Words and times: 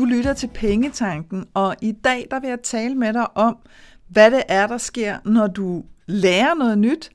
Du 0.00 0.04
lytter 0.04 0.32
til 0.32 0.50
Pengetanken, 0.54 1.46
og 1.54 1.76
i 1.80 1.92
dag 1.92 2.26
der 2.30 2.40
vil 2.40 2.48
jeg 2.48 2.60
tale 2.62 2.94
med 2.94 3.12
dig 3.12 3.36
om, 3.36 3.58
hvad 4.08 4.30
det 4.30 4.42
er, 4.48 4.66
der 4.66 4.78
sker, 4.78 5.18
når 5.24 5.46
du 5.46 5.84
lærer 6.06 6.54
noget 6.54 6.78
nyt, 6.78 7.10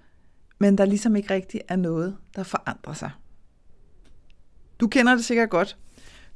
men 0.60 0.78
der 0.78 0.86
ligesom 0.86 1.16
ikke 1.16 1.34
rigtig 1.34 1.62
er 1.68 1.76
noget, 1.76 2.18
der 2.36 2.44
forandrer 2.44 2.94
sig. 2.94 3.12
Du 4.80 4.88
kender 4.88 5.16
det 5.16 5.26
sikkert 5.26 5.50
godt. 5.50 5.78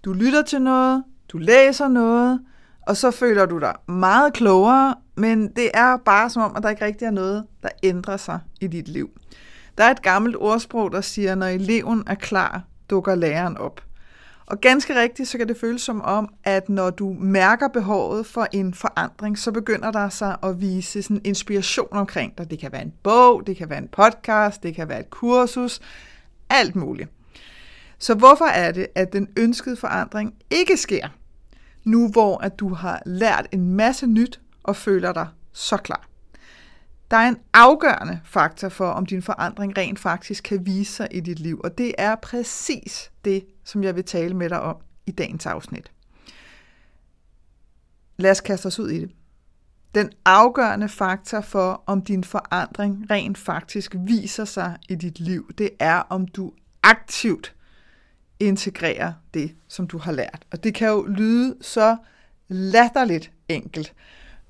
Du 0.05 0.13
lytter 0.13 0.41
til 0.41 0.61
noget, 0.61 1.03
du 1.31 1.37
læser 1.37 1.87
noget, 1.87 2.39
og 2.81 2.97
så 2.97 3.11
føler 3.11 3.45
du 3.45 3.59
dig 3.59 3.75
meget 3.87 4.33
klogere, 4.33 4.95
men 5.15 5.47
det 5.47 5.71
er 5.73 5.97
bare 5.97 6.29
som 6.29 6.41
om, 6.41 6.55
at 6.55 6.63
der 6.63 6.69
ikke 6.69 6.85
rigtig 6.85 7.05
er 7.05 7.11
noget, 7.11 7.45
der 7.63 7.69
ændrer 7.83 8.17
sig 8.17 8.39
i 8.61 8.67
dit 8.67 8.87
liv. 8.87 9.09
Der 9.77 9.83
er 9.83 9.91
et 9.91 10.01
gammelt 10.01 10.35
ordsprog, 10.39 10.91
der 10.91 11.01
siger, 11.01 11.35
når 11.35 11.47
eleven 11.47 12.03
er 12.07 12.15
klar, 12.15 12.63
dukker 12.89 13.15
læreren 13.15 13.57
op. 13.57 13.88
Og 14.49 14.61
ganske 14.61 14.95
rigtigt, 15.01 15.29
så 15.29 15.37
kan 15.37 15.47
det 15.47 15.57
føles 15.57 15.81
som 15.81 16.01
om, 16.01 16.33
at 16.43 16.69
når 16.69 16.89
du 16.89 17.15
mærker 17.19 17.67
behovet 17.67 18.25
for 18.25 18.47
en 18.51 18.73
forandring, 18.73 19.37
så 19.37 19.51
begynder 19.51 19.91
der 19.91 20.09
sig 20.09 20.37
at 20.43 20.61
vise 20.61 21.01
sådan 21.01 21.21
inspiration 21.23 21.87
omkring 21.91 22.37
dig. 22.37 22.49
Det 22.49 22.59
kan 22.59 22.71
være 22.71 22.81
en 22.81 22.93
bog, 23.03 23.47
det 23.47 23.57
kan 23.57 23.69
være 23.69 23.79
en 23.79 23.87
podcast, 23.87 24.63
det 24.63 24.75
kan 24.75 24.89
være 24.89 24.99
et 24.99 25.09
kursus, 25.09 25.79
alt 26.49 26.75
muligt. 26.75 27.09
Så 27.99 28.15
hvorfor 28.15 28.45
er 28.45 28.71
det, 28.71 28.87
at 28.95 29.13
den 29.13 29.27
ønskede 29.37 29.75
forandring 29.75 30.33
ikke 30.49 30.77
sker, 30.77 31.07
nu 31.83 32.11
hvor 32.11 32.37
at 32.37 32.59
du 32.59 32.73
har 32.73 33.01
lært 33.05 33.47
en 33.51 33.73
masse 33.73 34.07
nyt 34.07 34.39
og 34.63 34.75
føler 34.75 35.13
dig 35.13 35.27
så 35.53 35.77
klar? 35.77 36.08
Der 37.11 37.17
er 37.17 37.27
en 37.27 37.37
afgørende 37.53 38.21
faktor 38.25 38.69
for, 38.69 38.89
om 38.89 39.05
din 39.05 39.21
forandring 39.21 39.77
rent 39.77 39.99
faktisk 39.99 40.43
kan 40.43 40.65
vise 40.65 40.93
sig 40.93 41.07
i 41.11 41.19
dit 41.19 41.39
liv, 41.39 41.61
og 41.63 41.77
det 41.77 41.95
er 41.97 42.15
præcis 42.15 43.11
det, 43.25 43.45
som 43.63 43.83
jeg 43.83 43.95
vil 43.95 44.03
tale 44.03 44.33
med 44.33 44.49
dig 44.49 44.61
om 44.61 44.75
i 45.05 45.11
dagens 45.11 45.45
afsnit. 45.45 45.91
Lad 48.17 48.31
os 48.31 48.41
kaste 48.41 48.65
os 48.65 48.79
ud 48.79 48.89
i 48.89 48.99
det. 48.99 49.11
Den 49.95 50.09
afgørende 50.25 50.89
faktor 50.89 51.41
for, 51.41 51.83
om 51.85 52.01
din 52.01 52.23
forandring 52.23 53.11
rent 53.11 53.37
faktisk 53.37 53.95
viser 53.97 54.45
sig 54.45 54.77
i 54.89 54.95
dit 54.95 55.19
liv, 55.19 55.51
det 55.57 55.69
er, 55.79 55.95
om 55.95 56.27
du 56.27 56.51
aktivt 56.83 57.55
integrerer 58.39 59.13
det, 59.33 59.55
som 59.67 59.87
du 59.87 59.97
har 59.97 60.11
lært. 60.11 60.45
Og 60.51 60.63
det 60.63 60.73
kan 60.73 60.87
jo 60.87 61.05
lyde 61.05 61.57
så 61.61 61.97
latterligt 62.47 63.31
enkelt. 63.47 63.93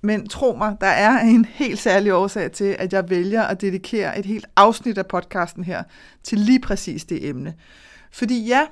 Men 0.02 0.28
tro 0.28 0.56
mig, 0.56 0.78
der 0.82 0.88
er 0.88 1.20
en 1.20 1.46
helt 1.46 1.80
særlig 1.80 2.14
årsag 2.14 2.52
til, 2.52 2.76
at 2.80 2.94
jeg 2.94 3.10
vælger 3.10 3.44
at 3.44 3.62
dedikere 3.62 4.20
et 4.20 4.26
helt 4.26 4.46
afsnit 4.56 4.98
af 4.98 5.08
podcasten 5.08 5.64
her 5.64 5.84
til 6.24 6.38
lige 6.38 6.60
præcis 6.60 7.06
det 7.06 7.28
emne. 7.30 7.54
Fordi 8.12 8.46
ja, 8.46 8.68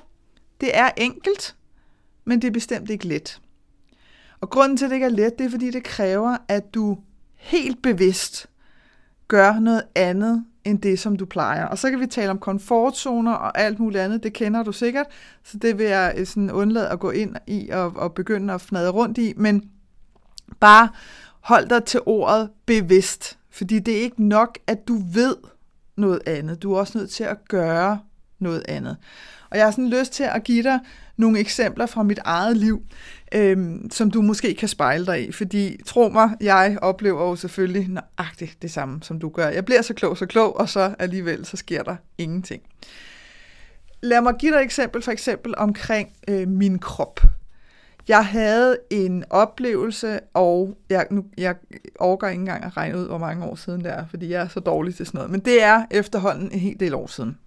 det 0.60 0.76
er 0.78 0.90
enkelt, 0.96 1.56
men 2.24 2.42
det 2.42 2.48
er 2.48 2.52
bestemt 2.52 2.90
ikke 2.90 3.06
let. 3.06 3.40
Og 4.40 4.50
grunden 4.50 4.76
til, 4.76 4.84
at 4.84 4.90
det 4.90 4.96
ikke 4.96 5.06
er 5.06 5.10
let, 5.10 5.38
det 5.38 5.46
er, 5.46 5.50
fordi 5.50 5.70
det 5.70 5.84
kræver, 5.84 6.36
at 6.48 6.74
du 6.74 6.98
helt 7.36 7.82
bevidst 7.82 8.46
gør 9.28 9.58
noget 9.58 9.82
andet 9.94 10.44
end 10.64 10.78
det, 10.78 10.98
som 10.98 11.16
du 11.16 11.26
plejer. 11.26 11.64
Og 11.64 11.78
så 11.78 11.90
kan 11.90 12.00
vi 12.00 12.06
tale 12.06 12.30
om 12.30 12.38
komfortzoner 12.38 13.32
og 13.32 13.58
alt 13.58 13.78
muligt 13.78 14.02
andet, 14.02 14.22
det 14.22 14.32
kender 14.32 14.62
du 14.62 14.72
sikkert, 14.72 15.06
så 15.44 15.58
det 15.58 15.78
vil 15.78 15.86
jeg 15.86 16.14
øh, 16.16 16.26
sådan 16.26 16.50
undlade 16.50 16.88
at 16.88 17.00
gå 17.00 17.10
ind 17.10 17.36
i 17.46 17.68
og, 17.68 17.96
og 17.96 18.14
begynde 18.14 18.54
at 18.54 18.60
fnade 18.60 18.90
rundt 18.90 19.18
i, 19.18 19.32
men 19.36 19.70
bare 20.60 20.88
hold 21.40 21.68
dig 21.68 21.84
til 21.84 22.00
ordet 22.06 22.50
bevidst, 22.66 23.38
fordi 23.50 23.78
det 23.78 23.96
er 23.98 24.00
ikke 24.00 24.24
nok, 24.24 24.58
at 24.66 24.88
du 24.88 25.02
ved 25.12 25.36
noget 25.96 26.20
andet. 26.26 26.62
Du 26.62 26.74
er 26.74 26.78
også 26.78 26.98
nødt 26.98 27.10
til 27.10 27.24
at 27.24 27.48
gøre 27.48 28.00
noget 28.38 28.62
andet. 28.68 28.96
Og 29.50 29.58
jeg 29.58 29.66
har 29.66 29.70
sådan 29.70 29.90
lyst 29.90 30.12
til 30.12 30.22
at 30.22 30.44
give 30.44 30.62
dig 30.62 30.80
nogle 31.16 31.38
eksempler 31.38 31.86
fra 31.86 32.02
mit 32.02 32.18
eget 32.24 32.56
liv, 32.56 32.82
øhm, 33.34 33.90
som 33.90 34.10
du 34.10 34.22
måske 34.22 34.54
kan 34.54 34.68
spejle 34.68 35.06
dig 35.06 35.28
i. 35.28 35.32
Fordi 35.32 35.76
tro 35.86 36.08
mig, 36.08 36.30
jeg 36.40 36.78
oplever 36.82 37.22
jo 37.28 37.36
selvfølgelig 37.36 37.88
nøjagtigt 37.88 38.62
det 38.62 38.70
samme, 38.70 39.02
som 39.02 39.20
du 39.20 39.28
gør. 39.28 39.48
Jeg 39.48 39.64
bliver 39.64 39.82
så 39.82 39.94
klog, 39.94 40.18
så 40.18 40.26
klog, 40.26 40.56
og 40.56 40.68
så 40.68 40.94
alligevel, 40.98 41.46
så 41.46 41.56
sker 41.56 41.82
der 41.82 41.96
ingenting. 42.18 42.62
Lad 44.02 44.20
mig 44.20 44.34
give 44.38 44.52
dig 44.52 44.58
et 44.58 44.64
eksempel, 44.64 45.02
for 45.02 45.12
eksempel 45.12 45.54
omkring 45.56 46.08
øh, 46.28 46.48
min 46.48 46.78
krop. 46.78 47.20
Jeg 48.08 48.26
havde 48.26 48.78
en 48.90 49.24
oplevelse, 49.30 50.20
og 50.34 50.78
jeg, 50.90 51.06
nu, 51.10 51.24
jeg 51.38 51.56
overgår 51.98 52.26
ikke 52.26 52.40
engang 52.40 52.64
at 52.64 52.76
regne 52.76 52.98
ud, 52.98 53.06
hvor 53.06 53.18
mange 53.18 53.44
år 53.44 53.54
siden 53.54 53.84
det 53.84 53.90
er, 53.92 54.06
fordi 54.10 54.30
jeg 54.30 54.42
er 54.42 54.48
så 54.48 54.60
dårlig 54.60 54.94
til 54.94 55.06
sådan 55.06 55.18
noget. 55.18 55.30
Men 55.30 55.40
det 55.40 55.62
er 55.62 55.84
efterhånden 55.90 56.52
en 56.52 56.58
hel 56.58 56.80
del 56.80 56.94
år 56.94 57.06
siden 57.06 57.38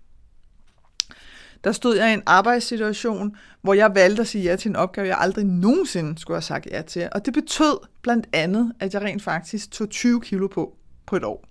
der 1.63 1.72
stod 1.72 1.95
jeg 1.97 2.09
i 2.09 2.13
en 2.13 2.23
arbejdssituation, 2.25 3.35
hvor 3.61 3.73
jeg 3.73 3.95
valgte 3.95 4.22
at 4.22 4.27
sige 4.27 4.44
ja 4.44 4.55
til 4.55 4.69
en 4.69 4.75
opgave, 4.75 5.07
jeg 5.07 5.17
aldrig 5.19 5.45
nogensinde 5.45 6.19
skulle 6.19 6.35
have 6.35 6.41
sagt 6.41 6.67
ja 6.72 6.81
til. 6.81 7.09
Og 7.11 7.25
det 7.25 7.33
betød 7.33 7.78
blandt 8.01 8.28
andet, 8.33 8.73
at 8.79 8.93
jeg 8.93 9.01
rent 9.01 9.23
faktisk 9.23 9.72
tog 9.72 9.89
20 9.89 10.22
kilo 10.22 10.47
på 10.47 10.75
på 11.05 11.16
et 11.16 11.23
år. 11.23 11.45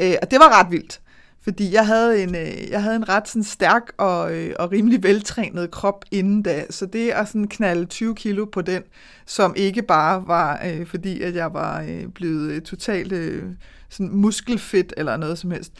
Øh, 0.00 0.14
og 0.22 0.30
det 0.30 0.38
var 0.38 0.60
ret 0.60 0.70
vildt, 0.70 1.00
fordi 1.48 1.72
jeg 1.72 1.86
havde 1.86 2.22
en, 2.22 2.34
øh, 2.34 2.70
jeg 2.70 2.82
havde 2.82 2.96
en 2.96 3.08
ret 3.08 3.28
sådan, 3.28 3.44
stærk 3.44 3.92
og, 3.96 4.36
øh, 4.36 4.54
og 4.58 4.72
rimelig 4.72 5.02
veltrænet 5.02 5.70
krop 5.70 6.04
inden 6.10 6.42
da. 6.42 6.64
Så 6.70 6.86
det 6.86 7.10
at 7.10 7.28
sådan 7.28 7.48
knalde 7.48 7.84
20 7.84 8.14
kilo 8.14 8.44
på 8.44 8.62
den, 8.62 8.82
som 9.26 9.54
ikke 9.56 9.82
bare 9.82 10.24
var 10.26 10.60
øh, 10.66 10.86
fordi, 10.86 11.22
at 11.22 11.34
jeg 11.34 11.54
var 11.54 11.82
øh, 11.82 12.06
blevet 12.14 12.50
øh, 12.50 12.62
totalt 12.62 13.12
øh, 13.12 13.42
sådan 13.88 14.10
muskelfedt 14.10 14.94
eller 14.96 15.16
noget 15.16 15.38
som 15.38 15.50
helst, 15.50 15.72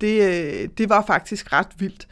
det, 0.00 0.22
øh, 0.22 0.68
det 0.78 0.88
var 0.88 1.04
faktisk 1.06 1.52
ret 1.52 1.68
vildt. 1.78 2.08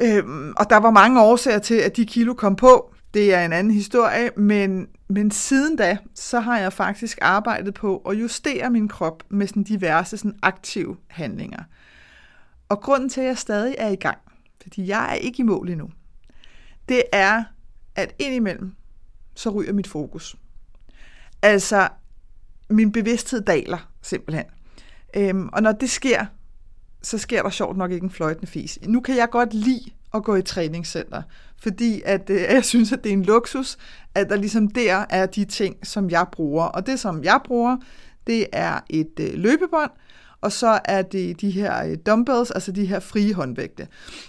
Øhm, 0.00 0.52
og 0.56 0.70
der 0.70 0.76
var 0.76 0.90
mange 0.90 1.22
årsager 1.22 1.58
til, 1.58 1.74
at 1.74 1.96
de 1.96 2.06
kilo 2.06 2.34
kom 2.34 2.56
på. 2.56 2.94
Det 3.14 3.34
er 3.34 3.44
en 3.44 3.52
anden 3.52 3.72
historie, 3.72 4.30
men, 4.36 4.86
men 5.08 5.30
siden 5.30 5.76
da, 5.76 5.98
så 6.14 6.40
har 6.40 6.58
jeg 6.58 6.72
faktisk 6.72 7.18
arbejdet 7.22 7.74
på 7.74 7.96
at 7.96 8.14
justere 8.14 8.70
min 8.70 8.88
krop 8.88 9.22
med 9.28 9.46
sådan 9.46 9.62
diverse 9.62 10.16
sådan 10.16 10.38
aktive 10.42 10.96
handlinger. 11.08 11.62
Og 12.72 12.80
grunden 12.80 13.08
til, 13.08 13.20
at 13.20 13.26
jeg 13.26 13.38
stadig 13.38 13.74
er 13.78 13.88
i 13.88 13.96
gang, 13.96 14.18
fordi 14.62 14.86
jeg 14.86 15.10
er 15.10 15.14
ikke 15.14 15.40
i 15.40 15.42
mål 15.42 15.70
endnu, 15.70 15.90
det 16.88 17.02
er, 17.12 17.44
at 17.96 18.14
indimellem, 18.18 18.74
så 19.34 19.50
ryger 19.50 19.72
mit 19.72 19.86
fokus. 19.86 20.36
Altså, 21.42 21.88
min 22.70 22.92
bevidsthed 22.92 23.40
daler 23.40 23.90
simpelthen. 24.02 24.44
Øhm, 25.16 25.48
og 25.52 25.62
når 25.62 25.72
det 25.72 25.90
sker, 25.90 26.26
så 27.02 27.18
sker 27.18 27.42
der 27.42 27.50
sjovt 27.50 27.76
nok 27.76 27.90
ikke 27.90 28.04
en 28.04 28.10
fløjtende 28.10 28.46
fis. 28.46 28.78
Nu 28.82 29.00
kan 29.00 29.16
jeg 29.16 29.30
godt 29.30 29.54
lide 29.54 29.90
at 30.14 30.24
gå 30.24 30.34
i 30.34 30.42
træningscenter, 30.42 31.22
fordi 31.58 32.02
at, 32.04 32.30
øh, 32.30 32.40
jeg 32.40 32.64
synes, 32.64 32.92
at 32.92 33.04
det 33.04 33.10
er 33.10 33.14
en 33.16 33.24
luksus, 33.24 33.78
at 34.14 34.28
der 34.28 34.36
ligesom 34.36 34.68
der 34.68 35.04
er 35.10 35.26
de 35.26 35.44
ting, 35.44 35.86
som 35.86 36.10
jeg 36.10 36.26
bruger. 36.32 36.64
Og 36.64 36.86
det, 36.86 37.00
som 37.00 37.24
jeg 37.24 37.40
bruger, 37.44 37.76
det 38.26 38.46
er 38.52 38.80
et 38.90 39.20
øh, 39.20 39.34
løbebånd, 39.34 39.90
og 40.42 40.52
så 40.52 40.80
er 40.84 41.02
det 41.02 41.40
de 41.40 41.50
her 41.50 41.84
øh, 41.84 41.96
dumbbells, 42.06 42.50
altså 42.50 42.72
de 42.72 42.86
her 42.86 43.00
frie 43.00 43.34
håndvægte. 43.34 43.88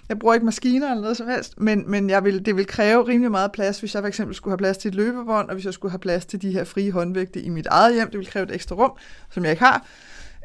Jeg 0.09 0.19
bruger 0.19 0.33
ikke 0.33 0.45
maskiner 0.45 0.89
eller 0.89 1.01
noget 1.01 1.17
som 1.17 1.27
helst, 1.27 1.59
men, 1.59 1.91
men 1.91 2.09
jeg 2.09 2.23
vil, 2.23 2.45
det 2.45 2.55
vil 2.55 2.67
kræve 2.67 3.07
rimelig 3.07 3.31
meget 3.31 3.51
plads, 3.51 3.79
hvis 3.79 3.93
jeg 3.93 4.03
for 4.03 4.07
eksempel 4.07 4.35
skulle 4.35 4.51
have 4.51 4.57
plads 4.57 4.77
til 4.77 4.89
et 4.89 4.95
løbebånd, 4.95 5.47
og 5.47 5.53
hvis 5.53 5.65
jeg 5.65 5.73
skulle 5.73 5.91
have 5.91 5.99
plads 5.99 6.25
til 6.25 6.41
de 6.41 6.51
her 6.51 6.63
frie 6.63 6.91
håndvægte 6.91 7.41
i 7.41 7.49
mit 7.49 7.67
eget 7.67 7.93
hjem. 7.93 8.09
Det 8.09 8.17
vil 8.19 8.27
kræve 8.27 8.43
et 8.43 8.55
ekstra 8.55 8.75
rum, 8.75 8.91
som 9.31 9.43
jeg 9.43 9.51
ikke 9.51 9.63
har 9.63 9.85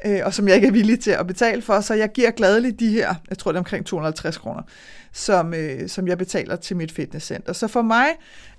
øh, 0.05 0.19
og 0.25 0.33
som 0.33 0.47
jeg 0.47 0.55
ikke 0.55 0.67
er 0.67 0.71
villig 0.71 0.99
til 0.99 1.11
at 1.11 1.27
betale 1.27 1.61
for, 1.61 1.79
så 1.81 1.93
jeg 1.93 2.11
giver 2.11 2.31
gladeligt 2.31 2.79
de 2.79 2.87
her, 2.87 3.15
jeg 3.29 3.37
tror 3.37 3.51
det 3.51 3.57
er 3.57 3.61
omkring 3.61 3.85
250 3.85 4.37
kroner, 4.37 4.61
som, 5.13 5.53
øh, 5.53 5.89
som 5.89 6.07
jeg 6.07 6.17
betaler 6.17 6.55
til 6.55 6.77
mit 6.77 6.91
fitnesscenter. 6.91 7.53
Så 7.53 7.67
for 7.67 7.81
mig 7.81 8.07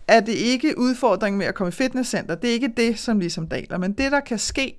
er 0.08 0.20
det 0.20 0.32
ikke 0.32 0.78
udfordringen 0.78 1.38
med 1.38 1.46
at 1.46 1.54
komme 1.54 1.68
i 1.68 1.72
fitnesscenter, 1.72 2.34
det 2.34 2.50
er 2.50 2.54
ikke 2.54 2.72
det, 2.76 2.98
som 2.98 3.18
ligesom 3.18 3.48
daler, 3.48 3.78
men 3.78 3.92
det, 3.92 4.12
der 4.12 4.20
kan 4.20 4.38
ske, 4.38 4.76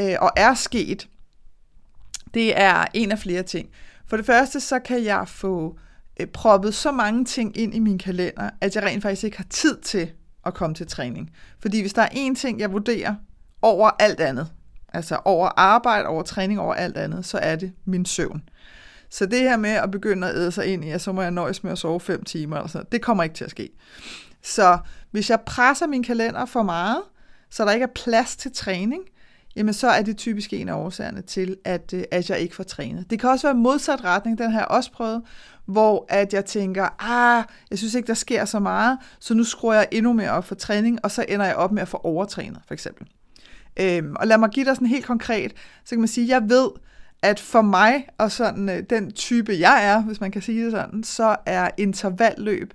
øh, 0.00 0.14
og 0.20 0.30
er 0.36 0.54
sket, 0.54 1.08
det 2.38 2.60
er 2.60 2.84
en 2.94 3.12
af 3.12 3.18
flere 3.18 3.42
ting. 3.42 3.68
For 4.06 4.16
det 4.16 4.26
første, 4.26 4.60
så 4.60 4.78
kan 4.78 5.04
jeg 5.04 5.28
få 5.28 5.78
øh, 6.20 6.26
proppet 6.26 6.74
så 6.74 6.92
mange 6.92 7.24
ting 7.24 7.58
ind 7.58 7.74
i 7.74 7.78
min 7.78 7.98
kalender, 7.98 8.50
at 8.60 8.76
jeg 8.76 8.82
rent 8.82 9.02
faktisk 9.02 9.24
ikke 9.24 9.36
har 9.36 9.46
tid 9.50 9.76
til 9.76 10.10
at 10.46 10.54
komme 10.54 10.74
til 10.74 10.86
træning. 10.86 11.30
Fordi 11.60 11.80
hvis 11.80 11.92
der 11.92 12.02
er 12.02 12.08
én 12.08 12.34
ting, 12.34 12.60
jeg 12.60 12.72
vurderer 12.72 13.14
over 13.62 13.90
alt 13.98 14.20
andet, 14.20 14.52
altså 14.92 15.20
over 15.24 15.48
arbejde, 15.56 16.06
over 16.06 16.22
træning, 16.22 16.60
over 16.60 16.74
alt 16.74 16.96
andet, 16.96 17.26
så 17.26 17.38
er 17.38 17.56
det 17.56 17.72
min 17.84 18.04
søvn. 18.04 18.42
Så 19.10 19.26
det 19.26 19.40
her 19.40 19.56
med 19.56 19.70
at 19.70 19.90
begynde 19.90 20.28
at 20.28 20.36
æde 20.36 20.52
sig 20.52 20.66
ind 20.66 20.84
i, 20.84 20.90
at 20.90 21.00
så 21.00 21.12
må 21.12 21.22
jeg 21.22 21.30
nøjes 21.30 21.64
med 21.64 21.72
at 21.72 21.78
sove 21.78 22.00
5 22.00 22.24
timer, 22.24 22.56
eller 22.56 22.68
sådan, 22.68 22.86
det 22.92 23.02
kommer 23.02 23.22
ikke 23.24 23.34
til 23.34 23.44
at 23.44 23.50
ske. 23.50 23.70
Så 24.42 24.78
hvis 25.10 25.30
jeg 25.30 25.40
presser 25.40 25.86
min 25.86 26.02
kalender 26.02 26.44
for 26.44 26.62
meget, 26.62 27.02
så 27.50 27.64
der 27.64 27.72
ikke 27.72 27.84
er 27.84 27.92
plads 27.94 28.36
til 28.36 28.52
træning, 28.52 29.02
jamen 29.58 29.74
så 29.74 29.88
er 29.88 30.02
det 30.02 30.16
typisk 30.16 30.52
en 30.52 30.68
af 30.68 30.74
årsagerne 30.74 31.22
til, 31.22 31.56
at, 31.64 31.92
øh, 31.94 32.04
at 32.10 32.30
jeg 32.30 32.38
ikke 32.38 32.56
får 32.56 32.64
trænet. 32.64 33.10
Det 33.10 33.20
kan 33.20 33.30
også 33.30 33.46
være 33.46 33.54
modsat 33.54 34.04
retning, 34.04 34.38
den 34.38 34.50
har 34.50 34.58
jeg 34.58 34.68
også 34.68 34.92
prøvet, 34.92 35.22
hvor 35.66 36.06
at 36.08 36.32
jeg 36.32 36.44
tænker, 36.44 36.88
ah, 36.98 37.44
jeg 37.70 37.78
synes 37.78 37.94
ikke, 37.94 38.06
der 38.06 38.14
sker 38.14 38.44
så 38.44 38.58
meget, 38.58 38.98
så 39.20 39.34
nu 39.34 39.44
skruer 39.44 39.74
jeg 39.74 39.88
endnu 39.90 40.12
mere 40.12 40.30
op 40.30 40.44
for 40.44 40.54
træning, 40.54 40.98
og 41.02 41.10
så 41.10 41.24
ender 41.28 41.46
jeg 41.46 41.56
op 41.56 41.72
med 41.72 41.82
at 41.82 41.88
få 41.88 42.00
overtrænet, 42.04 42.58
for 42.66 42.74
eksempel. 42.74 43.06
Øhm, 43.80 44.16
og 44.16 44.26
lad 44.26 44.38
mig 44.38 44.50
give 44.50 44.66
dig 44.66 44.74
sådan 44.74 44.88
helt 44.88 45.06
konkret, 45.06 45.52
så 45.84 45.90
kan 45.90 45.98
man 45.98 46.08
sige, 46.08 46.28
jeg 46.28 46.42
ved, 46.48 46.68
at 47.22 47.40
for 47.40 47.62
mig 47.62 48.06
og 48.18 48.32
sådan 48.32 48.68
øh, 48.68 48.82
den 48.90 49.12
type 49.12 49.56
jeg 49.58 49.86
er, 49.86 50.02
hvis 50.02 50.20
man 50.20 50.30
kan 50.30 50.42
sige 50.42 50.64
det 50.64 50.72
sådan, 50.72 51.04
så 51.04 51.36
er 51.46 51.70
intervalløb 51.78 52.74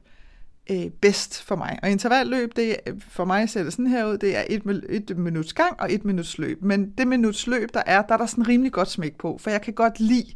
øh, 0.69 0.89
bedst 0.89 1.41
for 1.41 1.55
mig. 1.55 1.79
Og 1.83 1.89
intervalløb, 1.89 2.55
det 2.55 2.71
er, 2.71 2.91
for 3.09 3.25
mig 3.25 3.49
ser 3.49 3.63
det 3.63 3.73
sådan 3.73 3.87
her 3.87 4.05
ud, 4.05 4.17
det 4.17 4.37
er 4.37 4.43
et, 4.49 4.83
et 4.89 5.17
minuts 5.17 5.53
gang 5.53 5.79
og 5.79 5.93
et 5.93 6.05
minuts 6.05 6.37
løb. 6.37 6.61
Men 6.61 6.91
det 6.91 7.07
minuts 7.07 7.47
løb, 7.47 7.73
der 7.73 7.83
er, 7.85 8.01
der 8.01 8.13
er 8.13 8.17
der 8.17 8.25
sådan 8.25 8.47
rimelig 8.47 8.71
godt 8.71 8.89
smæk 8.89 9.17
på, 9.17 9.37
for 9.41 9.49
jeg 9.49 9.61
kan 9.61 9.73
godt 9.73 9.99
lide, 9.99 10.33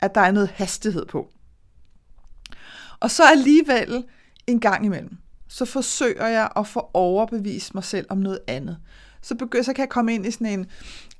at 0.00 0.14
der 0.14 0.20
er 0.20 0.30
noget 0.30 0.48
hastighed 0.48 1.06
på. 1.06 1.28
Og 3.00 3.10
så 3.10 3.22
alligevel 3.30 4.04
en 4.46 4.60
gang 4.60 4.84
imellem, 4.84 5.16
så 5.48 5.64
forsøger 5.64 6.26
jeg 6.26 6.50
at 6.56 6.66
få 6.66 6.90
overbevist 6.94 7.74
mig 7.74 7.84
selv 7.84 8.06
om 8.08 8.18
noget 8.18 8.38
andet. 8.46 8.78
Så, 9.22 9.34
begynder, 9.34 9.64
så 9.64 9.72
kan 9.72 9.82
jeg 9.82 9.88
komme 9.88 10.14
ind 10.14 10.26
i 10.26 10.30
sådan 10.30 10.46
en, 10.46 10.66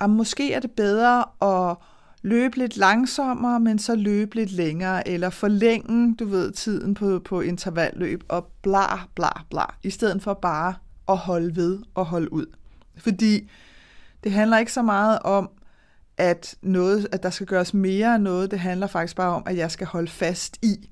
at 0.00 0.10
måske 0.10 0.52
er 0.52 0.60
det 0.60 0.70
bedre 0.70 1.24
at 1.42 1.76
løbe 2.22 2.56
lidt 2.56 2.76
langsommere, 2.76 3.60
men 3.60 3.78
så 3.78 3.94
løbe 3.94 4.34
lidt 4.34 4.52
længere, 4.52 5.08
eller 5.08 5.30
forlænge, 5.30 6.16
du 6.16 6.24
ved, 6.24 6.52
tiden 6.52 6.94
på, 6.94 7.18
på 7.24 7.40
intervalløb, 7.40 8.24
og 8.28 8.52
bla, 8.62 9.04
bla, 9.14 9.42
bla, 9.50 9.64
i 9.82 9.90
stedet 9.90 10.22
for 10.22 10.34
bare 10.34 10.74
at 11.08 11.16
holde 11.16 11.56
ved 11.56 11.78
og 11.94 12.06
holde 12.06 12.32
ud. 12.32 12.46
Fordi 12.96 13.50
det 14.24 14.32
handler 14.32 14.58
ikke 14.58 14.72
så 14.72 14.82
meget 14.82 15.18
om, 15.18 15.50
at, 16.16 16.54
noget, 16.62 17.08
at 17.12 17.22
der 17.22 17.30
skal 17.30 17.46
gøres 17.46 17.74
mere 17.74 18.14
af 18.14 18.20
noget, 18.20 18.50
det 18.50 18.58
handler 18.58 18.86
faktisk 18.86 19.16
bare 19.16 19.34
om, 19.34 19.42
at 19.46 19.56
jeg 19.56 19.70
skal 19.70 19.86
holde 19.86 20.10
fast 20.10 20.56
i 20.62 20.90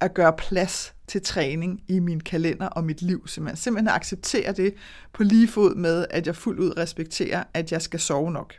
at 0.00 0.14
gøre 0.14 0.32
plads 0.32 0.94
til 1.06 1.22
træning 1.22 1.80
i 1.88 1.98
min 1.98 2.20
kalender 2.20 2.66
og 2.66 2.84
mit 2.84 3.02
liv. 3.02 3.28
Så 3.28 3.40
man 3.40 3.56
simpelthen 3.56 3.88
accepterer 3.88 4.52
det 4.52 4.74
på 5.12 5.22
lige 5.22 5.48
fod 5.48 5.74
med, 5.74 6.06
at 6.10 6.26
jeg 6.26 6.36
fuldt 6.36 6.60
ud 6.60 6.76
respekterer, 6.76 7.44
at 7.54 7.72
jeg 7.72 7.82
skal 7.82 8.00
sove 8.00 8.32
nok. 8.32 8.54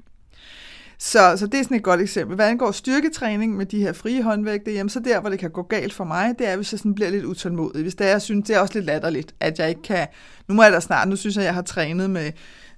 Så, 1.01 1.35
så 1.37 1.47
det 1.47 1.59
er 1.59 1.63
sådan 1.63 1.77
et 1.77 1.83
godt 1.83 2.01
eksempel. 2.01 2.35
Hvad 2.35 2.47
angår 2.47 2.71
styrketræning 2.71 3.57
med 3.57 3.65
de 3.65 3.79
her 3.79 3.93
frie 3.93 4.23
håndvægte, 4.23 4.71
jamen 4.71 4.89
så 4.89 4.99
der, 4.99 5.21
hvor 5.21 5.29
det 5.29 5.39
kan 5.39 5.51
gå 5.51 5.61
galt 5.61 5.93
for 5.93 6.03
mig, 6.03 6.35
det 6.39 6.47
er, 6.47 6.55
hvis 6.55 6.73
jeg 6.73 6.79
sådan 6.79 6.95
bliver 6.95 7.09
lidt 7.09 7.25
utålmodig. 7.25 7.81
Hvis 7.81 7.95
det 7.95 8.07
er, 8.07 8.11
jeg 8.11 8.21
synes, 8.21 8.47
det 8.47 8.55
er 8.55 8.59
også 8.59 8.73
lidt 8.73 8.85
latterligt, 8.85 9.35
at 9.39 9.59
jeg 9.59 9.69
ikke 9.69 9.81
kan... 9.81 10.07
Nu 10.47 10.55
må 10.55 10.63
jeg 10.63 10.71
da 10.71 10.79
snart, 10.79 11.07
nu 11.07 11.15
synes 11.15 11.35
jeg, 11.35 11.43
jeg 11.43 11.53
har 11.53 11.61
trænet 11.61 12.09
med, 12.09 12.31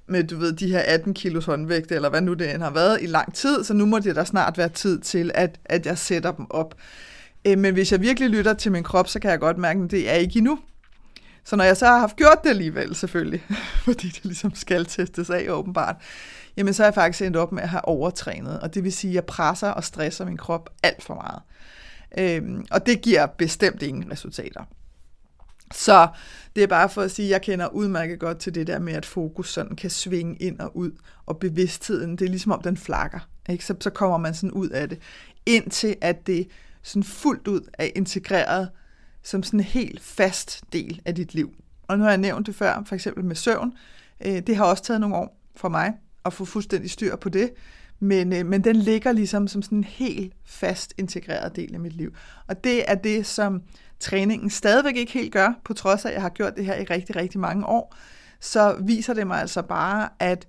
med 0.07 0.23
du 0.23 0.37
ved, 0.37 0.53
de 0.53 0.71
her 0.71 0.79
18 0.79 1.13
kilos 1.13 1.45
håndvægte, 1.45 1.95
eller 1.95 2.09
hvad 2.09 2.21
nu 2.21 2.33
det 2.33 2.53
end 2.53 2.61
har 2.61 2.71
været, 2.71 3.01
i 3.01 3.05
lang 3.05 3.33
tid, 3.33 3.63
så 3.63 3.73
nu 3.73 3.85
må 3.85 3.99
det 3.99 4.15
da 4.15 4.25
snart 4.25 4.57
være 4.57 4.69
tid 4.69 4.99
til, 4.99 5.31
at, 5.33 5.59
at 5.65 5.85
jeg 5.85 5.97
sætter 5.97 6.31
dem 6.31 6.45
op. 6.49 6.75
Øh, 7.47 7.57
men 7.57 7.73
hvis 7.73 7.91
jeg 7.91 8.01
virkelig 8.01 8.29
lytter 8.29 8.53
til 8.53 8.71
min 8.71 8.83
krop, 8.83 9.07
så 9.07 9.19
kan 9.19 9.31
jeg 9.31 9.39
godt 9.39 9.57
mærke, 9.57 9.83
at 9.83 9.91
det 9.91 10.09
er 10.09 10.15
ikke 10.15 10.37
endnu. 10.37 10.59
Så 11.43 11.55
når 11.55 11.63
jeg 11.63 11.77
så 11.77 11.85
har 11.85 11.99
haft 11.99 12.15
gjort 12.15 12.37
det 12.43 12.49
alligevel, 12.49 12.95
selvfølgelig, 12.95 13.43
fordi 13.85 14.07
det 14.07 14.25
ligesom 14.25 14.55
skal 14.55 14.85
testes 14.85 15.29
af 15.29 15.49
åbenbart, 15.49 15.95
jamen 16.57 16.73
så 16.73 16.83
er 16.83 16.87
jeg 16.87 16.93
faktisk 16.93 17.21
endt 17.21 17.37
op 17.37 17.51
med 17.51 17.63
at 17.63 17.69
have 17.69 17.85
overtrænet. 17.85 18.59
Og 18.59 18.73
det 18.73 18.83
vil 18.83 18.93
sige, 18.93 19.11
at 19.11 19.15
jeg 19.15 19.25
presser 19.25 19.69
og 19.69 19.83
stresser 19.83 20.25
min 20.25 20.37
krop 20.37 20.69
alt 20.83 21.03
for 21.03 21.15
meget. 21.15 21.41
Øhm, 22.17 22.65
og 22.71 22.85
det 22.85 23.01
giver 23.01 23.25
bestemt 23.25 23.81
ingen 23.81 24.11
resultater. 24.11 24.63
Så 25.73 26.07
det 26.55 26.63
er 26.63 26.67
bare 26.67 26.89
for 26.89 27.01
at 27.01 27.11
sige, 27.11 27.25
at 27.25 27.31
jeg 27.31 27.41
kender 27.41 27.67
udmærket 27.67 28.19
godt 28.19 28.37
til 28.37 28.55
det 28.55 28.67
der 28.67 28.79
med, 28.79 28.93
at 28.93 29.05
fokus 29.05 29.53
sådan 29.53 29.75
kan 29.75 29.89
svinge 29.89 30.35
ind 30.35 30.59
og 30.59 30.77
ud, 30.77 30.91
og 31.25 31.37
bevidstheden, 31.37 32.11
det 32.11 32.25
er 32.25 32.29
ligesom 32.29 32.51
om 32.51 32.61
den 32.61 32.77
flakker. 32.77 33.19
Ikke? 33.49 33.65
Så, 33.65 33.75
så 33.79 33.89
kommer 33.89 34.17
man 34.17 34.33
sådan 34.33 34.51
ud 34.51 34.69
af 34.69 34.89
det, 34.89 34.99
indtil 35.45 35.95
at 36.01 36.27
det 36.27 36.47
sådan 36.81 37.03
fuldt 37.03 37.47
ud 37.47 37.61
er 37.73 37.87
integreret 37.95 38.69
som 39.23 39.43
sådan 39.43 39.59
en 39.59 39.63
helt 39.63 40.01
fast 40.01 40.63
del 40.73 41.01
af 41.05 41.15
dit 41.15 41.33
liv. 41.33 41.53
Og 41.87 41.97
nu 41.97 42.03
har 42.03 42.11
jeg 42.11 42.17
nævnt 42.17 42.47
det 42.47 42.55
før, 42.55 42.83
for 42.85 42.95
eksempel 42.95 43.25
med 43.25 43.35
søvn. 43.35 43.73
Øh, 44.25 44.39
det 44.47 44.55
har 44.55 44.65
også 44.65 44.83
taget 44.83 45.01
nogle 45.01 45.15
år 45.15 45.37
for 45.55 45.69
mig 45.69 45.93
at 46.25 46.33
få 46.33 46.45
fuldstændig 46.45 46.91
styr 46.91 47.15
på 47.15 47.29
det. 47.29 47.49
Men, 47.99 48.33
øh, 48.33 48.45
men 48.45 48.63
den 48.63 48.75
ligger 48.75 49.11
ligesom 49.11 49.47
som 49.47 49.61
sådan 49.61 49.77
en 49.77 49.83
helt 49.83 50.33
fast 50.45 50.93
integreret 50.97 51.55
del 51.55 51.73
af 51.73 51.79
mit 51.79 51.93
liv. 51.93 52.13
Og 52.47 52.63
det 52.63 52.91
er 52.91 52.95
det, 52.95 53.25
som 53.25 53.61
træningen 53.99 54.49
stadigvæk 54.49 54.95
ikke 54.95 55.11
helt 55.11 55.33
gør, 55.33 55.53
på 55.63 55.73
trods 55.73 56.05
af, 56.05 56.09
at 56.09 56.13
jeg 56.13 56.21
har 56.21 56.29
gjort 56.29 56.55
det 56.55 56.65
her 56.65 56.75
i 56.75 56.83
rigtig, 56.83 57.15
rigtig 57.15 57.39
mange 57.39 57.65
år. 57.65 57.95
Så 58.39 58.77
viser 58.81 59.13
det 59.13 59.27
mig 59.27 59.41
altså 59.41 59.61
bare, 59.61 60.09
at, 60.19 60.47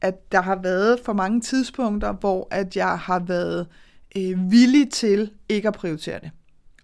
at 0.00 0.32
der 0.32 0.40
har 0.40 0.56
været 0.62 1.00
for 1.04 1.12
mange 1.12 1.40
tidspunkter, 1.40 2.12
hvor 2.12 2.48
at 2.50 2.76
jeg 2.76 2.98
har 2.98 3.18
været 3.18 3.66
øh, 4.16 4.50
villig 4.50 4.90
til 4.90 5.30
ikke 5.48 5.68
at 5.68 5.74
prioritere 5.74 6.20
det. 6.20 6.30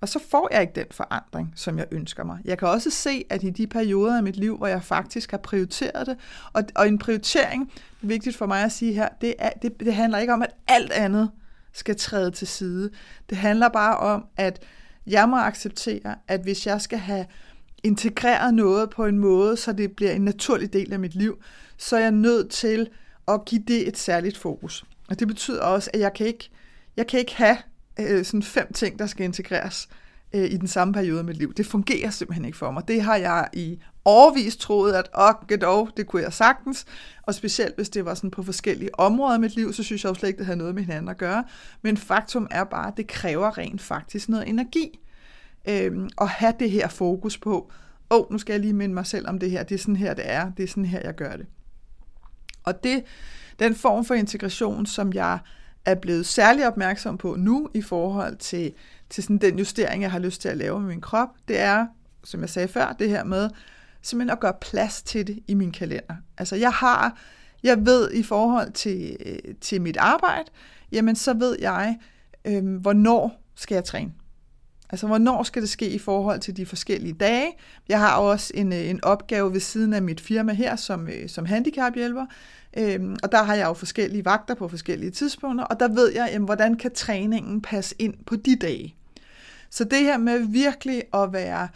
Og 0.01 0.09
så 0.09 0.19
får 0.31 0.49
jeg 0.53 0.61
ikke 0.61 0.73
den 0.75 0.87
forandring, 0.91 1.53
som 1.57 1.79
jeg 1.79 1.87
ønsker 1.91 2.25
mig. 2.25 2.39
Jeg 2.45 2.59
kan 2.59 2.69
også 2.69 2.91
se, 2.91 3.25
at 3.31 3.43
i 3.43 3.51
de 3.51 3.67
perioder 3.67 4.17
af 4.17 4.23
mit 4.23 4.37
liv, 4.37 4.57
hvor 4.57 4.67
jeg 4.67 4.83
faktisk 4.83 5.31
har 5.31 5.39
prioriteret 5.39 6.07
det, 6.07 6.17
og, 6.53 6.63
og 6.75 6.89
en 6.89 6.99
prioritering, 6.99 7.73
det 7.75 8.03
er 8.03 8.07
vigtigt 8.07 8.37
for 8.37 8.47
mig 8.47 8.65
at 8.65 8.73
sige 8.73 8.93
her, 8.93 9.09
det, 9.21 9.35
er, 9.39 9.51
det, 9.63 9.81
det 9.81 9.95
handler 9.95 10.19
ikke 10.19 10.33
om, 10.33 10.43
at 10.43 10.51
alt 10.69 10.93
andet 10.93 11.31
skal 11.73 11.97
træde 11.97 12.31
til 12.31 12.49
side. 12.49 12.91
Det 13.31 13.39
handler 13.39 13.69
bare 13.69 13.97
om, 13.97 14.25
at 14.37 14.63
jeg 15.07 15.29
må 15.29 15.37
acceptere, 15.37 16.15
at 16.29 16.41
hvis 16.41 16.67
jeg 16.67 16.81
skal 16.81 16.99
have 16.99 17.27
integreret 17.83 18.55
noget 18.55 18.91
på 18.91 19.07
en 19.07 19.19
måde, 19.19 19.57
så 19.57 19.73
det 19.73 19.93
bliver 19.97 20.13
en 20.13 20.25
naturlig 20.25 20.73
del 20.73 20.93
af 20.93 20.99
mit 20.99 21.15
liv, 21.15 21.43
så 21.77 21.97
er 21.97 22.01
jeg 22.01 22.11
nødt 22.11 22.51
til 22.51 22.89
at 23.29 23.45
give 23.45 23.63
det 23.69 23.89
et 23.89 23.99
særligt 23.99 24.37
fokus. 24.37 24.85
Og 25.09 25.19
det 25.19 25.29
betyder 25.29 25.63
også, 25.63 25.91
at 25.95 26.01
jeg 26.01 26.13
kan 26.13 26.27
ikke, 26.27 26.51
jeg 26.97 27.07
kan 27.07 27.21
ikke 27.21 27.37
have 27.37 27.57
øh, 28.09 28.25
sådan 28.25 28.43
fem 28.43 28.73
ting, 28.73 28.99
der 28.99 29.07
skal 29.07 29.25
integreres 29.25 29.89
øh, 30.33 30.45
i 30.45 30.57
den 30.57 30.69
samme 30.69 30.95
periode 30.95 31.19
af 31.19 31.25
mit 31.25 31.37
liv. 31.37 31.55
Det 31.55 31.67
fungerer 31.67 32.11
simpelthen 32.11 32.45
ikke 32.45 32.59
for 32.59 32.71
mig. 32.71 32.89
Det 32.89 33.03
har 33.03 33.17
jeg 33.17 33.49
i 33.53 33.81
overvis 34.05 34.57
troet, 34.57 34.93
at 34.93 35.09
okay, 35.13 35.59
dog, 35.61 35.89
det 35.97 36.07
kunne 36.07 36.23
jeg 36.23 36.33
sagtens. 36.33 36.87
Og 37.23 37.35
specielt 37.35 37.77
hvis 37.77 37.89
det 37.89 38.05
var 38.05 38.15
sådan 38.15 38.31
på 38.31 38.43
forskellige 38.43 38.99
områder 38.99 39.35
af 39.35 39.41
mit 39.41 39.57
liv, 39.57 39.73
så 39.73 39.83
synes 39.83 40.05
jeg 40.05 40.11
jo 40.11 40.15
slet 40.15 40.29
ikke, 40.29 40.39
det 40.39 40.47
havde 40.47 40.59
noget 40.59 40.75
med 40.75 40.83
hinanden 40.83 41.09
at 41.09 41.17
gøre. 41.17 41.45
Men 41.83 41.97
faktum 41.97 42.49
er 42.51 42.65
bare, 42.65 42.89
at 42.89 42.97
det 42.97 43.07
kræver 43.07 43.59
rent 43.59 43.81
faktisk 43.81 44.29
noget 44.29 44.49
energi. 44.49 45.01
Øh, 45.69 46.09
at 46.21 46.29
have 46.29 46.55
det 46.59 46.71
her 46.71 46.89
fokus 46.89 47.39
på, 47.39 47.73
åh, 48.11 48.21
oh, 48.21 48.33
nu 48.33 48.39
skal 48.39 48.53
jeg 48.53 48.61
lige 48.61 48.73
minde 48.73 48.95
mig 48.95 49.07
selv 49.07 49.29
om 49.29 49.39
det 49.39 49.51
her, 49.51 49.63
det 49.63 49.75
er 49.75 49.79
sådan 49.79 49.97
her, 49.97 50.15
det 50.15 50.31
er, 50.31 50.51
det 50.57 50.63
er 50.63 50.69
sådan 50.69 50.85
her, 50.85 51.01
jeg 51.05 51.15
gør 51.15 51.37
det. 51.37 51.47
Og 52.65 52.85
det, 52.85 53.05
den 53.59 53.75
form 53.75 54.05
for 54.05 54.15
integration, 54.15 54.87
som 54.87 55.13
jeg 55.13 55.39
er 55.85 55.95
blevet 55.95 56.27
særlig 56.27 56.67
opmærksom 56.67 57.19
på 57.19 57.37
nu 57.39 57.69
i 57.75 57.83
forhold 57.83 58.37
til, 58.37 58.73
til 59.11 59.23
sådan 59.23 59.39
den 59.39 59.59
justering, 59.59 60.03
jeg 60.03 60.11
har 60.11 60.19
lyst 60.19 60.41
til 60.41 60.49
at 60.49 60.57
lave 60.57 60.81
med 60.81 60.89
min 60.89 61.01
krop, 61.01 61.29
det 61.49 61.59
er, 61.59 61.87
som 62.25 62.41
jeg 62.41 62.51
sagde 62.51 62.69
før, 62.69 62.93
det 62.99 63.09
her 63.09 63.25
med 63.25 63.51
simpelthen 64.03 64.31
at 64.31 64.41
gøre 64.41 64.55
plads 64.61 65.03
til 65.03 65.27
det 65.27 65.39
i 65.47 65.55
min 65.55 65.73
kalender. 65.73 66.15
Altså 66.39 66.57
jeg 66.57 66.73
har, 66.73 67.19
jeg 67.63 67.87
ved 67.87 68.13
i 68.13 68.23
forhold 68.23 68.73
til, 68.73 69.17
øh, 69.27 69.55
til 69.61 69.83
mit 69.83 69.97
arbejde, 69.97 70.51
jamen 70.93 71.17
så 71.17 71.35
ved 71.35 71.57
jeg, 71.61 71.99
øh, 72.45 72.77
hvornår 72.77 73.43
skal 73.55 73.75
jeg 73.75 73.85
træne. 73.85 74.13
Altså, 74.91 75.07
hvornår 75.07 75.43
skal 75.43 75.63
det 75.63 75.71
ske 75.71 75.91
i 75.91 75.99
forhold 75.99 76.41
til 76.41 76.57
de 76.57 76.67
forskellige 76.67 77.13
dage? 77.13 77.53
Jeg 77.89 77.99
har 77.99 78.17
også 78.17 78.53
en, 78.55 78.73
øh, 78.73 78.91
en 78.91 79.05
opgave 79.05 79.53
ved 79.53 79.61
siden 79.61 79.93
af 79.93 80.03
mit 80.03 80.21
firma 80.21 80.53
her 80.53 80.77
som, 80.77 81.09
øh, 81.09 81.29
som 81.29 81.47
handicaphjælper, 81.47 82.27
Øhm, 82.77 83.17
og 83.23 83.33
der 83.33 83.43
har 83.43 83.55
jeg 83.55 83.67
jo 83.67 83.73
forskellige 83.73 84.25
vagter 84.25 84.55
på 84.55 84.69
forskellige 84.69 85.11
tidspunkter, 85.11 85.65
og 85.65 85.81
der 85.81 85.89
ved 85.89 86.13
jeg, 86.13 86.29
jamen, 86.33 86.47
hvordan 86.47 86.77
kan 86.77 86.91
træningen 86.95 87.63
passe 87.63 87.95
ind 87.99 88.15
på 88.27 88.37
de 88.37 88.57
dage. 88.57 88.95
Så 89.71 89.85
det 89.85 89.99
her 89.99 90.19
med 90.19 90.39
virkelig 90.39 91.03
at 91.15 91.33
være 91.33 91.69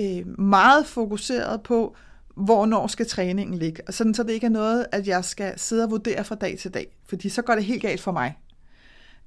øh, 0.00 0.38
meget 0.38 0.86
fokuseret 0.86 1.62
på, 1.62 1.96
hvornår 2.34 2.86
skal 2.86 3.06
træningen 3.06 3.58
ligge, 3.58 3.82
sådan 3.90 4.14
så 4.14 4.22
det 4.22 4.32
ikke 4.32 4.46
er 4.46 4.50
noget, 4.50 4.86
at 4.92 5.08
jeg 5.08 5.24
skal 5.24 5.58
sidde 5.58 5.84
og 5.84 5.90
vurdere 5.90 6.24
fra 6.24 6.34
dag 6.34 6.58
til 6.58 6.74
dag, 6.74 6.96
fordi 7.08 7.28
så 7.28 7.42
går 7.42 7.54
det 7.54 7.64
helt 7.64 7.82
galt 7.82 8.00
for 8.00 8.12
mig. 8.12 8.38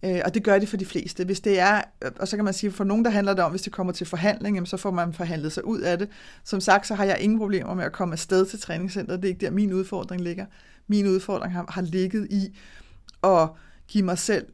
Øh, 0.05 0.21
og 0.25 0.33
det 0.33 0.43
gør 0.43 0.59
det 0.59 0.69
for 0.69 0.77
de 0.77 0.85
fleste. 0.85 1.25
Hvis 1.25 1.39
det 1.39 1.59
er, 1.59 1.81
øh, 2.03 2.11
og 2.19 2.27
så 2.27 2.35
kan 2.35 2.45
man 2.45 2.53
sige, 2.53 2.71
for 2.71 2.83
nogen 2.83 3.05
der 3.05 3.11
handler 3.11 3.33
det 3.33 3.43
om, 3.43 3.51
hvis 3.51 3.61
det 3.61 3.73
kommer 3.73 3.93
til 3.93 4.07
forhandling, 4.07 4.55
jamen, 4.55 4.65
så 4.65 4.77
får 4.77 4.91
man 4.91 5.13
forhandlet 5.13 5.51
sig 5.51 5.65
ud 5.65 5.79
af 5.79 5.97
det. 5.97 6.09
Som 6.43 6.61
sagt, 6.61 6.87
så 6.87 6.95
har 6.95 7.05
jeg 7.05 7.17
ingen 7.19 7.39
problemer 7.39 7.73
med 7.73 7.85
at 7.85 7.91
komme 7.91 8.13
afsted 8.13 8.45
til 8.45 8.59
træningscenteret. 8.59 9.21
Det 9.21 9.27
er 9.27 9.29
ikke 9.33 9.45
der, 9.45 9.51
min 9.51 9.73
udfordring 9.73 10.21
ligger. 10.21 10.45
Min 10.87 11.07
udfordring 11.07 11.53
har, 11.53 11.65
har 11.69 11.81
ligget 11.81 12.27
i 12.31 12.57
at 13.23 13.49
give 13.87 14.03
mig 14.03 14.17
selv 14.17 14.45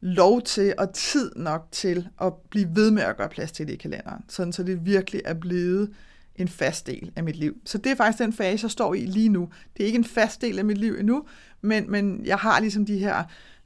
lov 0.00 0.42
til 0.42 0.74
og 0.78 0.92
tid 0.92 1.32
nok 1.36 1.68
til 1.72 2.08
at 2.20 2.32
blive 2.50 2.68
ved 2.74 2.90
med 2.90 3.02
at 3.02 3.16
gøre 3.16 3.28
plads 3.28 3.52
til 3.52 3.66
det 3.66 3.72
i 3.72 3.76
kalenderen, 3.76 4.22
sådan 4.28 4.52
så 4.52 4.62
det 4.62 4.86
virkelig 4.86 5.22
er 5.24 5.34
blevet 5.34 5.90
en 6.36 6.48
fast 6.48 6.86
del 6.86 7.12
af 7.16 7.24
mit 7.24 7.36
liv. 7.36 7.56
Så 7.64 7.78
det 7.78 7.92
er 7.92 7.96
faktisk 7.96 8.18
den 8.18 8.32
fase, 8.32 8.64
jeg 8.64 8.70
står 8.70 8.94
i 8.94 9.00
lige 9.00 9.28
nu. 9.28 9.48
Det 9.76 9.82
er 9.82 9.86
ikke 9.86 9.98
en 9.98 10.04
fast 10.04 10.40
del 10.40 10.58
af 10.58 10.64
mit 10.64 10.78
liv 10.78 10.96
endnu, 10.98 11.24
men, 11.60 11.90
men 11.90 12.26
jeg 12.26 12.36
har 12.36 12.60
ligesom 12.60 12.86
de 12.86 12.98
her 12.98 13.24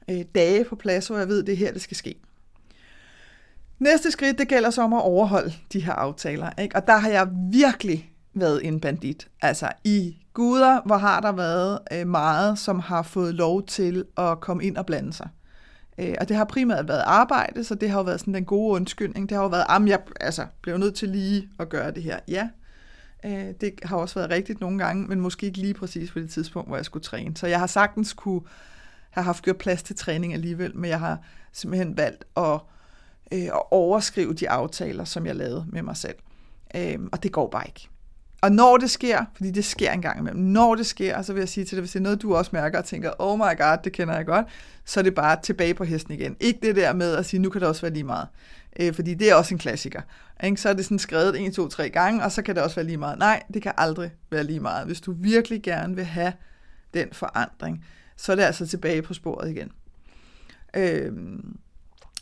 øh, 0.09 0.21
dage 0.35 0.65
på 0.65 0.75
plads, 0.75 1.07
hvor 1.07 1.17
jeg 1.17 1.27
ved, 1.27 1.41
at 1.41 1.47
det 1.47 1.53
er 1.53 1.57
her, 1.57 1.73
det 1.73 1.81
skal 1.81 1.97
ske. 1.97 2.15
Næste 3.79 4.11
skridt, 4.11 4.37
det 4.37 4.47
gælder 4.47 4.69
så 4.69 4.81
om 4.81 4.93
at 4.93 5.01
overholde 5.01 5.53
de 5.73 5.79
her 5.79 5.93
aftaler. 5.93 6.49
Ikke? 6.61 6.75
Og 6.75 6.87
der 6.87 6.97
har 6.97 7.09
jeg 7.09 7.27
virkelig 7.51 8.11
været 8.33 8.65
en 8.67 8.79
bandit. 8.79 9.27
Altså 9.41 9.69
i 9.83 10.17
guder, 10.33 10.81
hvor 10.85 10.97
har 10.97 11.21
der 11.21 11.31
været 11.31 11.79
øh, 11.91 12.07
meget, 12.07 12.59
som 12.59 12.79
har 12.79 13.01
fået 13.01 13.35
lov 13.35 13.65
til 13.65 14.05
at 14.17 14.39
komme 14.39 14.63
ind 14.63 14.77
og 14.77 14.85
blande 14.85 15.13
sig. 15.13 15.29
Øh, 15.97 16.15
og 16.21 16.29
det 16.29 16.37
har 16.37 16.45
primært 16.45 16.87
været 16.87 17.03
arbejde, 17.05 17.63
så 17.63 17.75
det 17.75 17.89
har 17.89 17.97
jo 17.97 18.03
været 18.03 18.19
sådan 18.19 18.33
den 18.33 18.45
gode 18.45 18.75
undskyldning. 18.75 19.29
Det 19.29 19.35
har 19.35 19.43
jo 19.43 19.49
været, 19.49 19.65
at 19.69 19.89
jeg 19.89 19.99
altså, 20.21 20.45
blev 20.61 20.77
nødt 20.77 20.95
til 20.95 21.09
lige 21.09 21.49
at 21.59 21.69
gøre 21.69 21.91
det 21.91 22.03
her. 22.03 22.19
Ja, 22.27 22.49
øh, 23.25 23.53
det 23.61 23.73
har 23.83 23.97
også 23.97 24.15
været 24.19 24.31
rigtigt 24.31 24.61
nogle 24.61 24.77
gange, 24.77 25.07
men 25.07 25.19
måske 25.19 25.45
ikke 25.45 25.57
lige 25.57 25.73
præcis 25.73 26.11
på 26.11 26.19
det 26.19 26.29
tidspunkt, 26.29 26.69
hvor 26.69 26.75
jeg 26.75 26.85
skulle 26.85 27.03
træne. 27.03 27.37
Så 27.37 27.47
jeg 27.47 27.59
har 27.59 27.67
sagtens 27.67 28.13
kunne 28.13 28.41
have 29.11 29.23
haft 29.23 29.43
gjort 29.43 29.57
plads 29.57 29.83
til 29.83 29.95
træning 29.95 30.33
alligevel, 30.33 30.77
men 30.77 30.89
jeg 30.89 30.99
har 30.99 31.19
simpelthen 31.51 31.97
valgt 31.97 32.25
at, 32.37 32.59
øh, 33.33 33.43
at 33.43 33.61
overskrive 33.71 34.33
de 34.33 34.49
aftaler, 34.49 35.03
som 35.03 35.25
jeg 35.25 35.35
lavede 35.35 35.65
med 35.67 35.81
mig 35.81 35.97
selv. 35.97 36.15
Øh, 36.75 36.99
og 37.11 37.23
det 37.23 37.31
går 37.31 37.49
bare 37.49 37.67
ikke. 37.67 37.89
Og 38.41 38.51
når 38.51 38.77
det 38.77 38.89
sker, 38.89 39.25
fordi 39.35 39.51
det 39.51 39.65
sker 39.65 39.91
en 39.91 40.01
gang 40.01 40.19
imellem, 40.19 40.41
når 40.41 40.75
det 40.75 40.85
sker, 40.85 41.21
så 41.21 41.33
vil 41.33 41.39
jeg 41.39 41.49
sige 41.49 41.65
til 41.65 41.75
dig, 41.75 41.81
hvis 41.81 41.91
det 41.91 41.99
er 41.99 42.03
noget, 42.03 42.21
du 42.21 42.35
også 42.35 42.51
mærker 42.53 42.79
og 42.79 42.85
tænker, 42.85 43.11
oh 43.19 43.37
my 43.37 43.57
god, 43.57 43.77
det 43.83 43.93
kender 43.93 44.15
jeg 44.15 44.25
godt, 44.25 44.45
så 44.85 44.99
er 44.99 45.03
det 45.03 45.15
bare 45.15 45.41
tilbage 45.43 45.73
på 45.73 45.83
hesten 45.83 46.13
igen. 46.13 46.37
Ikke 46.39 46.59
det 46.61 46.75
der 46.75 46.93
med 46.93 47.15
at 47.15 47.25
sige, 47.25 47.39
nu 47.39 47.49
kan 47.49 47.61
det 47.61 47.67
også 47.67 47.81
være 47.81 47.93
lige 47.93 48.03
meget. 48.03 48.27
Øh, 48.79 48.93
fordi 48.93 49.13
det 49.13 49.29
er 49.31 49.35
også 49.35 49.53
en 49.53 49.59
klassiker. 49.59 50.01
Ikke? 50.43 50.61
Så 50.61 50.69
er 50.69 50.73
det 50.73 50.85
sådan 50.85 50.99
skrevet 50.99 51.47
1, 51.47 51.53
2, 51.53 51.67
3 51.67 51.89
gange, 51.89 52.23
og 52.23 52.31
så 52.31 52.41
kan 52.41 52.55
det 52.55 52.63
også 52.63 52.75
være 52.75 52.85
lige 52.85 52.97
meget. 52.97 53.19
Nej, 53.19 53.43
det 53.53 53.61
kan 53.61 53.71
aldrig 53.77 54.11
være 54.31 54.43
lige 54.43 54.59
meget. 54.59 54.85
Hvis 54.85 55.01
du 55.01 55.15
virkelig 55.17 55.63
gerne 55.63 55.95
vil 55.95 56.05
have 56.05 56.33
den 56.93 57.07
forandring, 57.11 57.85
så 58.17 58.31
er 58.31 58.35
det 58.35 58.43
altså 58.43 58.67
tilbage 58.67 59.01
på 59.01 59.13
sporet 59.13 59.51
igen. 59.51 59.71
Øh, 60.75 61.11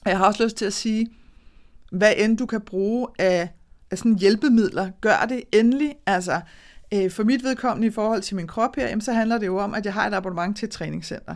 jeg 0.05 0.17
har 0.17 0.25
også 0.25 0.43
lyst 0.43 0.58
til 0.58 0.65
at 0.65 0.74
sige, 0.74 1.08
hvad 1.91 2.13
end 2.17 2.38
du 2.38 2.46
kan 2.46 2.62
bruge 2.62 3.08
af 3.19 3.50
af 3.91 3.98
sådan 3.98 4.19
hjælpemidler, 4.19 4.89
gør 5.01 5.25
det 5.29 5.43
endelig. 5.51 5.96
Altså, 6.05 6.41
øh, 6.93 7.12
for 7.12 7.24
mit 7.24 7.43
vedkommende 7.43 7.88
i 7.88 7.91
forhold 7.91 8.22
til 8.22 8.36
min 8.36 8.48
krop 8.48 8.75
her, 8.75 8.88
jamen, 8.88 9.01
så 9.01 9.13
handler 9.13 9.38
det 9.38 9.46
jo 9.46 9.58
om, 9.58 9.74
at 9.74 9.86
jeg 9.86 9.93
har 9.93 10.08
et 10.08 10.13
abonnement 10.13 10.58
til 10.58 10.65
et 10.65 10.72
træningscenter. 10.72 11.36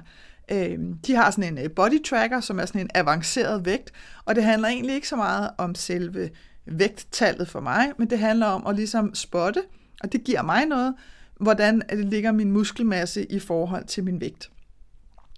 Øh, 0.52 0.80
de 1.08 1.16
har 1.16 1.32
sådan 1.32 1.58
en 1.58 1.64
øh, 1.64 1.72
body 1.76 2.04
tracker, 2.04 2.40
som 2.40 2.60
er 2.60 2.66
sådan 2.66 2.82
en 2.82 2.90
avanceret 2.96 3.66
vægt, 3.66 3.92
og 4.26 4.36
det 4.36 4.44
handler 4.44 4.68
egentlig 4.68 4.96
ikke 4.96 5.08
så 5.08 5.16
meget 5.16 5.50
om 5.58 5.76
selve 5.76 6.30
vægttallet 6.66 7.48
for 7.48 7.60
mig, 7.60 7.92
men 7.98 8.10
det 8.10 8.20
handler 8.20 8.46
om 8.46 8.68
at 8.68 8.76
ligesom 8.76 9.16
spotte, 9.16 9.64
og 10.04 10.12
det 10.12 10.24
giver 10.24 10.42
mig 10.42 10.66
noget, 10.66 10.94
hvordan 11.44 11.82
det 11.90 12.06
ligger 12.06 12.32
min 12.32 12.52
muskelmasse 12.52 13.32
i 13.32 13.40
forhold 13.40 13.86
til 13.86 14.04
min 14.04 14.22
vægt. 14.22 14.50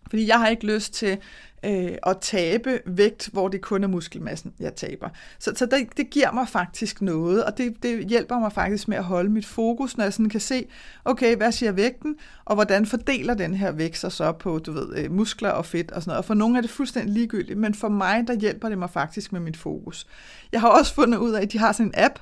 Fordi 0.09 0.27
jeg 0.27 0.39
har 0.39 0.47
ikke 0.47 0.65
lyst 0.65 0.93
til 0.93 1.17
øh, 1.65 1.97
at 2.07 2.17
tabe 2.21 2.79
vægt, 2.85 3.29
hvor 3.33 3.47
det 3.47 3.61
kun 3.61 3.83
er 3.83 3.87
muskelmassen, 3.87 4.53
jeg 4.59 4.75
taber. 4.75 5.09
Så, 5.39 5.51
så 5.55 5.65
det, 5.65 5.97
det 5.97 6.09
giver 6.09 6.31
mig 6.31 6.47
faktisk 6.47 7.01
noget, 7.01 7.43
og 7.43 7.57
det, 7.57 7.83
det 7.83 8.05
hjælper 8.05 8.39
mig 8.39 8.51
faktisk 8.51 8.87
med 8.87 8.97
at 8.97 9.03
holde 9.03 9.29
mit 9.29 9.45
fokus, 9.45 9.97
når 9.97 10.03
jeg 10.03 10.13
sådan 10.13 10.29
kan 10.29 10.39
se, 10.39 10.65
okay, 11.05 11.35
hvad 11.35 11.51
siger 11.51 11.71
vægten, 11.71 12.15
og 12.45 12.55
hvordan 12.55 12.85
fordeler 12.85 13.33
den 13.33 13.53
her 13.53 13.71
vægt 13.71 13.97
sig 13.97 14.11
så 14.11 14.31
på, 14.31 14.59
du 14.59 14.71
ved, 14.71 14.97
øh, 14.97 15.11
muskler 15.11 15.49
og 15.49 15.65
fedt 15.65 15.91
og 15.91 16.01
sådan 16.01 16.09
noget. 16.09 16.17
Og 16.17 16.25
for 16.25 16.33
nogle 16.33 16.57
er 16.57 16.61
det 16.61 16.69
fuldstændig 16.69 17.13
ligegyldigt, 17.13 17.59
men 17.59 17.73
for 17.73 17.89
mig, 17.89 18.23
der 18.27 18.35
hjælper 18.35 18.69
det 18.69 18.77
mig 18.77 18.89
faktisk 18.89 19.33
med 19.33 19.39
mit 19.39 19.57
fokus. 19.57 20.07
Jeg 20.51 20.61
har 20.61 20.69
også 20.69 20.93
fundet 20.93 21.17
ud 21.17 21.31
af, 21.31 21.41
at 21.41 21.51
de 21.51 21.59
har 21.59 21.71
sådan 21.71 21.87
en 21.87 21.93
app, 21.95 22.19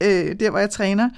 øh, 0.00 0.40
der 0.40 0.50
hvor 0.50 0.58
jeg 0.58 0.70
træner, 0.70 1.10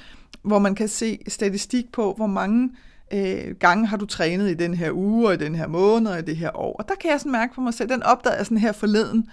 hvor 0.47 0.59
man 0.59 0.75
kan 0.75 0.89
se 0.89 1.19
statistik 1.29 1.93
på, 1.93 2.15
hvor 2.17 2.27
mange 2.27 2.71
øh, 3.13 3.55
gange 3.61 3.87
har 3.87 3.97
du 3.97 4.07
trænet 4.07 4.51
i 4.51 4.55
den 4.55 4.75
her 4.75 4.91
uge, 4.93 5.27
og 5.29 5.35
i 5.35 5.37
den 5.37 5.55
her 5.55 5.67
måned, 5.67 6.11
og 6.11 6.19
i 6.19 6.23
det 6.23 6.37
her 6.37 6.57
år. 6.57 6.77
Og 6.77 6.89
der 6.89 6.95
kan 6.95 7.11
jeg 7.11 7.21
sådan 7.21 7.33
mærke 7.33 7.55
på 7.55 7.61
mig 7.61 7.75
selv, 7.75 7.89
den 7.89 8.03
opdagede 8.03 8.39
jeg 8.39 8.47
sådan 8.47 8.59
her 8.59 8.73
forleden, 8.73 9.29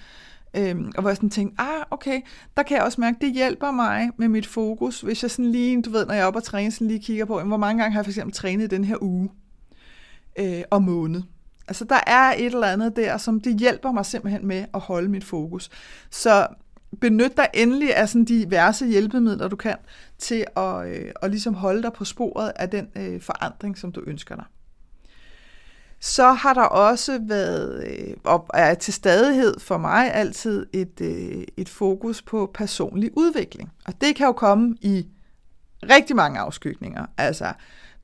øh, 0.58 0.76
og 0.96 1.02
hvor 1.02 1.10
jeg 1.10 1.16
sådan 1.16 1.30
tænkte, 1.30 1.62
ah, 1.62 1.84
okay, 1.92 2.22
der 2.58 2.64
kan 2.64 2.78
jeg 2.78 2.86
også 2.86 3.02
mærke, 3.02 3.18
det 3.22 3.34
hjælper 3.34 3.72
mig 3.72 4.10
med 4.18 4.28
mit 4.28 4.48
fokus, 4.48 5.02
hvis 5.02 5.24
jeg 5.24 5.32
sådan 5.32 5.52
lige, 5.52 5.82
du 5.82 5.90
ved, 5.90 6.06
når 6.06 6.14
jeg 6.14 6.22
er 6.22 6.26
oppe 6.26 6.40
og 6.40 6.44
træne, 6.44 6.72
sådan 6.72 6.88
lige 6.88 7.00
kigger 7.00 7.26
på, 7.26 7.42
hvor 7.42 7.58
mange 7.58 7.82
gange 7.82 7.94
har 7.94 8.00
jeg 8.00 8.06
for 8.06 8.12
eksempel 8.12 8.34
trænet 8.34 8.64
i 8.64 8.68
den 8.68 8.84
her 8.84 8.98
uge 9.02 9.30
øh, 10.40 10.62
og 10.72 10.84
måned. 10.84 11.22
Altså 11.68 11.86
der 11.86 12.00
er 12.08 12.34
et 12.38 12.46
eller 12.46 12.68
andet 12.68 12.96
der, 12.96 13.18
som 13.18 13.42
det 13.42 13.60
hjælper 13.60 13.92
mig 13.92 14.06
simpelthen 14.06 14.48
med 14.48 14.66
at 14.74 14.80
holde 14.80 15.10
mit 15.10 15.24
fokus. 15.24 15.70
Så 16.10 16.48
benyt 17.02 17.38
dig 17.38 17.48
endelig 17.54 17.96
af 17.96 18.10
sådan 18.10 18.26
diverse 18.26 18.88
hjælpemidler, 18.88 19.48
du 19.48 19.56
kan, 19.56 19.76
til 20.24 20.46
at, 20.58 20.88
øh, 20.88 21.12
at 21.22 21.32
ligesom 21.32 21.54
holde 21.54 21.84
dig 21.84 21.94
på 21.94 22.06
sporet 22.06 22.52
af 22.56 22.70
den 22.70 22.88
øh, 22.96 23.22
forandring, 23.22 23.78
som 23.78 23.92
du 23.92 24.04
ønsker 24.08 24.36
dig. 24.36 24.46
Så 26.00 26.32
har 26.32 26.54
der 26.54 26.64
også 26.64 27.20
været, 27.22 27.88
øh, 27.88 28.16
og 28.24 28.48
er 28.54 28.74
til 28.74 28.94
stadighed 28.94 29.60
for 29.60 29.78
mig 29.78 30.14
altid, 30.14 30.66
et, 30.74 31.02
øh, 31.02 31.44
et 31.58 31.70
fokus 31.70 32.22
på 32.22 32.52
personlig 32.54 33.12
udvikling. 33.18 33.72
Og 33.86 33.94
det 34.02 34.16
kan 34.16 34.26
jo 34.26 34.34
komme 34.34 34.78
i 34.82 35.08
rigtig 35.90 36.16
mange 36.16 36.40
afskygninger. 36.40 37.06
Altså, 37.18 37.54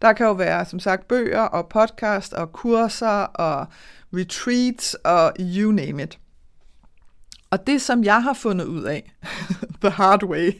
der 0.02 0.14
kan 0.14 0.26
jo 0.26 0.32
være, 0.32 0.66
som 0.66 0.80
sagt, 0.80 1.08
bøger 1.08 1.42
og 1.42 1.70
podcast 1.70 2.34
og 2.34 2.52
kurser 2.52 3.24
og 3.24 3.68
retreats 4.14 4.94
og 4.94 5.34
you 5.40 5.72
name 5.72 6.04
it. 6.04 6.20
Og 7.52 7.68
det, 7.68 7.82
som 7.82 8.04
jeg 8.04 8.24
har 8.24 8.34
fundet 8.34 8.66
ud 8.66 8.84
af, 8.84 9.12
the 9.82 9.90
hard 9.90 10.24
way, 10.24 10.52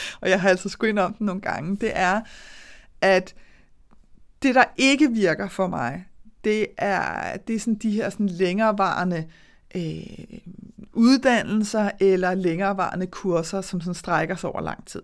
og 0.20 0.30
jeg 0.30 0.40
har 0.40 0.48
altså 0.48 0.68
skudt 0.68 0.98
om 0.98 1.14
den 1.14 1.26
nogle 1.26 1.40
gange, 1.40 1.76
det 1.76 1.90
er, 1.94 2.20
at 3.00 3.34
det, 4.42 4.54
der 4.54 4.64
ikke 4.76 5.10
virker 5.12 5.48
for 5.48 5.66
mig, 5.66 6.04
det 6.44 6.66
er, 6.76 7.36
det 7.36 7.56
er 7.56 7.60
sådan 7.60 7.74
de 7.74 7.90
her 7.90 8.10
sådan 8.10 8.28
længerevarende 8.28 9.26
øh, 9.74 10.38
uddannelser 10.92 11.90
eller 12.00 12.34
længerevarende 12.34 13.06
kurser, 13.06 13.60
som 13.60 13.80
sådan 13.80 13.94
strækker 13.94 14.36
sig 14.36 14.50
over 14.50 14.60
lang 14.60 14.86
tid. 14.86 15.02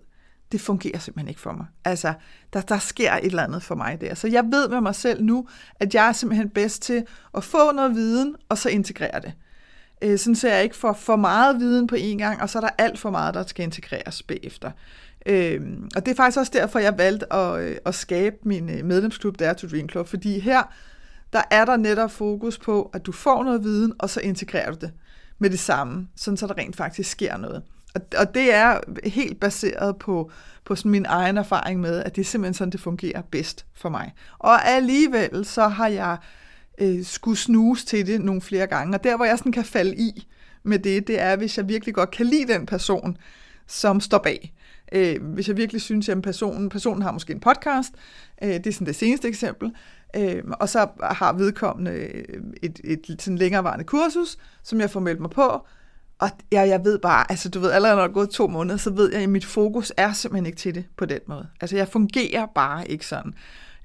Det 0.53 0.61
fungerer 0.61 0.99
simpelthen 0.99 1.29
ikke 1.29 1.41
for 1.41 1.53
mig. 1.53 1.67
Altså, 1.85 2.15
der, 2.53 2.61
der 2.61 2.79
sker 2.79 3.13
et 3.13 3.25
eller 3.25 3.43
andet 3.43 3.63
for 3.63 3.75
mig 3.75 4.01
der. 4.01 4.15
Så 4.15 4.29
jeg 4.29 4.45
ved 4.45 4.69
med 4.69 4.81
mig 4.81 4.95
selv 4.95 5.25
nu, 5.25 5.49
at 5.81 5.95
jeg 5.95 6.09
er 6.09 6.13
simpelthen 6.13 6.51
bedst 6.51 6.83
til 6.83 7.07
at 7.35 7.45
få 7.45 7.73
noget 7.73 7.95
viden, 7.95 8.37
og 8.49 8.59
så 8.59 8.69
integrere 8.69 9.21
det. 9.21 9.33
Øh, 10.03 10.19
sådan 10.19 10.35
så 10.35 10.49
jeg 10.49 10.63
ikke 10.63 10.77
får 10.77 10.93
for 10.93 11.17
meget 11.17 11.61
viden 11.61 11.87
på 11.87 11.95
en 11.99 12.19
gang, 12.19 12.43
og 12.43 12.51
så 12.51 12.59
er 12.59 12.61
der 12.61 12.71
alt 12.79 12.99
for 12.99 13.11
meget, 13.11 13.35
der 13.35 13.47
skal 13.47 13.63
integreres 13.63 14.23
bagefter. 14.23 14.71
Øh, 15.27 15.61
og 15.97 16.07
det 16.07 16.13
er 16.13 16.17
faktisk 16.17 16.39
også 16.39 16.53
derfor, 16.55 16.79
jeg 16.79 16.99
valgte 16.99 17.33
at, 17.33 17.61
øh, 17.61 17.77
at 17.87 17.95
skabe 17.95 18.37
min 18.43 18.71
øh, 18.71 18.85
medlemsklub, 18.85 19.39
der 19.39 19.49
er 19.49 19.53
to 19.53 19.69
Dream 19.69 19.89
Club, 19.89 20.09
fordi 20.09 20.39
her, 20.39 20.63
der 21.33 21.43
er 21.51 21.65
der 21.65 21.77
netop 21.77 22.11
fokus 22.11 22.59
på, 22.59 22.91
at 22.93 23.07
du 23.07 23.13
får 23.13 23.45
noget 23.45 23.65
viden, 23.65 23.93
og 23.99 24.11
så 24.11 24.21
integrerer 24.21 24.71
du 24.71 24.77
det 24.81 24.93
med 25.39 25.51
det 25.51 25.59
samme, 25.59 26.09
sådan 26.17 26.37
så 26.37 26.47
der 26.47 26.59
rent 26.59 26.77
faktisk 26.77 27.11
sker 27.11 27.37
noget. 27.37 27.63
Og, 27.95 28.01
og 28.19 28.35
det 28.35 28.55
er 28.55 28.79
helt 29.09 29.41
baseret 29.41 29.97
på, 29.97 30.31
på 30.65 30.77
sådan 30.77 30.91
min 30.91 31.07
egen 31.09 31.39
erfaring 31.39 31.81
med, 31.81 32.03
at 32.03 32.17
det 32.17 32.21
er 32.21 32.27
simpelthen 32.27 32.55
sådan, 32.55 32.73
det 32.73 32.81
fungerer 32.81 33.23
bedst 33.23 33.67
for 33.75 33.89
mig. 33.89 34.13
Og 34.39 34.69
alligevel 34.69 35.45
så 35.45 35.69
har 35.69 35.89
jeg 35.89 36.17
øh, 36.21 36.44
Øh, 36.79 37.05
skulle 37.05 37.39
snuse 37.39 37.87
til 37.87 38.07
det 38.07 38.21
nogle 38.21 38.41
flere 38.41 38.67
gange. 38.67 38.97
Og 38.97 39.05
der, 39.05 39.17
hvor 39.17 39.25
jeg 39.25 39.39
sådan 39.39 39.53
kan 39.53 39.65
falde 39.65 39.97
i 39.97 40.29
med 40.63 40.79
det, 40.79 41.07
det 41.07 41.21
er, 41.21 41.37
hvis 41.37 41.59
jeg 41.59 41.69
virkelig 41.69 41.95
godt 41.95 42.11
kan 42.11 42.27
lide 42.27 42.53
den 42.53 42.67
person, 42.67 43.17
som 43.67 44.01
står 44.01 44.19
bag. 44.19 44.55
Øh, 44.93 45.23
hvis 45.23 45.49
jeg 45.49 45.57
virkelig 45.57 45.83
synes, 45.83 46.09
at 46.09 46.23
personen, 46.23 46.69
personen 46.69 47.03
har 47.03 47.13
måske 47.13 47.33
en 47.33 47.41
podcast, 47.41 47.93
øh, 48.43 48.49
det 48.49 48.67
er 48.67 48.73
sådan 48.73 48.87
det 48.87 48.97
seneste 48.97 49.29
eksempel, 49.29 49.73
øh, 50.17 50.43
og 50.61 50.69
så 50.69 50.89
har 51.03 51.33
vedkommende 51.33 51.93
et, 52.63 52.81
et, 52.85 53.11
et 53.11 53.23
sådan 53.23 53.39
længerevarende 53.39 53.85
kursus, 53.85 54.37
som 54.63 54.81
jeg 54.81 54.91
får 54.91 55.01
meldt 55.01 55.21
mig 55.21 55.31
på, 55.31 55.67
og 56.19 56.31
jeg, 56.53 56.69
jeg 56.69 56.85
ved 56.85 56.99
bare, 56.99 57.31
altså 57.31 57.49
du 57.49 57.61
ved, 57.61 57.71
allerede 57.71 57.97
når 57.97 58.03
der 58.03 58.09
er 58.09 58.13
gået 58.13 58.31
to 58.31 58.47
måneder, 58.47 58.77
så 58.77 58.91
ved 58.91 59.13
jeg, 59.13 59.23
at 59.23 59.29
mit 59.29 59.45
fokus 59.45 59.93
er 59.97 60.13
simpelthen 60.13 60.47
ikke 60.47 60.59
til 60.59 60.75
det 60.75 60.85
på 60.97 61.05
den 61.05 61.21
måde. 61.29 61.47
Altså 61.61 61.77
jeg 61.77 61.89
fungerer 61.89 62.47
bare 62.55 62.89
ikke 62.89 63.07
sådan. 63.07 63.35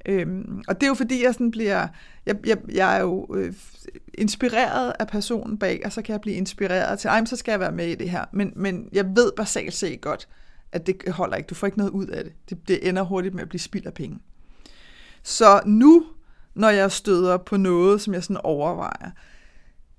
Øhm, 0.06 0.64
og 0.68 0.76
det 0.76 0.84
er 0.84 0.88
jo 0.88 0.94
fordi, 0.94 1.24
jeg 1.24 1.34
sådan 1.34 1.52
bliver, 1.52 1.88
jeg, 2.26 2.36
jeg, 2.46 2.58
jeg 2.72 2.98
er 2.98 3.02
jo 3.02 3.36
øh, 3.36 3.54
inspireret 4.14 4.94
af 5.00 5.08
personen 5.08 5.58
bag, 5.58 5.82
og 5.86 5.92
så 5.92 6.02
kan 6.02 6.14
jeg 6.14 6.22
blive 6.22 6.36
inspireret 6.36 7.00
til, 7.00 7.08
ej, 7.08 7.26
så 7.26 7.36
skal 7.36 7.52
jeg 7.52 7.60
være 7.60 7.72
med 7.72 7.88
i 7.88 7.96
det 7.96 8.10
her. 8.10 8.26
Men, 8.32 8.54
men 8.56 8.90
jeg 8.92 9.06
ved 9.16 9.32
basalt 9.38 9.74
set 9.74 10.02
godt, 10.02 10.28
at 10.72 10.88
det 10.88 10.96
holder 11.08 11.38
ikke. 11.38 11.48
Du 11.48 11.56
får 11.56 11.68
ikke 11.68 11.78
noget 11.78 11.92
ud 11.92 12.08
af 12.08 12.24
det. 12.24 12.34
Det, 12.50 12.68
det 12.68 12.88
ender 12.90 13.02
hurtigt 13.02 13.36
med 13.36 13.42
at 13.42 13.50
blive 13.50 13.60
spild 13.60 13.86
af 13.86 13.94
penge. 13.94 14.20
Så 15.24 15.62
nu, 15.66 16.06
når 16.56 16.70
jeg 16.70 16.92
støder 16.92 17.38
på 17.38 17.58
noget, 17.58 18.02
som 18.02 18.14
jeg 18.14 18.24
sådan 18.24 18.42
overvejer, 18.44 19.12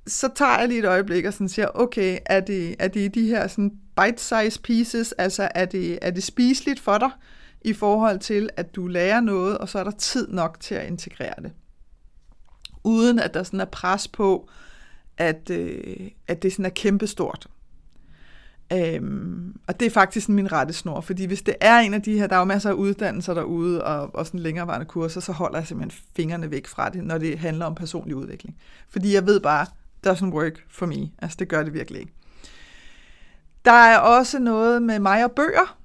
så 0.06 0.28
tager 0.34 0.58
jeg 0.58 0.68
lige 0.68 0.78
et 0.78 0.84
øjeblik 0.84 1.24
og 1.24 1.32
sådan 1.32 1.48
siger, 1.48 1.68
okay, 1.74 2.18
er 2.26 2.40
det, 2.40 2.76
er 2.78 2.88
det 2.88 3.14
de 3.14 3.26
her 3.26 3.46
sådan 3.46 3.72
bite-size 4.00 4.60
pieces, 4.62 5.12
altså 5.12 5.48
er 5.54 5.64
det, 5.64 5.98
er 6.02 6.10
det 6.10 6.22
spiseligt 6.22 6.80
for 6.80 6.98
dig? 6.98 7.10
I 7.62 7.72
forhold 7.72 8.18
til, 8.18 8.50
at 8.56 8.76
du 8.76 8.86
lærer 8.86 9.20
noget, 9.20 9.58
og 9.58 9.68
så 9.68 9.78
er 9.78 9.84
der 9.84 9.90
tid 9.90 10.28
nok 10.28 10.60
til 10.60 10.74
at 10.74 10.86
integrere 10.86 11.34
det. 11.42 11.52
Uden 12.84 13.18
at 13.18 13.34
der 13.34 13.42
sådan 13.42 13.60
er 13.60 13.64
pres 13.64 14.08
på, 14.08 14.48
at, 15.16 15.50
øh, 15.50 16.10
at 16.26 16.42
det 16.42 16.52
sådan 16.52 16.64
er 16.64 16.70
kæmpestort. 16.70 17.46
Øhm, 18.72 19.56
og 19.66 19.80
det 19.80 19.86
er 19.86 19.90
faktisk 19.90 20.28
min 20.28 20.52
rettesnor, 20.52 21.00
fordi 21.00 21.24
hvis 21.24 21.42
det 21.42 21.54
er 21.60 21.78
en 21.78 21.94
af 21.94 22.02
de 22.02 22.18
her, 22.18 22.26
der 22.26 22.34
er 22.36 22.40
jo 22.40 22.44
masser 22.44 22.70
af 22.70 22.74
uddannelser 22.74 23.34
derude, 23.34 23.84
og, 23.84 24.14
og 24.14 24.26
sådan 24.26 24.40
længerevarende 24.40 24.86
kurser, 24.86 25.20
så 25.20 25.32
holder 25.32 25.58
jeg 25.58 25.66
simpelthen 25.66 26.04
fingrene 26.16 26.50
væk 26.50 26.66
fra 26.66 26.88
det, 26.88 27.04
når 27.04 27.18
det 27.18 27.38
handler 27.38 27.66
om 27.66 27.74
personlig 27.74 28.16
udvikling. 28.16 28.56
Fordi 28.88 29.14
jeg 29.14 29.26
ved 29.26 29.40
bare, 29.40 29.66
doesn't 30.06 30.34
work 30.34 30.64
for 30.68 30.86
me. 30.86 31.10
Altså 31.18 31.36
det 31.38 31.48
gør 31.48 31.62
det 31.62 31.74
virkelig 31.74 32.00
ikke. 32.00 32.12
Der 33.64 33.72
er 33.72 33.98
også 33.98 34.38
noget 34.38 34.82
med 34.82 34.98
mig 34.98 35.24
og 35.24 35.32
bøger, 35.32 35.80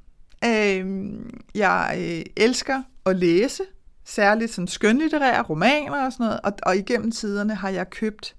Øhm, 0.45 1.39
jeg 1.55 1.95
øh, 1.99 2.25
elsker 2.37 2.83
at 3.05 3.15
læse, 3.15 3.63
særligt 4.05 4.53
sådan 4.53 4.67
skønlitterære 4.67 5.41
romaner 5.41 6.05
og 6.05 6.11
sådan 6.11 6.25
noget, 6.25 6.39
og, 6.43 6.53
og 6.63 6.77
igennem 6.77 7.11
tiderne 7.11 7.55
har 7.55 7.69
jeg 7.69 7.89
købt 7.89 8.35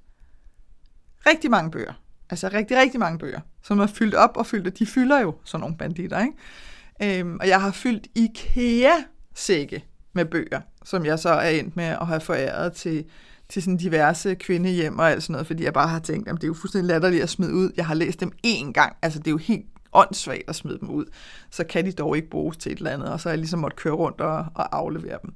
rigtig 1.27 1.51
mange 1.51 1.71
bøger. 1.71 1.93
Altså 2.31 2.49
rigtig, 2.49 2.77
rigtig 2.77 3.01
mange 3.01 3.19
bøger, 3.19 3.41
som 3.63 3.81
er 3.81 3.87
fyldt 3.87 4.15
op 4.15 4.37
og 4.37 4.47
fyldt, 4.47 4.79
de 4.79 4.87
fylder 4.87 5.21
jo 5.21 5.35
sådan 5.45 5.61
nogle 5.61 5.77
banditter, 5.77 6.21
ikke? 6.21 7.21
Øhm, 7.21 7.39
og 7.41 7.49
jeg 7.49 7.61
har 7.61 7.71
fyldt 7.71 8.07
IKEA-sække 8.15 9.85
med 10.13 10.25
bøger, 10.25 10.61
som 10.85 11.07
jeg 11.07 11.19
så 11.19 11.29
er 11.29 11.49
endt 11.49 11.77
med 11.77 11.85
at 11.85 12.07
have 12.07 12.21
foræret 12.21 12.73
til, 12.73 13.05
til 13.49 13.63
sådan 13.63 13.77
diverse 13.77 14.35
kvindehjem 14.35 14.99
og 14.99 15.11
alt 15.11 15.23
sådan 15.23 15.33
noget, 15.33 15.47
fordi 15.47 15.65
jeg 15.65 15.73
bare 15.73 15.89
har 15.89 15.99
tænkt, 15.99 16.29
at 16.29 16.35
det 16.35 16.43
er 16.43 16.49
jo 16.49 16.55
fuldstændig 16.55 16.89
latterligt 16.89 17.23
at 17.23 17.29
smide 17.29 17.55
ud. 17.55 17.71
Jeg 17.77 17.87
har 17.87 17.95
læst 17.95 18.21
dem 18.21 18.33
én 18.47 18.73
gang, 18.73 18.97
altså 19.03 19.19
det 19.19 19.27
er 19.27 19.31
jo 19.31 19.37
helt 19.37 19.67
åndssvagt 19.97 20.43
at 20.49 20.57
smide 20.57 20.79
dem 20.81 20.91
ud. 20.91 21.05
Så 21.51 21.65
kan 21.65 21.85
de 21.85 21.93
dog 21.93 22.17
ikke 22.17 22.31
bruges 22.31 22.57
til 22.57 22.73
et 22.73 22.79
eller 22.79 22.91
andet, 22.91 23.09
og 23.09 23.21
så 23.21 23.29
har 23.29 23.33
jeg 23.33 23.39
ligesom 23.39 23.59
måtte 23.59 23.77
køre 23.77 23.95
rundt 23.95 24.21
og, 24.21 24.47
og 24.55 24.77
aflevere 24.77 25.19
dem. 25.23 25.35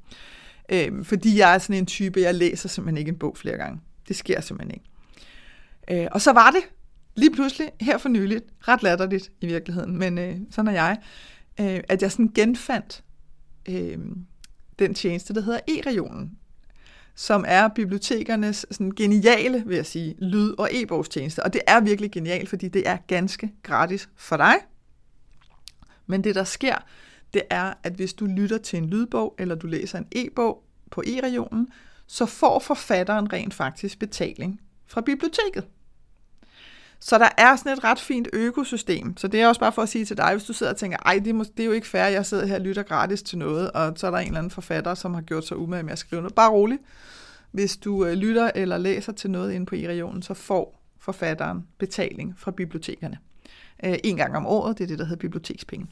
Øh, 0.73 1.05
fordi 1.05 1.39
jeg 1.39 1.55
er 1.55 1.59
sådan 1.59 1.77
en 1.77 1.87
type, 1.87 2.21
jeg 2.21 2.35
læser 2.35 2.69
simpelthen 2.69 2.99
ikke 2.99 3.09
en 3.09 3.19
bog 3.19 3.37
flere 3.37 3.57
gange. 3.57 3.81
Det 4.09 4.17
sker 4.17 4.41
simpelthen 4.41 4.75
ikke. 4.75 6.03
Øh, 6.05 6.09
og 6.13 6.21
så 6.21 6.33
var 6.33 6.51
det 6.51 6.63
lige 7.17 7.35
pludselig, 7.35 7.71
her 7.81 7.99
for 7.99 8.09
nyligt, 8.09 8.45
ret 8.61 8.83
latterligt 8.83 9.31
i 9.41 9.47
virkeligheden, 9.47 9.99
men 9.99 10.19
øh, 10.19 10.37
sådan 10.51 10.69
er 10.69 10.73
jeg, 10.73 10.99
øh, 11.61 11.81
at 11.89 12.03
jeg 12.03 12.13
sådan 12.13 12.33
genfandt 12.35 13.05
øh, 13.69 13.99
den 14.79 14.95
tjeneste, 14.95 15.35
der 15.35 15.41
hedder 15.41 15.61
e-regionen, 15.69 16.39
som 17.21 17.45
er 17.49 17.69
bibliotekernes 17.69 18.67
sådan 18.71 18.91
geniale, 18.91 19.63
vil 19.67 19.77
jeg 19.77 19.87
sige, 19.87 20.15
lyd- 20.19 20.55
og 20.59 20.69
e-bogstjeneste. 20.73 21.43
Og 21.43 21.53
det 21.53 21.61
er 21.67 21.81
virkelig 21.81 22.11
genialt, 22.13 22.49
fordi 22.49 22.69
det 22.69 22.89
er 22.89 22.97
ganske 23.07 23.53
gratis 23.63 24.09
for 24.17 24.37
dig. 24.37 24.55
Men 26.07 26.25
det, 26.25 26.35
der 26.35 26.45
sker, 26.45 26.77
det 27.35 27.43
er, 27.51 27.73
at 27.83 27.93
hvis 27.93 28.15
du 28.15 28.27
lytter 28.27 28.59
til 28.59 28.77
en 28.77 28.91
lydbog, 28.91 29.35
eller 29.39 29.55
du 29.55 29.67
læser 29.67 29.99
en 29.99 30.07
e-bog 30.13 30.65
på 30.91 31.03
e-regionen, 31.07 31.69
så 32.07 32.27
får 32.27 32.59
forfatteren 32.59 33.33
rent 33.33 33.55
faktisk 33.55 33.99
betaling 33.99 34.61
fra 34.87 35.01
biblioteket. 35.01 35.65
Så 37.01 37.19
der 37.19 37.29
er 37.39 37.57
sådan 37.57 37.73
et 37.73 37.85
ret 37.85 38.01
fint 38.01 38.29
økosystem. 38.33 39.17
Så 39.17 39.29
det 39.29 39.41
er 39.41 39.49
også 39.49 39.61
bare 39.61 39.73
for 39.73 39.83
at 39.83 39.89
sige 39.89 40.05
til 40.05 40.17
dig, 40.17 40.33
hvis 40.33 40.45
du 40.45 40.53
sidder 40.53 40.73
og 40.73 40.79
tænker, 40.79 40.99
ej, 41.07 41.21
det 41.25 41.35
er, 41.35 41.45
det 41.57 41.61
er 41.61 41.65
jo 41.65 41.73
ikke 41.73 41.87
fair, 41.87 42.05
jeg 42.05 42.27
sidder 42.27 42.47
her 42.47 42.55
og 42.55 42.61
lytter 42.61 42.83
gratis 42.83 43.23
til 43.23 43.39
noget, 43.39 43.71
og 43.71 43.93
så 43.97 44.07
er 44.07 44.11
der 44.11 44.19
en 44.19 44.27
eller 44.27 44.39
anden 44.39 44.51
forfatter, 44.51 44.95
som 44.95 45.15
har 45.15 45.21
gjort 45.21 45.47
sig 45.47 45.57
umage 45.57 45.83
med 45.83 45.93
at 45.93 45.99
skrive 45.99 46.23
noget. 46.23 46.35
Bare 46.35 46.51
rolig. 46.51 46.79
Hvis 47.51 47.77
du 47.77 48.05
øh, 48.05 48.13
lytter 48.13 48.51
eller 48.55 48.79
læser 48.79 49.13
til 49.13 49.31
noget 49.31 49.53
inde 49.53 49.67
på 49.67 49.75
e-regionen, 49.75 50.23
så 50.23 50.35
får 50.35 50.83
forfatteren 50.99 51.67
betaling 51.79 52.35
fra 52.39 52.51
bibliotekerne. 52.51 53.19
Øh, 53.85 53.95
en 54.05 54.17
gang 54.17 54.37
om 54.37 54.47
året, 54.47 54.79
det 54.79 54.85
er 54.85 54.89
det, 54.89 54.99
der 54.99 55.05
hedder 55.05 55.21
bibliotekspenge. 55.21 55.87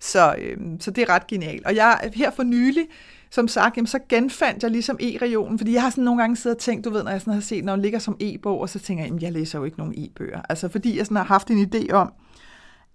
Så, 0.00 0.34
øh, 0.38 0.56
så 0.80 0.90
det 0.90 1.02
er 1.02 1.08
ret 1.08 1.26
genialt. 1.26 1.66
Og 1.66 1.74
jeg 1.76 2.10
her 2.14 2.30
for 2.30 2.42
nylig, 2.42 2.86
som 3.30 3.48
sagt, 3.48 3.76
jamen, 3.76 3.86
så 3.86 3.98
genfandt 4.08 4.62
jeg 4.62 4.70
ligesom 4.70 4.96
e-regionen, 5.00 5.58
fordi 5.58 5.72
jeg 5.72 5.82
har 5.82 5.90
sådan 5.90 6.04
nogle 6.04 6.22
gange 6.22 6.36
siddet 6.36 6.56
og 6.56 6.62
tænkt, 6.62 6.84
du 6.84 6.90
ved, 6.90 7.02
når 7.02 7.10
jeg 7.10 7.20
sådan 7.20 7.34
har 7.34 7.40
set, 7.40 7.64
når 7.64 7.72
den 7.72 7.82
ligger 7.82 7.98
som 7.98 8.16
e-bog, 8.20 8.60
og 8.60 8.68
så 8.68 8.78
tænker 8.78 9.04
jeg, 9.04 9.08
jamen, 9.08 9.22
jeg 9.22 9.32
læser 9.32 9.58
jo 9.58 9.64
ikke 9.64 9.78
nogen 9.78 9.94
e-bøger. 9.96 10.40
Altså 10.48 10.68
fordi 10.68 10.98
jeg 10.98 11.06
sådan 11.06 11.16
har 11.16 11.24
haft 11.24 11.50
en 11.50 11.70
idé 11.74 11.92
om, 11.92 12.12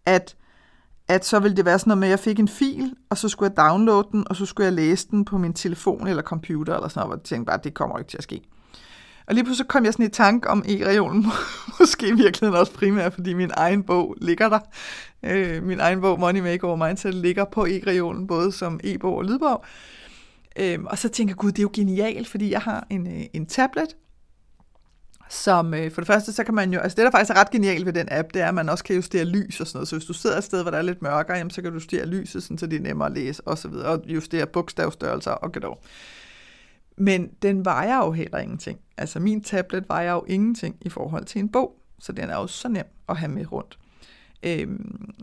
at 0.06 0.36
at 1.10 1.26
så 1.26 1.40
ville 1.40 1.58
det 1.58 1.66
være 1.66 1.80
sådan 1.80 1.90
noget 1.90 2.00
med, 2.00 2.08
at 2.08 2.12
jeg 2.12 2.20
fik 2.20 2.40
en 2.40 2.48
fil, 2.48 2.96
og 3.10 3.18
så 3.18 3.30
skulle 3.30 3.52
jeg 3.56 3.70
downloade 3.70 4.08
den, 4.12 4.28
og 4.30 4.36
så 4.36 4.46
skulle 4.46 4.66
jeg 4.66 4.74
læse 4.74 5.08
den 5.12 5.26
på 5.26 5.38
min 5.38 5.54
telefon 5.54 6.08
eller 6.08 6.24
computer, 6.24 6.76
eller 6.76 6.88
sådan 6.88 7.00
noget, 7.00 7.14
og 7.14 7.20
jeg 7.20 7.24
tænkte 7.24 7.46
bare, 7.46 7.58
at 7.58 7.64
det 7.64 7.74
kommer 7.74 7.98
ikke 7.98 8.10
til 8.10 8.18
at 8.18 8.24
ske. 8.24 8.42
Og 9.30 9.36
lige 9.36 9.44
pludselig 9.44 9.68
kom 9.68 9.86
jeg 9.86 9.94
sådan 9.94 10.06
i 10.06 10.10
tanke 10.10 10.50
om 10.50 10.64
e-regionen, 10.68 11.26
måske 11.80 12.08
i 12.08 12.12
virkeligheden 12.12 12.60
også 12.60 12.74
primært, 12.74 13.14
fordi 13.14 13.34
min 13.34 13.52
egen 13.54 13.84
bog 13.84 14.16
ligger 14.22 14.50
der. 14.50 14.60
Øh, 15.24 15.64
min 15.64 15.80
egen 15.80 16.02
bog, 16.02 16.20
Money 16.20 16.40
Makeover 16.40 16.88
Mindset, 16.88 17.14
ligger 17.14 17.46
på 17.46 17.66
e-regionen, 17.66 18.28
både 18.28 18.52
som 18.52 18.80
e-bog 18.84 19.16
og 19.16 19.26
lydbog. 19.26 19.66
Øh, 20.60 20.80
og 20.86 20.98
så 20.98 21.10
tænker 21.10 21.32
jeg, 21.32 21.38
gud, 21.38 21.52
det 21.52 21.60
er 21.60 21.64
jo 21.64 21.70
genialt, 21.74 22.28
fordi 22.28 22.52
jeg 22.52 22.62
har 22.62 22.88
en, 22.90 23.08
øh, 23.08 23.24
en 23.34 23.46
tablet, 23.46 23.96
som 25.30 25.74
øh, 25.74 25.92
for 25.92 26.02
det 26.02 26.08
første, 26.08 26.34
så 26.34 26.44
kan 26.44 26.54
man 26.54 26.74
jo, 26.74 26.80
altså 26.80 26.96
det 26.96 27.06
der 27.06 27.12
faktisk 27.12 27.32
er 27.32 27.40
ret 27.40 27.52
genialt 27.52 27.86
ved 27.86 27.94
den 27.94 28.08
app, 28.12 28.34
det 28.34 28.42
er, 28.42 28.48
at 28.48 28.56
man 28.56 28.70
også 28.70 28.84
kan 28.84 28.96
justere 28.96 29.26
lys 29.26 29.60
og 29.60 29.68
sådan 29.68 29.78
noget, 29.78 29.88
så 29.88 29.96
hvis 29.96 30.06
du 30.06 30.14
sidder 30.14 30.38
et 30.38 30.44
sted, 30.44 30.62
hvor 30.62 30.72
der 30.72 30.78
er 30.78 30.82
lidt 30.82 31.02
mørkere, 31.02 31.38
jamen, 31.38 31.52
så 31.52 31.62
kan 31.62 31.72
du 31.72 31.76
justere 31.76 32.06
lyset, 32.06 32.44
sådan, 32.44 32.58
så 32.58 32.68
det 32.68 32.78
er 32.78 32.84
nemmere 32.84 33.08
at 33.08 33.14
læse 33.14 33.42
og 33.48 33.58
så 33.58 33.68
videre, 33.68 33.88
og 33.88 34.04
justere 34.06 34.46
bogstavstørrelser 34.46 35.32
og 35.32 35.44
okay, 35.44 35.62
dog. 35.62 35.84
Men 37.00 37.30
den 37.42 37.66
vejer 37.66 38.06
jo 38.06 38.12
heller 38.12 38.38
ingenting. 38.38 38.80
Altså 38.98 39.20
min 39.20 39.44
tablet 39.44 39.90
vejer 39.90 40.12
jo 40.12 40.24
ingenting 40.28 40.76
i 40.82 40.90
forhold 40.90 41.26
til 41.26 41.40
en 41.40 41.50
bog, 41.50 41.76
så 42.00 42.12
den 42.12 42.30
er 42.30 42.36
jo 42.36 42.48
så 42.48 42.70
nem 42.70 42.86
at 43.10 43.18
have 43.18 43.32
med 43.32 43.52
rundt. 43.52 43.80
Øhm, 44.44 45.14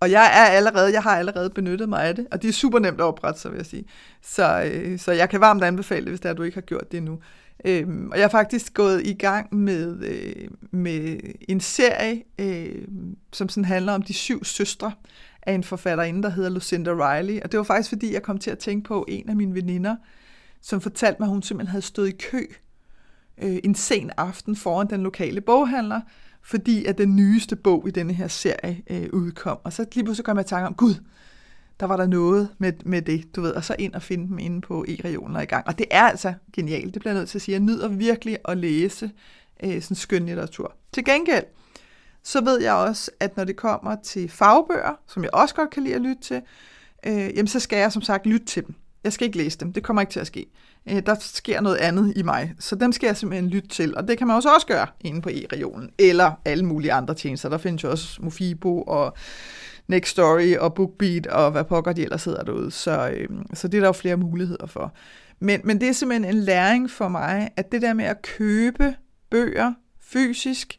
og 0.00 0.10
jeg 0.10 0.24
er 0.24 0.44
allerede, 0.44 0.92
jeg 0.92 1.02
har 1.02 1.18
allerede 1.18 1.50
benyttet 1.50 1.88
mig 1.88 2.04
af 2.04 2.14
det, 2.14 2.26
og 2.30 2.42
det 2.42 2.48
er 2.48 2.52
super 2.52 2.78
nemt 2.78 3.00
at 3.00 3.04
oprette, 3.04 3.40
så 3.40 3.48
vil 3.48 3.56
jeg 3.56 3.66
sige. 3.66 3.84
Så, 4.22 4.62
øh, 4.62 4.98
så 4.98 5.12
jeg 5.12 5.28
kan 5.28 5.40
varmt 5.40 5.64
anbefale 5.64 6.00
det, 6.00 6.10
hvis 6.10 6.20
det 6.20 6.28
er, 6.28 6.32
du 6.32 6.42
ikke 6.42 6.56
har 6.56 6.62
gjort 6.62 6.92
det 6.92 6.98
endnu. 6.98 7.18
Øhm, 7.64 8.10
og 8.10 8.18
jeg 8.18 8.24
er 8.24 8.28
faktisk 8.28 8.74
gået 8.74 9.06
i 9.06 9.12
gang 9.12 9.54
med, 9.54 10.02
øh, 10.02 10.48
med 10.70 11.20
en 11.48 11.60
serie, 11.60 12.22
øh, 12.38 12.88
som 13.32 13.48
sådan 13.48 13.64
handler 13.64 13.92
om 13.92 14.02
de 14.02 14.12
syv 14.12 14.44
søstre 14.44 14.92
af 15.42 15.52
en 15.52 15.64
forfatterinde, 15.64 16.22
der 16.22 16.28
hedder 16.28 16.50
Lucinda 16.50 16.90
Riley. 16.90 17.40
Og 17.40 17.52
det 17.52 17.58
var 17.58 17.64
faktisk, 17.64 17.88
fordi 17.88 18.14
jeg 18.14 18.22
kom 18.22 18.38
til 18.38 18.50
at 18.50 18.58
tænke 18.58 18.88
på 18.88 19.04
en 19.08 19.28
af 19.28 19.36
mine 19.36 19.54
veninder, 19.54 19.96
som 20.62 20.80
fortalte 20.80 21.16
mig, 21.20 21.26
at 21.26 21.30
hun 21.30 21.42
simpelthen 21.42 21.70
havde 21.70 21.82
stået 21.82 22.08
i 22.08 22.16
kø 22.30 22.46
øh, 23.42 23.58
en 23.64 23.74
sen 23.74 24.10
aften 24.16 24.56
foran 24.56 24.90
den 24.90 25.02
lokale 25.02 25.40
boghandler, 25.40 26.00
fordi 26.42 26.84
at 26.84 26.98
den 26.98 27.16
nyeste 27.16 27.56
bog 27.56 27.88
i 27.88 27.90
denne 27.90 28.12
her 28.12 28.28
serie 28.28 28.82
øh, 28.90 29.08
udkom. 29.12 29.58
Og 29.64 29.72
så 29.72 29.86
lige 29.94 30.04
pludselig 30.04 30.24
kom 30.24 30.36
jeg 30.36 30.46
i 30.46 30.48
tanke 30.48 30.66
om, 30.66 30.74
gud, 30.74 30.94
der 31.80 31.86
var 31.86 31.96
der 31.96 32.06
noget 32.06 32.48
med, 32.58 32.72
med 32.84 33.02
det, 33.02 33.36
du 33.36 33.40
ved, 33.40 33.52
og 33.52 33.64
så 33.64 33.76
ind 33.78 33.94
og 33.94 34.02
finde 34.02 34.28
dem 34.28 34.38
inde 34.38 34.60
på 34.60 34.84
e-regionen 34.88 35.36
og 35.36 35.42
i 35.42 35.46
gang. 35.46 35.66
Og 35.66 35.78
det 35.78 35.86
er 35.90 36.02
altså 36.02 36.34
genialt, 36.52 36.94
det 36.94 37.02
bliver 37.02 37.12
jeg 37.12 37.20
nødt 37.20 37.28
til 37.28 37.38
at 37.38 37.42
sige. 37.42 37.52
Jeg 37.52 37.60
nyder 37.60 37.88
virkelig 37.88 38.38
at 38.44 38.58
læse 38.58 39.10
øh, 39.64 39.82
sådan 39.82 39.94
skøn 39.94 40.26
litteratur. 40.26 40.74
Til 40.92 41.04
gengæld, 41.04 41.44
så 42.22 42.44
ved 42.44 42.60
jeg 42.60 42.74
også, 42.74 43.10
at 43.20 43.36
når 43.36 43.44
det 43.44 43.56
kommer 43.56 43.96
til 44.02 44.28
fagbøger, 44.28 44.94
som 45.06 45.22
jeg 45.22 45.34
også 45.34 45.54
godt 45.54 45.70
kan 45.70 45.82
lide 45.82 45.94
at 45.94 46.00
lytte 46.00 46.22
til, 46.22 46.42
øh, 47.06 47.12
jamen 47.12 47.46
så 47.46 47.60
skal 47.60 47.78
jeg 47.78 47.92
som 47.92 48.02
sagt 48.02 48.26
lytte 48.26 48.46
til 48.46 48.66
dem. 48.66 48.74
Jeg 49.04 49.12
skal 49.12 49.26
ikke 49.26 49.38
læse 49.38 49.58
dem, 49.58 49.72
det 49.72 49.82
kommer 49.82 50.02
ikke 50.02 50.12
til 50.12 50.20
at 50.20 50.26
ske. 50.26 50.46
Øh, 50.90 51.02
der 51.06 51.16
sker 51.20 51.60
noget 51.60 51.76
andet 51.76 52.12
i 52.16 52.22
mig, 52.22 52.54
så 52.58 52.76
dem 52.76 52.92
skal 52.92 53.06
jeg 53.06 53.16
simpelthen 53.16 53.50
lytte 53.50 53.68
til, 53.68 53.96
og 53.96 54.08
det 54.08 54.18
kan 54.18 54.26
man 54.26 54.36
også 54.36 54.54
også 54.54 54.66
gøre 54.66 54.86
inde 55.00 55.22
på 55.22 55.28
e-regionen, 55.28 55.90
eller 55.98 56.32
alle 56.44 56.64
mulige 56.64 56.92
andre 56.92 57.14
tjenester. 57.14 57.48
Der 57.48 57.58
findes 57.58 57.84
jo 57.84 57.90
også 57.90 58.22
Mofibo 58.22 58.82
og 58.82 59.16
Next 59.88 60.10
Story 60.10 60.56
og 60.56 60.74
BookBeat 60.74 61.26
og 61.26 61.50
hvad 61.50 61.64
pokker 61.64 61.92
de 61.92 62.02
ellers 62.02 62.24
hedder 62.24 62.42
derude. 62.42 62.70
Så, 62.70 63.10
øh, 63.10 63.28
så 63.54 63.68
det 63.68 63.78
er 63.78 63.80
der 63.80 63.88
jo 63.88 63.92
flere 63.92 64.16
muligheder 64.16 64.66
for. 64.66 64.94
Men, 65.40 65.60
men 65.64 65.80
det 65.80 65.88
er 65.88 65.92
simpelthen 65.92 66.36
en 66.36 66.42
læring 66.42 66.90
for 66.90 67.08
mig, 67.08 67.50
at 67.56 67.72
det 67.72 67.82
der 67.82 67.94
med 67.94 68.04
at 68.04 68.22
købe 68.22 68.94
bøger 69.30 69.72
fysisk, 70.00 70.78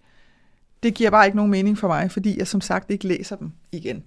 det 0.84 0.94
giver 0.94 1.10
bare 1.10 1.26
ikke 1.26 1.36
nogen 1.36 1.52
mening 1.52 1.78
for 1.78 1.88
mig, 1.88 2.12
fordi 2.12 2.40
jeg 2.40 2.48
som 2.48 2.62
sagt 2.62 2.92
ikke 2.92 3.08
læser 3.08 3.36
dem 3.36 3.52
igen. 3.72 4.04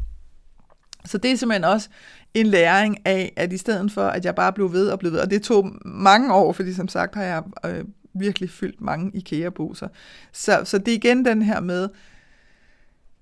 Så 1.05 1.19
det 1.19 1.31
er 1.31 1.37
simpelthen 1.37 1.65
også 1.65 1.89
en 2.35 2.47
læring 2.47 3.07
af, 3.07 3.33
at 3.37 3.53
i 3.53 3.57
stedet 3.57 3.93
for, 3.93 4.07
at 4.07 4.25
jeg 4.25 4.35
bare 4.35 4.53
blev 4.53 4.73
ved 4.73 4.89
og 4.89 4.99
blev 4.99 5.13
ved, 5.13 5.19
og 5.19 5.31
det 5.31 5.43
tog 5.43 5.71
mange 5.85 6.35
år, 6.35 6.53
fordi 6.53 6.75
som 6.75 6.89
sagt 6.89 7.15
har 7.15 7.23
jeg 7.23 7.43
øh, 7.67 7.85
virkelig 8.15 8.51
fyldt 8.51 8.81
mange 8.81 9.11
IKEA-poser. 9.15 9.89
Så, 10.33 10.61
så 10.65 10.79
det 10.79 10.89
er 10.89 10.97
igen 10.97 11.25
den 11.25 11.43
her 11.43 11.61
med, 11.61 11.89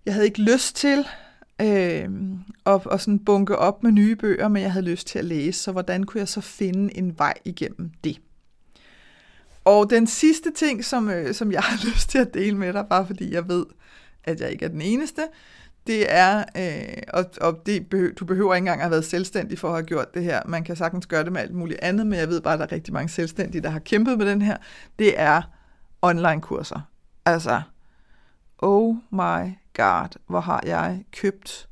jeg 0.07 0.14
havde 0.14 0.27
ikke 0.27 0.42
lyst 0.42 0.77
til 0.77 1.07
øh, 1.61 2.09
at, 2.66 2.87
og 2.87 3.01
sådan 3.01 3.18
bunke 3.18 3.57
op 3.57 3.83
med 3.83 3.92
nye 3.92 4.16
bøger, 4.16 4.49
men 4.49 4.62
jeg 4.62 4.73
havde 4.73 4.87
lyst 4.87 5.07
til 5.07 5.18
at 5.18 5.25
læse, 5.25 5.61
så 5.61 5.73
hvordan 5.73 6.05
kunne 6.05 6.18
jeg 6.18 6.29
så 6.29 6.40
finde 6.40 6.97
en 6.97 7.18
vej 7.18 7.35
igennem 7.45 7.90
det? 8.05 8.21
Og 9.64 9.90
den 9.90 10.07
sidste 10.07 10.53
ting, 10.53 10.85
som, 10.85 11.11
øh, 11.11 11.35
som 11.35 11.53
jeg 11.53 11.62
har 11.62 11.85
lyst 11.88 12.11
til 12.11 12.18
at 12.18 12.35
dele 12.35 12.57
med 12.57 12.73
dig, 12.73 12.87
bare 12.90 13.07
fordi 13.07 13.35
jeg 13.35 13.49
ved, 13.49 13.66
at 14.25 14.40
jeg 14.40 14.51
ikke 14.51 14.64
er 14.64 14.68
den 14.68 14.81
eneste, 14.81 15.23
det 15.87 16.12
er, 16.12 16.45
øh, 16.57 17.03
og, 17.12 17.25
og 17.40 17.62
det 17.66 17.87
behøver, 17.87 18.12
du 18.14 18.25
behøver 18.25 18.55
ikke 18.55 18.62
engang 18.62 18.81
at 18.81 18.85
have 18.85 18.90
været 18.90 19.05
selvstændig 19.05 19.59
for 19.59 19.68
at 19.68 19.75
have 19.75 19.87
gjort 19.87 20.14
det 20.14 20.25
her. 20.25 20.42
Man 20.47 20.64
kan 20.64 20.77
sagtens 20.77 21.07
gøre 21.07 21.25
det 21.25 21.33
med 21.33 21.40
alt 21.40 21.55
muligt 21.55 21.81
andet, 21.83 22.07
men 22.07 22.18
jeg 22.18 22.29
ved 22.29 22.40
bare, 22.40 22.53
at 22.55 22.59
der 22.59 22.66
er 22.66 22.73
rigtig 22.73 22.95
mange 22.95 23.09
selvstændige, 23.09 23.62
der 23.62 23.71
har 23.71 23.79
kæmpet 23.79 24.18
med 24.18 24.27
den 24.27 24.42
her. 24.42 24.57
Det 24.99 25.21
er 25.21 25.42
online-kurser. 26.03 26.81
Altså, 27.25 27.62
oh 28.59 28.97
my 29.11 29.53
god, 29.75 30.18
hvor 30.27 30.40
har 30.40 30.62
jeg 30.66 31.05
købt 31.12 31.68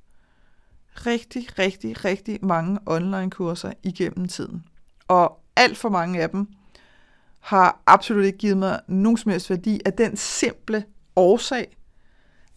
rigtig, 1.07 1.59
rigtig, 1.59 2.05
rigtig 2.05 2.39
mange 2.43 2.79
online-kurser 2.87 3.73
igennem 3.83 4.29
tiden. 4.29 4.65
Og 5.09 5.41
alt 5.57 5.79
for 5.79 5.89
mange 5.89 6.23
af 6.23 6.31
dem 6.31 6.49
har 7.41 7.83
absolut 7.87 8.25
ikke 8.25 8.39
givet 8.39 8.57
mig 8.57 8.81
nogen 8.89 9.17
som 9.17 9.31
helst 9.31 9.51
værdi 9.51 9.81
af 9.87 9.93
den 9.93 10.17
simple 10.17 10.85
årsag, 11.17 11.77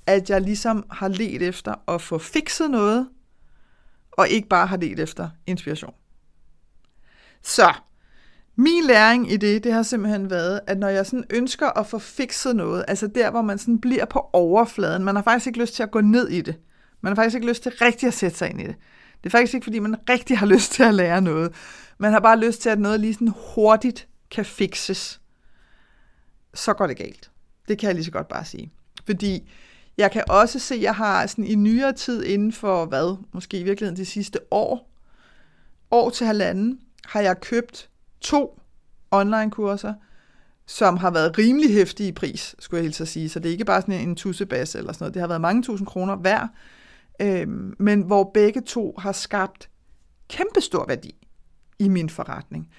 at 0.08 0.30
jeg 0.30 0.42
ligesom 0.42 0.86
har 0.92 1.08
let 1.08 1.42
efter 1.42 1.76
at 1.88 2.02
få 2.02 2.18
fikset 2.18 2.72
noget, 2.72 3.10
og 4.12 4.28
ikke 4.30 4.48
bare 4.48 4.68
har 4.68 4.78
let 4.78 5.00
efter 5.00 5.30
inspiration. 5.48 5.94
Så 7.42 7.74
min 8.56 8.84
læring 8.84 9.32
i 9.32 9.38
det, 9.38 9.64
det 9.64 9.74
har 9.74 9.84
simpelthen 9.84 10.30
været, 10.30 10.60
at 10.68 10.78
når 10.78 10.88
jeg 10.88 11.06
sådan 11.06 11.26
ønsker 11.30 11.80
at 11.80 11.88
få 11.88 12.00
fikset 12.00 12.56
noget, 12.56 12.86
altså 12.88 13.08
der, 13.08 13.32
hvor 13.32 13.42
man 13.42 13.58
sådan 13.58 13.82
bliver 13.82 14.06
på 14.06 14.30
overfladen, 14.34 15.04
man 15.04 15.16
har 15.16 15.24
faktisk 15.24 15.48
ikke 15.48 15.60
lyst 15.60 15.74
til 15.74 15.84
at 15.84 15.92
gå 15.92 16.02
ned 16.02 16.30
i 16.30 16.42
det. 16.42 16.56
Man 17.02 17.10
har 17.10 17.16
faktisk 17.16 17.36
ikke 17.36 17.48
lyst 17.48 17.64
til 17.64 17.72
rigtig 17.82 18.08
at 18.08 18.14
sætte 18.14 18.38
sig 18.38 18.50
ind 18.50 18.62
i 18.62 18.64
det. 18.64 18.76
Det 19.24 19.26
er 19.26 19.30
faktisk 19.30 19.54
ikke, 19.54 19.64
fordi 19.64 19.80
man 19.80 19.96
rigtig 20.10 20.38
har 20.38 20.46
lyst 20.56 20.72
til 20.72 20.84
at 20.84 20.94
lære 20.94 21.22
noget. 21.22 21.54
Man 21.98 22.14
har 22.14 22.20
bare 22.20 22.40
lyst 22.40 22.62
til, 22.62 22.70
at 22.70 22.80
noget 22.80 23.00
lige 23.00 23.14
sådan 23.14 23.34
hurtigt 23.56 24.08
kan 24.32 24.46
fikses. 24.46 25.22
Så 26.54 26.74
går 26.74 26.88
det 26.88 26.98
galt. 26.98 27.32
Det 27.68 27.78
kan 27.78 27.88
jeg 27.88 27.96
lige 27.96 28.06
så 28.06 28.12
godt 28.12 28.28
bare 28.28 28.46
sige. 28.46 28.72
Fordi 29.06 29.50
jeg 29.98 30.12
kan 30.12 30.24
også 30.30 30.60
se, 30.60 30.76
at 30.76 30.82
jeg 30.82 30.96
har 30.96 31.28
sådan 31.28 31.46
i 31.46 31.56
nyere 31.56 31.94
tid 31.94 32.24
inden 32.24 32.52
for, 32.52 32.86
hvad, 32.86 33.18
måske 33.34 33.60
i 33.60 33.64
virkeligheden 33.64 33.98
de 33.98 34.06
sidste 34.06 34.40
år, 34.52 34.90
år 35.92 36.10
til 36.10 36.28
halvanden, 36.28 36.80
har 37.06 37.22
jeg 37.22 37.42
købt 37.42 37.90
to 38.22 38.60
online-kurser, 39.12 39.94
som 40.66 40.98
har 40.98 41.12
været 41.12 41.38
rimelig 41.38 41.74
hæftige 41.74 42.10
i 42.10 42.12
pris, 42.12 42.56
skulle 42.60 42.80
jeg 42.80 42.84
hilse 42.84 43.04
at 43.04 43.08
sige. 43.08 43.30
Så 43.30 43.40
det 43.40 43.50
er 43.50 43.52
ikke 43.52 43.66
bare 43.66 43.82
sådan 43.82 44.10
en 44.10 44.16
tussebas 44.16 44.76
eller 44.76 44.94
sådan 44.94 45.04
noget. 45.04 45.14
Det 45.14 45.20
har 45.20 45.28
været 45.28 45.42
mange 45.42 45.64
tusind 45.64 45.88
kroner 45.88 46.16
hver. 46.16 46.48
øhm, 47.22 47.76
men 47.80 48.02
hvor 48.02 48.32
begge 48.34 48.62
to 48.62 48.96
har 48.98 49.12
skabt 49.12 49.70
kæmpestor 50.30 50.86
værdi 50.88 51.28
i 51.80 51.88
min 51.88 52.10
forretning. 52.10 52.70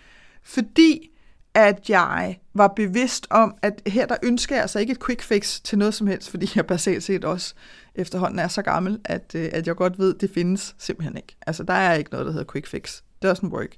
Fordi 0.42 1.10
at 1.54 1.90
jeg 1.90 2.38
var 2.54 2.68
bevidst 2.68 3.26
om, 3.30 3.54
at 3.62 3.82
her 3.86 4.06
der 4.06 4.16
ønsker 4.22 4.54
jeg 4.54 4.62
altså 4.62 4.78
ikke 4.78 4.92
et 4.92 5.04
quick 5.04 5.22
fix 5.22 5.60
til 5.60 5.78
noget 5.78 5.94
som 5.94 6.06
helst, 6.06 6.30
fordi 6.30 6.50
jeg 6.54 6.66
basalt 6.66 7.02
set 7.02 7.24
også 7.24 7.54
efterhånden 7.94 8.38
er 8.38 8.48
så 8.48 8.62
gammel, 8.62 9.00
at, 9.04 9.32
øh, 9.34 9.48
at 9.52 9.66
jeg 9.66 9.76
godt 9.76 9.98
ved, 9.98 10.14
at 10.14 10.20
det 10.20 10.30
findes 10.30 10.74
simpelthen 10.78 11.16
ikke. 11.16 11.36
Altså 11.46 11.62
der 11.62 11.74
er 11.74 11.94
ikke 11.94 12.10
noget, 12.10 12.26
der 12.26 12.32
hedder 12.32 12.52
quick 12.52 12.66
fix. 12.66 13.02
Doesn't 13.24 13.48
work. 13.48 13.76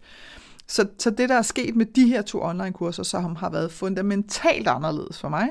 Så, 0.68 0.86
så 0.98 1.10
det, 1.10 1.28
der 1.28 1.34
er 1.34 1.42
sket 1.42 1.76
med 1.76 1.86
de 1.86 2.08
her 2.08 2.22
to 2.22 2.42
online-kurser, 2.42 3.02
som 3.02 3.36
har 3.36 3.50
været 3.50 3.72
fundamentalt 3.72 4.68
anderledes 4.68 5.20
for 5.20 5.28
mig, 5.28 5.48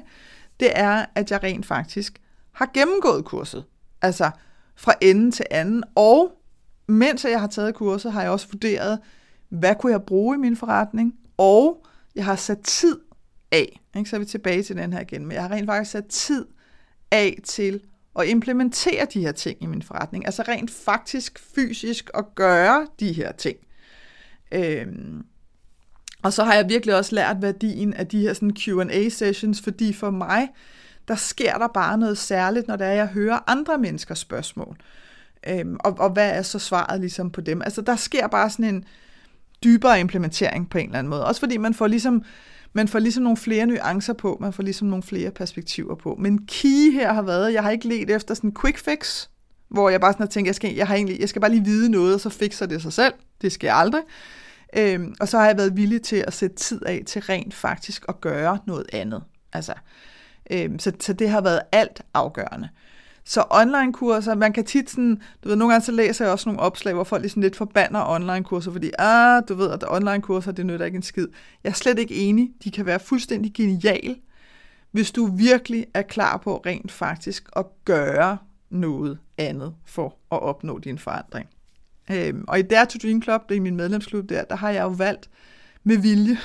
det 0.60 0.72
er, 0.76 1.06
at 1.16 1.32
jeg 1.32 1.44
rent 1.44 1.66
faktisk 1.66 2.22
har 2.52 2.72
gennemgået 2.74 3.26
kurset. 3.26 3.64
Altså 4.02 4.32
fra 4.76 4.94
ende 5.02 5.32
til 5.32 5.46
anden. 5.52 5.84
Og 5.96 6.32
mens 6.88 7.26
jeg 7.26 7.40
har 7.40 7.48
taget 7.48 7.76
kurset, 7.76 8.12
har 8.12 8.22
jeg 8.22 8.32
også 8.32 8.48
vurderet, 8.52 9.00
hvad 9.50 9.76
kunne 9.76 9.92
jeg 9.92 10.02
bruge 10.02 10.36
i 10.36 10.40
min 10.40 10.56
forretning, 10.56 11.14
og 11.38 11.86
jeg 12.16 12.26
har 12.26 12.36
sat 12.36 12.60
tid 12.60 13.00
af. 13.52 13.82
Ikke? 13.96 14.10
Så 14.10 14.16
er 14.16 14.20
vi 14.20 14.26
tilbage 14.26 14.64
til 14.64 14.78
den 14.78 14.94
her 14.94 15.02
igen. 15.02 15.26
Men 15.26 15.32
jeg 15.32 15.42
har 15.42 15.52
rent 15.52 15.66
faktisk 15.66 15.92
sat 15.92 16.06
tid 16.06 16.46
af 17.12 17.40
til 17.44 17.82
at 18.20 18.28
implementere 18.28 19.08
de 19.14 19.22
her 19.22 19.32
ting 19.32 19.64
i 19.64 19.66
min 19.66 19.82
forretning. 19.82 20.26
Altså 20.26 20.42
rent 20.48 20.72
faktisk 20.72 21.40
fysisk 21.56 22.10
at 22.14 22.26
gøre 22.36 22.88
de 23.00 23.14
her 23.14 23.32
ting. 23.32 23.58
Øhm, 24.52 25.26
og 26.24 26.34
så 26.34 26.44
har 26.44 26.54
jeg 26.54 26.70
virkelig 26.70 26.96
også 26.96 27.16
lært 27.16 27.42
værdien 27.42 27.94
af 27.94 28.08
de 28.08 28.20
her 28.20 28.34
sådan 28.34 28.56
Q&A-sessions, 28.56 29.62
fordi 29.62 29.94
for 29.94 30.10
mig, 30.10 30.50
der 31.08 31.16
sker 31.16 31.58
der 31.58 31.68
bare 31.68 31.98
noget 31.98 32.18
særligt, 32.18 32.68
når 32.68 32.76
det 32.76 32.88
er, 32.88 32.92
jeg 32.92 33.08
hører 33.08 33.40
andre 33.48 33.78
menneskers 33.78 34.20
spørgsmål. 34.20 34.78
Øhm, 35.48 35.78
og, 35.80 35.96
og 36.00 36.10
hvad 36.10 36.32
er 36.32 36.42
så 36.42 36.60
svaret 36.60 37.00
ligesom 37.00 37.32
på 37.32 37.42
dem? 37.42 37.62
Altså 37.62 37.82
der 37.82 37.96
sker 37.96 38.28
bare 38.28 38.50
sådan 38.50 38.76
en 38.76 38.86
dybere 39.64 40.00
implementering 40.00 40.70
på 40.70 40.78
en 40.78 40.86
eller 40.86 41.00
anden 41.00 41.10
måde. 41.10 41.26
Også 41.26 41.40
fordi 41.40 41.58
man 41.58 41.74
får 41.74 41.88
ligesom, 41.88 42.24
man 42.74 42.88
får 42.88 43.00
ligesom 43.00 43.24
nogle 43.24 43.38
flere 43.38 43.66
nuancer 43.66 44.14
på, 44.14 44.38
man 44.42 44.54
får 44.54 44.64
ligesom 44.64 44.88
nogle 44.88 45.04
flere 45.04 45.32
perspektiver 45.32 45.96
på. 45.96 46.16
Men 46.20 46.46
key 46.48 46.92
her 46.92 47.14
har 47.14 47.22
været, 47.22 47.54
jeg 47.54 47.64
har 47.64 47.72
ikke 47.72 47.88
let 47.88 48.10
efter 48.10 48.34
sådan 48.34 48.50
en 48.50 48.56
quick 48.62 48.78
fix, 48.78 49.28
hvor 49.70 49.90
jeg 49.90 50.02
bare 50.02 50.14
sådan 50.14 50.24
har 50.24 50.30
tænkt, 50.30 50.48
jeg 50.48 50.56
skal, 50.56 50.74
jeg, 50.74 50.88
har 50.88 50.96
egentlig, 50.96 51.20
jeg 51.20 51.30
skal 51.30 51.42
bare 51.42 51.52
lige 51.52 51.66
vide 51.66 51.90
noget, 51.90 52.14
og 52.14 52.20
så 52.20 52.30
fikser 52.30 52.66
det 52.66 52.82
sig 52.82 52.94
selv. 52.94 53.14
Det 53.42 53.52
skal 53.52 53.68
jeg 53.68 53.76
aldrig. 53.76 54.02
Øhm, 54.78 55.16
og 55.20 55.28
så 55.28 55.38
har 55.38 55.46
jeg 55.46 55.58
været 55.58 55.78
villig 55.78 56.02
til 56.02 56.24
at 56.28 56.34
sætte 56.34 56.56
tid 56.56 56.86
af 56.86 57.04
til 57.06 57.22
rent 57.22 57.54
faktisk 57.54 58.06
at 58.10 58.22
gøre 58.22 58.58
noget 58.68 58.86
andet. 58.94 59.24
Altså, 59.54 59.74
øhm, 60.52 60.80
så, 60.80 60.92
så 61.00 61.14
det 61.14 61.30
har 61.30 61.42
været 61.42 61.62
alt 61.72 62.02
afgørende. 62.14 62.70
Så 63.28 63.44
online-kurser, 63.50 64.36
man 64.36 64.54
kan 64.54 64.66
tit 64.66 64.90
sådan, 64.90 65.22
du 65.44 65.50
ved, 65.50 65.56
nogle 65.56 65.74
gange 65.74 65.86
så 65.86 65.92
læser 65.92 66.26
jeg 66.26 66.32
også 66.32 66.50
nogle 66.50 66.62
opslag, 66.62 66.94
hvor 66.94 67.04
folk 67.04 67.22
ligesom 67.22 67.42
lidt 67.42 67.56
forbander 67.56 68.10
online-kurser, 68.10 68.72
fordi, 68.72 68.92
ah, 69.00 69.44
du 69.50 69.56
ved, 69.56 69.72
at 69.72 69.84
online-kurser, 69.88 70.52
det 70.52 70.66
nytter 70.66 70.86
ikke 70.86 70.96
en 70.96 71.02
skid. 71.02 71.28
Jeg 71.64 71.70
er 71.70 71.74
slet 71.74 72.00
ikke 72.00 72.16
enig. 72.16 72.50
De 72.64 72.72
kan 72.72 72.86
være 72.86 73.00
fuldstændig 73.00 73.54
genial, 73.54 74.16
hvis 74.92 75.12
du 75.12 75.26
virkelig 75.26 75.86
er 75.94 76.02
klar 76.02 76.38
på 76.38 76.62
rent 76.66 76.92
faktisk 76.92 77.50
at 77.56 77.66
gøre 77.86 78.38
noget 78.70 79.18
andet 79.38 79.76
for 79.86 80.18
at 80.32 80.42
opnå 80.42 80.80
din 80.80 81.00
forandring. 81.00 81.50
Øhm, 82.12 82.46
og 82.48 82.60
i 82.60 82.62
Dare 82.62 82.86
to 82.86 83.00
Dream 83.04 83.22
Club, 83.22 83.50
det 83.50 83.58
er 83.58 83.62
min 83.62 83.76
medlemsklub 83.76 84.30
der, 84.30 84.44
der 84.44 84.56
har 84.56 84.70
jeg 84.70 84.84
jo 84.84 84.88
valgt 84.88 85.30
med 85.84 85.98
vilje 85.98 86.38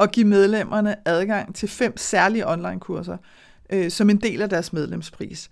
at 0.00 0.12
give 0.12 0.26
medlemmerne 0.26 1.08
adgang 1.08 1.54
til 1.54 1.68
fem 1.68 1.96
særlige 1.96 2.48
online-kurser, 2.48 3.16
øh, 3.72 3.90
som 3.90 4.10
en 4.10 4.16
del 4.16 4.42
af 4.42 4.48
deres 4.48 4.72
medlemspris. 4.72 5.50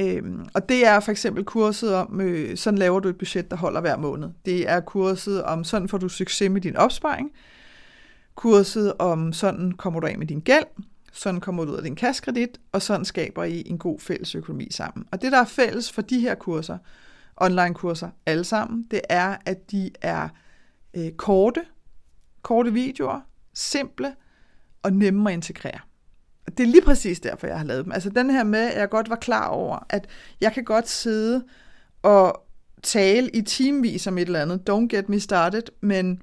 Øhm, 0.00 0.46
og 0.54 0.68
det 0.68 0.86
er 0.86 1.00
for 1.00 1.10
eksempel 1.10 1.44
kurset 1.44 1.94
om, 1.94 2.20
øh, 2.20 2.56
sådan 2.56 2.78
laver 2.78 3.00
du 3.00 3.08
et 3.08 3.18
budget, 3.18 3.50
der 3.50 3.56
holder 3.56 3.80
hver 3.80 3.96
måned. 3.96 4.28
Det 4.44 4.68
er 4.68 4.80
kurset 4.80 5.42
om, 5.42 5.64
sådan 5.64 5.88
får 5.88 5.98
du 5.98 6.08
succes 6.08 6.50
med 6.50 6.60
din 6.60 6.76
opsparing. 6.76 7.30
Kurset 8.34 8.92
om, 8.98 9.32
sådan 9.32 9.72
kommer 9.72 10.00
du 10.00 10.06
af 10.06 10.18
med 10.18 10.26
din 10.26 10.40
gæld. 10.40 10.64
Sådan 11.12 11.40
kommer 11.40 11.64
du 11.64 11.72
ud 11.72 11.76
af 11.76 11.82
din 11.82 11.96
kaskredit, 11.96 12.60
og 12.72 12.82
sådan 12.82 13.04
skaber 13.04 13.44
I 13.44 13.62
en 13.66 13.78
god 13.78 14.00
fælles 14.00 14.34
økonomi 14.34 14.68
sammen. 14.70 15.06
Og 15.12 15.22
det, 15.22 15.32
der 15.32 15.40
er 15.40 15.44
fælles 15.44 15.92
for 15.92 16.02
de 16.02 16.20
her 16.20 16.34
kurser, 16.34 16.78
online-kurser 17.36 18.10
alle 18.26 18.44
sammen, 18.44 18.86
det 18.90 19.00
er, 19.08 19.36
at 19.46 19.70
de 19.70 19.90
er 20.02 20.28
øh, 20.94 21.12
korte, 21.12 21.60
korte 22.42 22.72
videoer, 22.72 23.20
simple 23.54 24.14
og 24.82 24.92
nemme 24.92 25.30
at 25.30 25.34
integrere. 25.34 25.78
Det 26.46 26.60
er 26.60 26.66
lige 26.66 26.82
præcis 26.82 27.20
derfor, 27.20 27.46
jeg 27.46 27.58
har 27.58 27.64
lavet 27.64 27.84
dem. 27.84 27.92
Altså 27.92 28.10
den 28.10 28.30
her 28.30 28.44
med, 28.44 28.60
at 28.60 28.80
jeg 28.80 28.90
godt 28.90 29.10
var 29.10 29.16
klar 29.16 29.48
over, 29.48 29.86
at 29.88 30.06
jeg 30.40 30.52
kan 30.52 30.64
godt 30.64 30.88
sidde 30.88 31.44
og 32.02 32.42
tale 32.82 33.30
i 33.30 33.42
timevis 33.42 34.06
om 34.06 34.18
et 34.18 34.26
eller 34.26 34.42
andet. 34.42 34.70
Don't 34.70 34.96
get 34.96 35.08
me 35.08 35.20
started, 35.20 35.62
men 35.80 36.22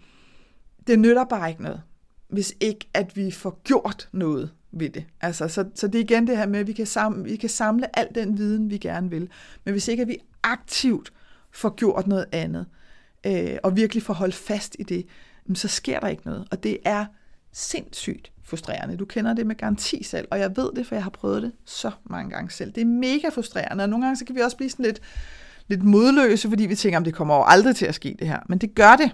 det 0.87 0.99
nytter 0.99 1.23
bare 1.23 1.49
ikke 1.49 1.63
noget, 1.63 1.81
hvis 2.29 2.53
ikke 2.59 2.89
at 2.93 3.17
vi 3.17 3.31
får 3.31 3.61
gjort 3.63 4.09
noget 4.11 4.51
ved 4.71 4.89
det. 4.89 5.05
Altså, 5.21 5.47
så, 5.47 5.65
så 5.75 5.87
det 5.87 5.95
er 5.95 6.03
igen 6.03 6.27
det 6.27 6.37
her 6.37 6.47
med, 6.47 6.59
at 6.59 6.67
vi 6.67 6.73
kan, 6.73 6.85
samle, 6.85 7.23
vi 7.23 7.35
kan 7.35 7.49
samle 7.49 7.99
al 7.99 8.07
den 8.15 8.37
viden, 8.37 8.69
vi 8.69 8.77
gerne 8.77 9.09
vil. 9.09 9.29
Men 9.65 9.71
hvis 9.71 9.87
ikke 9.87 10.01
at 10.01 10.07
vi 10.07 10.17
aktivt 10.43 11.13
får 11.51 11.75
gjort 11.75 12.07
noget 12.07 12.25
andet, 12.31 12.65
øh, 13.25 13.57
og 13.63 13.75
virkelig 13.75 14.03
får 14.03 14.13
holdt 14.13 14.35
fast 14.35 14.75
i 14.79 14.83
det, 14.83 15.05
så 15.53 15.67
sker 15.67 15.99
der 15.99 16.07
ikke 16.07 16.25
noget. 16.25 16.47
Og 16.51 16.63
det 16.63 16.77
er 16.85 17.05
sindssygt 17.51 18.31
frustrerende. 18.43 18.97
Du 18.97 19.05
kender 19.05 19.33
det 19.33 19.47
med 19.47 19.55
garanti 19.55 20.03
selv, 20.03 20.27
og 20.31 20.39
jeg 20.39 20.57
ved 20.57 20.69
det, 20.75 20.87
for 20.87 20.95
jeg 20.95 21.03
har 21.03 21.09
prøvet 21.09 21.41
det 21.41 21.51
så 21.65 21.91
mange 22.03 22.31
gange 22.31 22.51
selv. 22.51 22.71
Det 22.71 22.81
er 22.81 22.85
mega 22.85 23.29
frustrerende, 23.29 23.83
og 23.83 23.89
nogle 23.89 24.05
gange 24.05 24.17
så 24.17 24.25
kan 24.25 24.35
vi 24.35 24.41
også 24.41 24.57
blive 24.57 24.69
sådan 24.69 24.85
lidt, 24.85 25.01
lidt 25.67 25.83
modløse, 25.83 26.49
fordi 26.49 26.65
vi 26.65 26.75
tænker, 26.75 26.97
om 26.97 27.03
det 27.03 27.13
kommer 27.13 27.33
over 27.33 27.45
aldrig 27.45 27.75
til 27.75 27.85
at 27.85 27.95
ske 27.95 28.15
det 28.19 28.27
her. 28.27 28.39
Men 28.49 28.57
det 28.57 28.75
gør 28.75 28.95
det. 28.95 29.11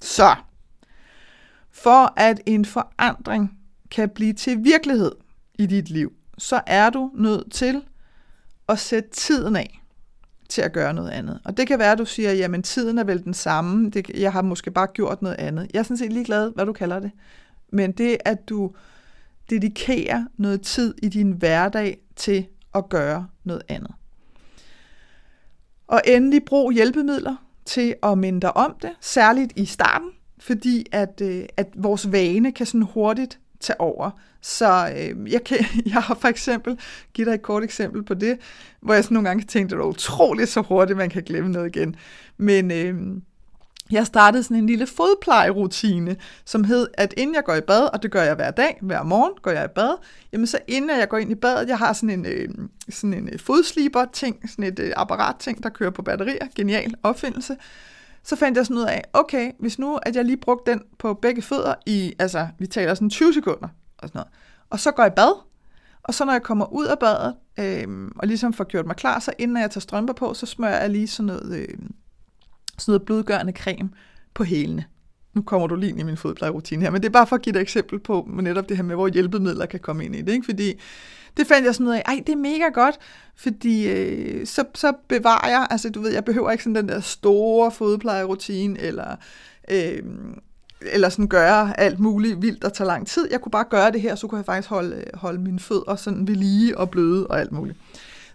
Så, 0.00 0.34
for 1.70 2.12
at 2.16 2.40
en 2.46 2.64
forandring 2.64 3.58
kan 3.90 4.08
blive 4.08 4.32
til 4.32 4.64
virkelighed 4.64 5.12
i 5.58 5.66
dit 5.66 5.90
liv, 5.90 6.12
så 6.38 6.60
er 6.66 6.90
du 6.90 7.10
nødt 7.14 7.52
til 7.52 7.82
at 8.68 8.78
sætte 8.78 9.10
tiden 9.10 9.56
af 9.56 9.82
til 10.48 10.62
at 10.62 10.72
gøre 10.72 10.94
noget 10.94 11.10
andet. 11.10 11.40
Og 11.44 11.56
det 11.56 11.66
kan 11.66 11.78
være, 11.78 11.92
at 11.92 11.98
du 11.98 12.04
siger, 12.04 12.32
jamen 12.32 12.62
tiden 12.62 12.98
er 12.98 13.04
vel 13.04 13.24
den 13.24 13.34
samme, 13.34 13.90
det, 13.90 14.10
jeg 14.10 14.32
har 14.32 14.42
måske 14.42 14.70
bare 14.70 14.86
gjort 14.86 15.22
noget 15.22 15.36
andet. 15.38 15.70
Jeg 15.72 15.78
er 15.78 15.82
sådan 15.82 15.96
set 15.96 16.12
ligeglad, 16.12 16.52
hvad 16.54 16.66
du 16.66 16.72
kalder 16.72 16.98
det. 16.98 17.10
Men 17.72 17.92
det, 17.92 18.16
at 18.24 18.48
du 18.48 18.70
dedikerer 19.50 20.24
noget 20.36 20.62
tid 20.62 20.94
i 21.02 21.08
din 21.08 21.32
hverdag 21.32 21.98
til 22.16 22.46
at 22.74 22.88
gøre 22.88 23.26
noget 23.44 23.62
andet. 23.68 23.90
Og 25.86 26.00
endelig 26.06 26.44
brug 26.44 26.72
hjælpemidler 26.72 27.36
til 27.64 27.94
at 28.02 28.18
minde 28.18 28.40
dig 28.40 28.56
om 28.56 28.76
det, 28.82 28.90
særligt 29.00 29.52
i 29.56 29.64
starten, 29.64 30.10
fordi 30.38 30.86
at, 30.92 31.20
øh, 31.20 31.44
at 31.56 31.68
vores 31.74 32.12
vane 32.12 32.52
kan 32.52 32.66
sådan 32.66 32.82
hurtigt 32.82 33.38
tage 33.60 33.80
over. 33.80 34.10
Så 34.46 34.92
øh, 34.96 35.32
jeg, 35.32 35.44
kan, 35.44 35.58
jeg 35.94 36.02
har 36.02 36.14
for 36.14 36.28
eksempel, 36.28 36.78
givet 37.14 37.26
dig 37.26 37.34
et 37.34 37.42
kort 37.42 37.64
eksempel 37.64 38.02
på 38.02 38.14
det, 38.14 38.38
hvor 38.80 38.94
jeg 38.94 39.04
sådan 39.04 39.14
nogle 39.14 39.28
gange 39.28 39.44
tænkte, 39.44 39.74
at 39.74 39.78
det 39.78 39.84
er 39.84 39.88
utroligt 39.88 40.48
så 40.48 40.60
hurtigt, 40.60 40.96
man 40.96 41.10
kan 41.10 41.22
glemme 41.22 41.50
noget 41.50 41.76
igen. 41.76 41.96
Men 42.36 42.70
øh, 42.70 42.94
jeg 43.90 44.06
startede 44.06 44.42
sådan 44.42 44.56
en 44.56 44.66
lille 44.66 44.86
fodplejerutine, 44.86 46.16
som 46.44 46.64
hed, 46.64 46.88
at 46.94 47.14
inden 47.16 47.34
jeg 47.34 47.44
går 47.44 47.54
i 47.54 47.60
bad, 47.60 47.92
og 47.92 48.02
det 48.02 48.10
gør 48.10 48.22
jeg 48.22 48.34
hver 48.34 48.50
dag, 48.50 48.78
hver 48.82 49.02
morgen 49.02 49.32
går 49.42 49.50
jeg 49.50 49.64
i 49.64 49.74
bad, 49.74 49.96
jamen 50.32 50.46
så 50.46 50.58
inden 50.68 50.98
jeg 50.98 51.08
går 51.08 51.18
ind 51.18 51.30
i 51.30 51.34
badet, 51.34 51.68
jeg 51.68 51.78
har 51.78 51.92
sådan 51.92 52.10
en, 52.10 52.26
øh, 52.26 52.48
sådan 52.90 53.14
en 53.14 53.28
øh, 53.32 53.38
fodsliber-ting, 53.38 54.50
sådan 54.50 54.64
et 54.64 54.78
øh, 54.78 54.92
apparat-ting, 54.96 55.62
der 55.62 55.68
kører 55.68 55.90
på 55.90 56.02
batterier, 56.02 56.46
genial 56.54 56.94
opfindelse, 57.02 57.56
så 58.22 58.36
fandt 58.36 58.56
jeg 58.58 58.66
sådan 58.66 58.76
ud 58.76 58.84
af, 58.84 59.04
okay, 59.12 59.52
hvis 59.58 59.78
nu, 59.78 59.98
at 60.02 60.16
jeg 60.16 60.24
lige 60.24 60.36
brugte 60.36 60.72
den 60.72 60.82
på 60.98 61.14
begge 61.14 61.42
fødder 61.42 61.74
i, 61.86 62.12
altså, 62.18 62.48
vi 62.58 62.66
taler 62.66 62.94
sådan 62.94 63.10
20 63.10 63.34
sekunder, 63.34 63.68
og 63.98 64.08
sådan 64.08 64.18
noget, 64.18 64.28
og 64.70 64.80
så 64.80 64.90
går 64.90 65.02
jeg 65.02 65.12
i 65.12 65.14
bad, 65.16 65.42
og 66.02 66.14
så 66.14 66.24
når 66.24 66.32
jeg 66.32 66.42
kommer 66.42 66.72
ud 66.72 66.86
af 66.86 66.98
badet, 66.98 67.34
øh, 67.58 68.10
og 68.16 68.26
ligesom 68.26 68.52
får 68.52 68.64
gjort 68.64 68.86
mig 68.86 68.96
klar, 68.96 69.18
så 69.18 69.32
inden 69.38 69.56
jeg 69.56 69.70
tager 69.70 69.80
strømper 69.80 70.12
på, 70.12 70.34
så 70.34 70.46
smører 70.46 70.80
jeg 70.80 70.90
lige 70.90 71.08
sådan 71.08 71.26
noget, 71.26 71.56
øh, 71.56 71.78
sådan 72.78 72.92
noget 72.92 73.02
blodgørende 73.02 73.52
creme 73.52 73.90
på 74.34 74.44
hælene. 74.44 74.84
Nu 75.34 75.42
kommer 75.42 75.66
du 75.66 75.74
lige 75.74 75.90
ind 75.90 76.00
i 76.00 76.02
min 76.02 76.16
fodplejerutine 76.16 76.82
her, 76.82 76.90
men 76.90 77.02
det 77.02 77.08
er 77.08 77.12
bare 77.12 77.26
for 77.26 77.36
at 77.36 77.42
give 77.42 77.52
dig 77.52 77.58
et 77.58 77.62
eksempel 77.62 77.98
på 77.98 78.28
med 78.30 78.42
netop 78.42 78.68
det 78.68 78.76
her 78.76 78.84
med, 78.84 78.94
hvor 78.94 79.08
hjælpemidler 79.08 79.66
kan 79.66 79.80
komme 79.80 80.04
ind 80.04 80.16
i 80.16 80.22
det. 80.22 80.32
Ikke? 80.32 80.44
Fordi 80.44 80.80
det 81.36 81.46
fandt 81.46 81.66
jeg 81.66 81.74
sådan 81.74 81.86
ud 81.86 81.92
af, 81.92 82.02
ej, 82.06 82.22
det 82.26 82.32
er 82.32 82.36
mega 82.36 82.68
godt, 82.74 82.98
fordi 83.36 83.88
øh, 83.88 84.46
så, 84.46 84.64
så 84.74 84.92
bevarer 85.08 85.48
jeg, 85.48 85.66
altså 85.70 85.90
du 85.90 86.00
ved, 86.00 86.12
jeg 86.12 86.24
behøver 86.24 86.50
ikke 86.50 86.64
sådan 86.64 86.74
den 86.74 86.88
der 86.88 87.00
store 87.00 87.70
fodplejerutine, 87.70 88.78
eller, 88.80 89.16
øh, 89.70 90.02
eller 90.80 91.08
sådan 91.08 91.28
gøre 91.28 91.80
alt 91.80 92.00
muligt 92.00 92.42
vildt 92.42 92.64
og 92.64 92.72
tage 92.72 92.86
lang 92.86 93.06
tid. 93.06 93.28
Jeg 93.30 93.40
kunne 93.40 93.52
bare 93.52 93.64
gøre 93.70 93.92
det 93.92 94.00
her, 94.00 94.14
så 94.14 94.26
kunne 94.26 94.38
jeg 94.38 94.46
faktisk 94.46 94.68
holde, 94.68 95.04
holde 95.14 95.40
mine 95.40 95.58
fødder 95.58 95.96
sådan 95.96 96.28
ved 96.28 96.34
lige 96.34 96.78
og 96.78 96.90
bløde 96.90 97.26
og 97.26 97.40
alt 97.40 97.52
muligt. 97.52 97.78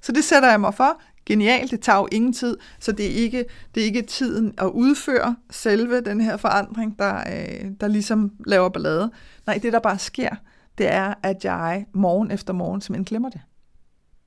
Så 0.02 0.12
det 0.12 0.24
sætter 0.24 0.50
jeg 0.50 0.60
mig 0.60 0.74
for. 0.74 1.02
Genialt, 1.26 1.72
det 1.72 1.82
tager 1.82 2.00
jo 2.00 2.08
ingen 2.12 2.34
tid, 2.34 2.58
så 2.80 2.92
det 2.92 3.06
er 3.06 3.10
ikke, 3.10 3.46
det 3.76 3.82
er 3.82 3.86
ikke 3.86 4.02
tiden 4.02 4.54
at 4.58 4.68
udføre 4.68 5.36
selve 5.50 6.02
den 6.02 6.22
her 6.22 6.38
forandring, 6.38 7.00
der, 7.00 7.16
øh, 7.18 7.72
der 7.82 7.88
ligesom 7.88 8.32
laver 8.46 8.70
ballade. 8.70 9.12
Nej, 9.46 9.60
det 9.64 9.74
der 9.74 9.80
bare 9.80 10.00
sker, 10.00 10.30
det 10.78 10.92
er, 10.92 11.14
at 11.24 11.46
jeg 11.46 11.86
morgen 11.94 12.32
efter 12.32 12.54
morgen 12.54 12.82
simpelthen 12.82 13.06
glemmer 13.06 13.30
det. 13.30 13.42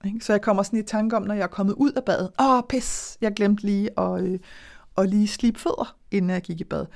Ikke? 0.04 0.20
Så 0.20 0.32
jeg 0.32 0.42
kommer 0.42 0.62
sådan 0.62 0.78
i 0.78 0.82
tanke 0.82 1.16
om, 1.16 1.22
når 1.22 1.34
jeg 1.34 1.42
er 1.42 1.46
kommet 1.46 1.74
ud 1.74 1.92
af 1.92 2.04
badet. 2.04 2.30
Åh, 2.40 2.62
pis, 2.68 3.18
jeg 3.20 3.32
glemte 3.34 3.62
lige 3.62 4.00
at, 4.00 4.22
øh, 4.22 4.38
at 4.98 5.08
lige 5.08 5.28
slibe 5.28 5.60
fødder, 5.60 5.96
inden 6.10 6.30
jeg 6.30 6.42
gik 6.42 6.60
i 6.60 6.64
bad. 6.64 6.86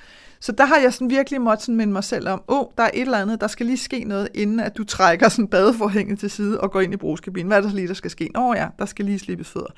Så 0.41 0.53
der 0.53 0.65
har 0.65 0.77
jeg 0.77 0.95
sådan 0.95 1.11
virkelig 1.11 1.41
måttet 1.41 1.65
sådan 1.65 1.77
minde 1.77 1.93
mig 1.93 2.05
selv 2.05 2.29
om, 2.29 2.43
åh, 2.49 2.59
oh, 2.59 2.67
der 2.79 2.83
er 2.83 2.91
et 2.95 3.01
eller 3.01 3.19
andet, 3.19 3.41
der 3.41 3.47
skal 3.47 3.67
lige 3.67 3.77
ske 3.77 4.05
noget, 4.05 4.29
inden 4.35 4.61
at 4.61 4.77
du 4.77 4.85
trækker 4.85 5.29
sådan 5.29 5.49
badeforhænget 5.49 6.19
til 6.19 6.31
side 6.31 6.61
og 6.61 6.71
går 6.71 6.81
ind 6.81 6.95
i 6.95 6.97
brugskabinen. 6.97 7.47
Hvad 7.47 7.59
er 7.59 7.63
der 7.63 7.73
lige, 7.73 7.89
der 7.89 7.95
skal 7.95 8.11
ske? 8.11 8.31
Åh 8.37 8.45
oh, 8.45 8.57
ja, 8.57 8.69
der 8.79 8.87
skal 8.87 9.05
lige 9.05 9.19
slippes 9.19 9.49
fødder. 9.49 9.73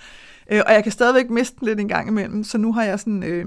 Øh, 0.50 0.62
og 0.66 0.72
jeg 0.72 0.82
kan 0.82 0.92
stadigvæk 0.92 1.30
miste 1.30 1.56
den 1.60 1.68
lidt 1.68 1.80
en 1.80 1.88
gang 1.88 2.08
imellem, 2.08 2.44
så 2.44 2.58
nu 2.58 2.72
har 2.72 2.84
jeg 2.84 3.00
sådan... 3.00 3.22
Øh, 3.22 3.46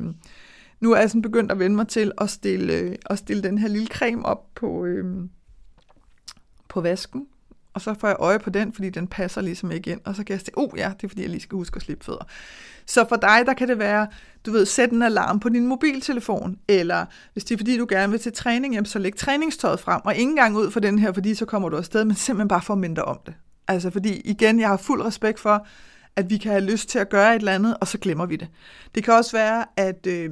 nu 0.79 0.91
er 0.91 0.99
jeg 0.99 1.09
sådan 1.09 1.21
begyndt 1.21 1.51
at 1.51 1.59
vende 1.59 1.75
mig 1.75 1.87
til 1.87 2.11
at 2.17 2.29
stille, 2.29 2.73
øh, 2.73 2.95
at 3.05 3.17
stille 3.17 3.43
den 3.43 3.57
her 3.57 3.67
lille 3.67 3.87
creme 3.87 4.25
op 4.25 4.55
på, 4.55 4.85
øh, 4.85 5.05
på 6.69 6.81
vasken, 6.81 7.25
og 7.73 7.81
så 7.81 7.93
får 7.99 8.07
jeg 8.07 8.17
øje 8.19 8.39
på 8.39 8.49
den, 8.49 8.73
fordi 8.73 8.89
den 8.89 9.07
passer 9.07 9.41
ligesom 9.41 9.71
ikke 9.71 9.91
ind, 9.91 10.01
og 10.05 10.15
så 10.15 10.23
kan 10.23 10.33
jeg 10.33 10.39
sige, 10.39 10.57
oh 10.57 10.69
ja, 10.77 10.91
det 10.97 11.03
er 11.03 11.07
fordi, 11.07 11.21
jeg 11.21 11.29
lige 11.29 11.41
skal 11.41 11.55
huske 11.55 11.75
at 11.75 11.81
slippe 11.81 12.05
fødder. 12.05 12.27
Så 12.85 13.05
for 13.09 13.15
dig, 13.15 13.43
der 13.45 13.53
kan 13.53 13.67
det 13.67 13.79
være, 13.79 14.07
du 14.45 14.51
ved, 14.51 14.65
sæt 14.65 14.91
en 14.91 15.01
alarm 15.01 15.39
på 15.39 15.49
din 15.49 15.67
mobiltelefon, 15.67 16.57
eller 16.67 17.05
hvis 17.33 17.43
det 17.43 17.55
er 17.55 17.57
fordi, 17.57 17.77
du 17.77 17.85
gerne 17.89 18.11
vil 18.11 18.19
til 18.19 18.33
træning, 18.33 18.73
jamen, 18.73 18.85
så 18.85 18.99
læg 18.99 19.15
træningstøjet 19.15 19.79
frem, 19.79 20.01
og 20.05 20.15
ingen 20.15 20.35
gang 20.35 20.57
ud 20.57 20.71
for 20.71 20.79
den 20.79 20.99
her, 20.99 21.11
fordi 21.11 21.35
så 21.35 21.45
kommer 21.45 21.69
du 21.69 21.77
afsted, 21.77 22.05
men 22.05 22.15
simpelthen 22.15 22.47
bare 22.47 22.61
for 22.61 22.73
at 22.73 22.79
minde 22.79 23.05
om 23.05 23.19
det. 23.25 23.33
Altså 23.67 23.89
fordi, 23.89 24.21
igen, 24.25 24.59
jeg 24.59 24.67
har 24.67 24.77
fuld 24.77 25.01
respekt 25.01 25.39
for, 25.39 25.67
at 26.15 26.29
vi 26.29 26.37
kan 26.37 26.51
have 26.51 26.63
lyst 26.63 26.89
til 26.89 26.99
at 26.99 27.09
gøre 27.09 27.35
et 27.35 27.39
eller 27.39 27.51
andet, 27.51 27.77
og 27.81 27.87
så 27.87 27.97
glemmer 27.97 28.25
vi 28.25 28.35
det. 28.35 28.47
Det 28.95 29.03
kan 29.03 29.13
også 29.13 29.31
være, 29.31 29.65
at, 29.77 30.07
øh, 30.07 30.29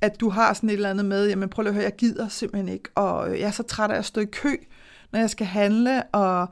at 0.00 0.20
du 0.20 0.28
har 0.28 0.52
sådan 0.54 0.68
et 0.68 0.72
eller 0.74 0.90
andet 0.90 1.04
med, 1.04 1.28
jamen 1.28 1.48
prøv 1.48 1.62
lige 1.62 1.68
at 1.68 1.74
høre, 1.74 1.84
jeg 1.84 1.96
gider 1.96 2.28
simpelthen 2.28 2.68
ikke, 2.68 2.88
og 2.94 3.30
øh, 3.30 3.40
jeg 3.40 3.46
er 3.46 3.50
så 3.50 3.62
træt 3.62 3.90
af 3.90 3.98
at 3.98 4.04
stå 4.04 4.20
i 4.20 4.24
kø, 4.24 4.56
når 5.12 5.18
jeg 5.18 5.30
skal 5.30 5.46
handle, 5.46 6.02
og 6.02 6.48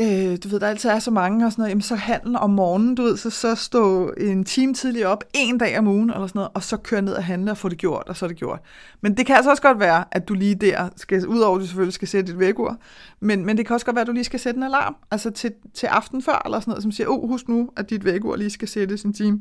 øh, 0.00 0.38
du 0.44 0.48
ved, 0.48 0.60
der 0.60 0.66
altid 0.68 0.90
er 0.90 0.98
så 0.98 1.10
mange 1.10 1.46
og 1.46 1.52
sådan 1.52 1.62
noget, 1.62 1.70
jamen 1.70 1.82
så 1.82 1.94
handle 1.94 2.38
om 2.38 2.50
morgenen, 2.50 2.94
du 2.94 3.02
ved, 3.02 3.16
så, 3.16 3.30
så 3.30 3.54
stå 3.54 4.10
en 4.10 4.44
time 4.44 4.74
tidligere 4.74 5.08
op, 5.08 5.24
en 5.34 5.58
dag 5.58 5.78
om 5.78 5.86
ugen, 5.86 6.10
eller 6.10 6.26
sådan 6.26 6.38
noget, 6.38 6.50
og 6.54 6.62
så 6.62 6.76
køre 6.76 7.02
ned 7.02 7.12
og 7.12 7.24
handle 7.24 7.50
og 7.50 7.58
få 7.58 7.68
det 7.68 7.78
gjort, 7.78 8.04
og 8.06 8.16
så 8.16 8.26
er 8.26 8.28
det 8.28 8.36
gjort. 8.36 8.60
Men 9.00 9.16
det 9.16 9.26
kan 9.26 9.36
altså 9.36 9.50
også 9.50 9.62
godt 9.62 9.80
være, 9.80 10.04
at 10.10 10.28
du 10.28 10.34
lige 10.34 10.54
der, 10.54 10.88
skal, 10.96 11.26
udover 11.26 11.56
at 11.56 11.60
du 11.60 11.66
selvfølgelig 11.66 11.94
skal 11.94 12.08
sætte 12.08 12.32
et 12.32 12.38
vækord, 12.38 12.76
men, 13.20 13.46
men 13.46 13.56
det 13.56 13.66
kan 13.66 13.74
også 13.74 13.86
godt 13.86 13.94
være, 13.94 14.02
at 14.02 14.06
du 14.06 14.12
lige 14.12 14.24
skal 14.24 14.40
sætte 14.40 14.58
en 14.58 14.62
alarm, 14.62 14.96
altså 15.10 15.30
til, 15.30 15.52
til 15.74 15.86
aften 15.86 16.22
før, 16.22 16.42
eller 16.44 16.60
sådan 16.60 16.70
noget, 16.70 16.82
som 16.82 16.92
siger, 16.92 17.08
oh, 17.08 17.28
husk 17.28 17.48
nu, 17.48 17.70
at 17.76 17.90
dit 17.90 18.04
vækord 18.04 18.38
lige 18.38 18.50
skal 18.50 18.68
sættes 18.68 19.02
en 19.02 19.12
time 19.12 19.40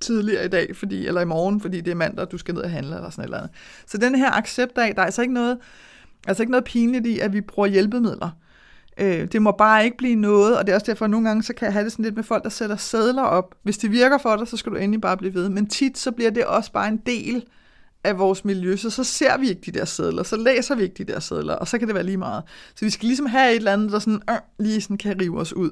tidligere 0.00 0.44
i 0.44 0.48
dag, 0.48 0.76
fordi, 0.76 1.06
eller 1.06 1.20
i 1.20 1.24
morgen, 1.24 1.60
fordi 1.60 1.80
det 1.80 1.90
er 1.90 1.94
mandag, 1.94 2.26
du 2.32 2.38
skal 2.38 2.54
ned 2.54 2.62
og 2.62 2.70
handle, 2.70 2.96
eller 2.96 3.10
sådan 3.10 3.22
et 3.22 3.26
eller 3.26 3.38
andet. 3.38 3.50
Så 3.86 3.98
den 3.98 4.14
her 4.14 4.30
accept 4.30 4.78
af, 4.78 4.94
der 4.94 5.02
er 5.02 5.06
altså 5.06 5.22
ikke 5.22 5.34
noget, 5.34 5.58
altså 6.26 6.42
ikke 6.42 6.50
noget 6.50 6.64
pinligt 6.64 7.06
i, 7.06 7.18
at 7.18 7.32
vi 7.32 7.40
bruger 7.40 7.68
hjælpemidler. 7.68 8.30
Øh, 8.98 9.26
det 9.32 9.42
må 9.42 9.50
bare 9.50 9.84
ikke 9.84 9.96
blive 9.96 10.14
noget, 10.14 10.58
og 10.58 10.66
det 10.66 10.72
er 10.72 10.76
også 10.76 10.86
derfor, 10.86 11.04
at 11.04 11.10
nogle 11.10 11.28
gange 11.28 11.42
så 11.42 11.54
kan 11.54 11.66
jeg 11.66 11.72
have 11.72 11.84
det 11.84 11.92
sådan 11.92 12.04
lidt 12.04 12.16
med 12.16 12.24
folk, 12.24 12.44
der 12.44 12.50
sætter 12.50 12.76
sædler 12.76 13.22
op. 13.22 13.54
Hvis 13.62 13.78
det 13.78 13.90
virker 13.90 14.18
for 14.18 14.36
dig, 14.36 14.48
så 14.48 14.56
skal 14.56 14.72
du 14.72 14.76
endelig 14.76 15.00
bare 15.00 15.16
blive 15.16 15.34
ved. 15.34 15.48
Men 15.48 15.66
tit 15.66 15.98
så 15.98 16.12
bliver 16.12 16.30
det 16.30 16.44
også 16.44 16.72
bare 16.72 16.88
en 16.88 17.00
del 17.06 17.44
af 18.04 18.18
vores 18.18 18.44
miljø, 18.44 18.76
så 18.76 18.90
så 18.90 19.04
ser 19.04 19.38
vi 19.38 19.48
ikke 19.48 19.62
de 19.66 19.78
der 19.78 19.84
sædler, 19.84 20.22
så 20.22 20.36
læser 20.36 20.74
vi 20.74 20.82
ikke 20.82 21.04
de 21.04 21.12
der 21.12 21.20
sædler, 21.20 21.54
og 21.54 21.68
så 21.68 21.78
kan 21.78 21.88
det 21.88 21.94
være 21.94 22.04
lige 22.04 22.16
meget. 22.16 22.42
Så 22.74 22.84
vi 22.84 22.90
skal 22.90 23.06
ligesom 23.06 23.26
have 23.26 23.50
et 23.50 23.56
eller 23.56 23.72
andet, 23.72 23.92
der 23.92 23.98
sådan, 23.98 24.22
øh, 24.30 24.36
lige 24.58 24.80
sådan 24.80 24.98
kan 24.98 25.20
rive 25.20 25.40
os 25.40 25.52
ud. 25.52 25.70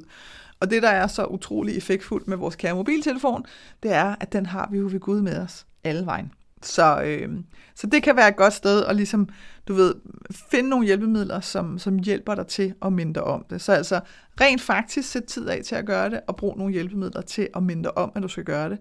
Og 0.60 0.70
det, 0.70 0.82
der 0.82 0.88
er 0.88 1.06
så 1.06 1.24
utrolig 1.26 1.76
effektfuldt 1.76 2.28
med 2.28 2.36
vores 2.36 2.56
kære 2.56 2.74
mobiltelefon, 2.74 3.44
det 3.82 3.92
er, 3.92 4.14
at 4.20 4.32
den 4.32 4.46
har 4.46 4.68
vi 4.72 4.78
jo 4.78 4.88
ved 4.92 5.00
Gud 5.00 5.20
med 5.20 5.38
os 5.38 5.66
alle 5.84 6.06
vejen. 6.06 6.32
Så, 6.66 7.02
øh, 7.02 7.28
så 7.74 7.86
det 7.86 8.02
kan 8.02 8.16
være 8.16 8.28
et 8.28 8.36
godt 8.36 8.52
sted 8.52 8.84
at 8.84 8.96
ligesom, 8.96 9.28
du 9.68 9.74
ved, 9.74 9.94
finde 10.50 10.68
nogle 10.68 10.86
hjælpemidler, 10.86 11.40
som, 11.40 11.78
som 11.78 11.98
hjælper 11.98 12.34
dig 12.34 12.46
til 12.46 12.74
at 12.82 12.92
minde 12.92 13.22
om 13.22 13.44
det. 13.50 13.60
Så 13.60 13.72
altså 13.72 14.00
rent 14.40 14.60
faktisk 14.60 15.10
sæt 15.10 15.24
tid 15.24 15.48
af 15.48 15.62
til 15.64 15.74
at 15.74 15.86
gøre 15.86 16.10
det, 16.10 16.20
og 16.26 16.36
brug 16.36 16.58
nogle 16.58 16.72
hjælpemidler 16.72 17.20
til 17.20 17.48
at 17.56 17.62
minde 17.62 17.90
om, 17.90 18.12
at 18.14 18.22
du 18.22 18.28
skal 18.28 18.44
gøre 18.44 18.70
det. 18.70 18.78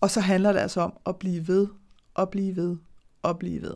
Og 0.00 0.10
så 0.10 0.20
handler 0.20 0.52
det 0.52 0.58
altså 0.58 0.80
om 0.80 0.92
at 1.06 1.16
blive 1.16 1.48
ved, 1.48 1.66
og 2.14 2.30
blive 2.30 2.56
ved, 2.56 2.76
og 3.22 3.38
blive 3.38 3.62
ved. 3.62 3.74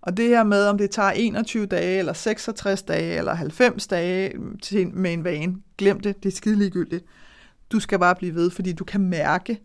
Og 0.00 0.16
det 0.16 0.28
her 0.28 0.44
med, 0.44 0.66
om 0.66 0.78
det 0.78 0.90
tager 0.90 1.10
21 1.10 1.66
dage, 1.66 1.98
eller 1.98 2.12
66 2.12 2.82
dage, 2.82 3.18
eller 3.18 3.34
90 3.34 3.86
dage 3.86 4.32
til, 4.62 4.88
med 4.88 5.12
en 5.12 5.24
vane, 5.24 5.56
glem 5.78 6.00
det, 6.00 6.22
det 6.22 6.32
er 6.32 6.36
skide 6.36 6.56
ligegyldigt. 6.56 7.04
Du 7.72 7.80
skal 7.80 7.98
bare 7.98 8.14
blive 8.14 8.34
ved, 8.34 8.50
fordi 8.50 8.72
du 8.72 8.84
kan 8.84 9.00
mærke, 9.00 9.60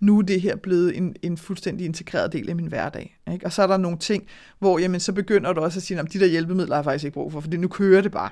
nu 0.00 0.18
er 0.18 0.22
det 0.22 0.40
her 0.40 0.56
blevet 0.56 0.96
en, 0.96 1.16
en 1.22 1.36
fuldstændig 1.36 1.86
integreret 1.86 2.32
del 2.32 2.50
af 2.50 2.56
min 2.56 2.66
hverdag. 2.66 3.18
Ikke? 3.32 3.46
Og 3.46 3.52
så 3.52 3.62
er 3.62 3.66
der 3.66 3.76
nogle 3.76 3.98
ting, 3.98 4.26
hvor 4.58 4.78
jamen, 4.78 5.00
så 5.00 5.12
begynder 5.12 5.52
du 5.52 5.60
også 5.60 5.78
at 5.78 5.82
sige, 5.82 6.00
at 6.00 6.12
de 6.12 6.20
der 6.20 6.26
hjælpemidler 6.26 6.74
har 6.74 6.78
jeg 6.80 6.84
faktisk 6.84 7.04
ikke 7.04 7.14
brug 7.14 7.32
for, 7.32 7.40
for 7.40 7.48
nu 7.50 7.68
kører 7.68 8.00
det 8.00 8.12
bare. 8.12 8.30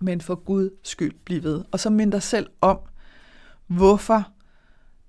Men 0.00 0.20
for 0.20 0.34
Gud 0.34 0.70
skyld, 0.82 1.14
bliv 1.24 1.42
ved. 1.42 1.64
Og 1.70 1.80
så 1.80 1.90
mind 1.90 2.12
dig 2.12 2.22
selv 2.22 2.46
om, 2.60 2.78
hvorfor 3.66 4.28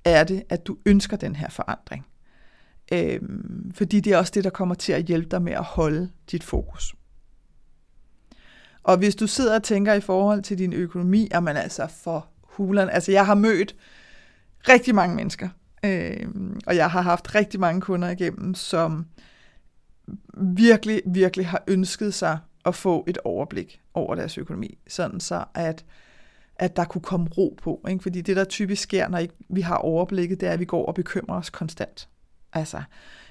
er 0.06 0.24
det, 0.24 0.44
at 0.50 0.68
du 0.68 0.78
ønsker 0.86 1.18
den 1.18 1.36
her 1.36 1.50
forandring. 1.50 2.06
Øhm, 2.94 3.72
fordi 3.76 4.00
det 4.00 4.14
er 4.14 4.18
også 4.18 4.32
det, 4.36 4.44
der 4.44 4.50
kommer 4.50 4.76
til 4.76 4.94
at 4.94 5.04
hjælpe 5.04 5.30
dig 5.30 5.42
med 5.42 5.54
at 5.54 5.64
holde 5.64 6.10
dit 6.32 6.44
fokus. 6.44 6.96
Og 8.84 8.98
hvis 8.98 9.16
du 9.16 9.28
sidder 9.28 9.56
og 9.56 9.64
tænker 9.64 9.94
i 9.94 10.02
forhold 10.02 10.42
til 10.42 10.58
din 10.58 10.74
økonomi, 10.74 11.28
er 11.32 11.40
man 11.40 11.58
altså 11.58 11.88
for 11.88 12.28
hulen. 12.44 12.90
Altså 12.90 13.12
jeg 13.12 13.26
har 13.26 13.36
mødt 13.36 13.76
rigtig 14.70 14.96
mange 14.96 15.16
mennesker, 15.16 15.50
øh, 15.86 16.28
og 16.68 16.76
jeg 16.76 16.92
har 16.92 17.02
haft 17.02 17.36
rigtig 17.36 17.60
mange 17.60 17.82
kunder 17.82 18.10
igennem, 18.10 18.56
som 18.56 19.06
virkelig, 20.34 21.02
virkelig 21.06 21.48
har 21.48 21.64
ønsket 21.68 22.14
sig 22.14 22.38
at 22.66 22.76
få 22.76 23.04
et 23.08 23.18
overblik 23.18 23.82
over 23.94 24.16
deres 24.16 24.38
økonomi, 24.38 24.78
sådan 24.88 25.20
så 25.20 25.44
at, 25.54 25.86
at 26.56 26.76
der 26.76 26.84
kunne 26.84 27.02
komme 27.02 27.28
ro 27.38 27.58
på. 27.64 27.86
Ikke? 27.90 28.04
Fordi 28.04 28.22
det, 28.22 28.36
der 28.36 28.44
typisk 28.44 28.84
sker, 28.84 29.08
når 29.08 29.18
ikke 29.18 29.34
vi 29.50 29.62
har 29.62 29.76
overblikket, 29.76 30.42
det 30.42 30.50
er, 30.50 30.54
at 30.54 30.60
vi 30.60 30.66
går 30.66 30.86
og 30.86 30.96
bekymrer 30.96 31.38
os 31.38 31.50
konstant. 31.50 32.10
Altså, 32.54 32.84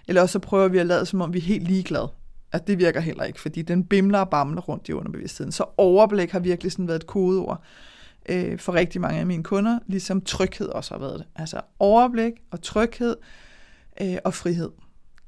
eller 0.08 0.22
også 0.22 0.32
så 0.32 0.38
prøver 0.38 0.68
vi 0.68 0.78
at 0.78 0.86
lade, 0.86 1.06
som 1.06 1.20
om 1.20 1.32
vi 1.32 1.38
er 1.38 1.42
helt 1.42 1.68
ligeglade. 1.68 2.12
At 2.52 2.66
det 2.66 2.78
virker 2.78 3.00
heller 3.00 3.24
ikke, 3.24 3.40
fordi 3.40 3.62
den 3.62 3.84
bimler 3.84 4.18
og 4.18 4.30
bamler 4.30 4.62
rundt 4.62 4.88
i 4.88 4.92
underbevidstheden. 4.92 5.52
Så 5.52 5.64
overblik 5.76 6.30
har 6.30 6.38
virkelig 6.38 6.72
sådan 6.72 6.88
været 6.88 7.00
et 7.00 7.06
kodeord 7.06 7.62
øh, 8.30 8.58
for 8.58 8.74
rigtig 8.74 9.00
mange 9.00 9.20
af 9.20 9.26
mine 9.26 9.42
kunder, 9.42 9.78
ligesom 9.86 10.20
tryghed 10.20 10.68
også 10.68 10.94
har 10.94 10.98
været 10.98 11.18
det. 11.18 11.26
Altså 11.36 11.60
overblik 11.78 12.32
og 12.50 12.62
tryghed 12.62 13.16
øh, 14.00 14.16
og 14.24 14.34
frihed. 14.34 14.70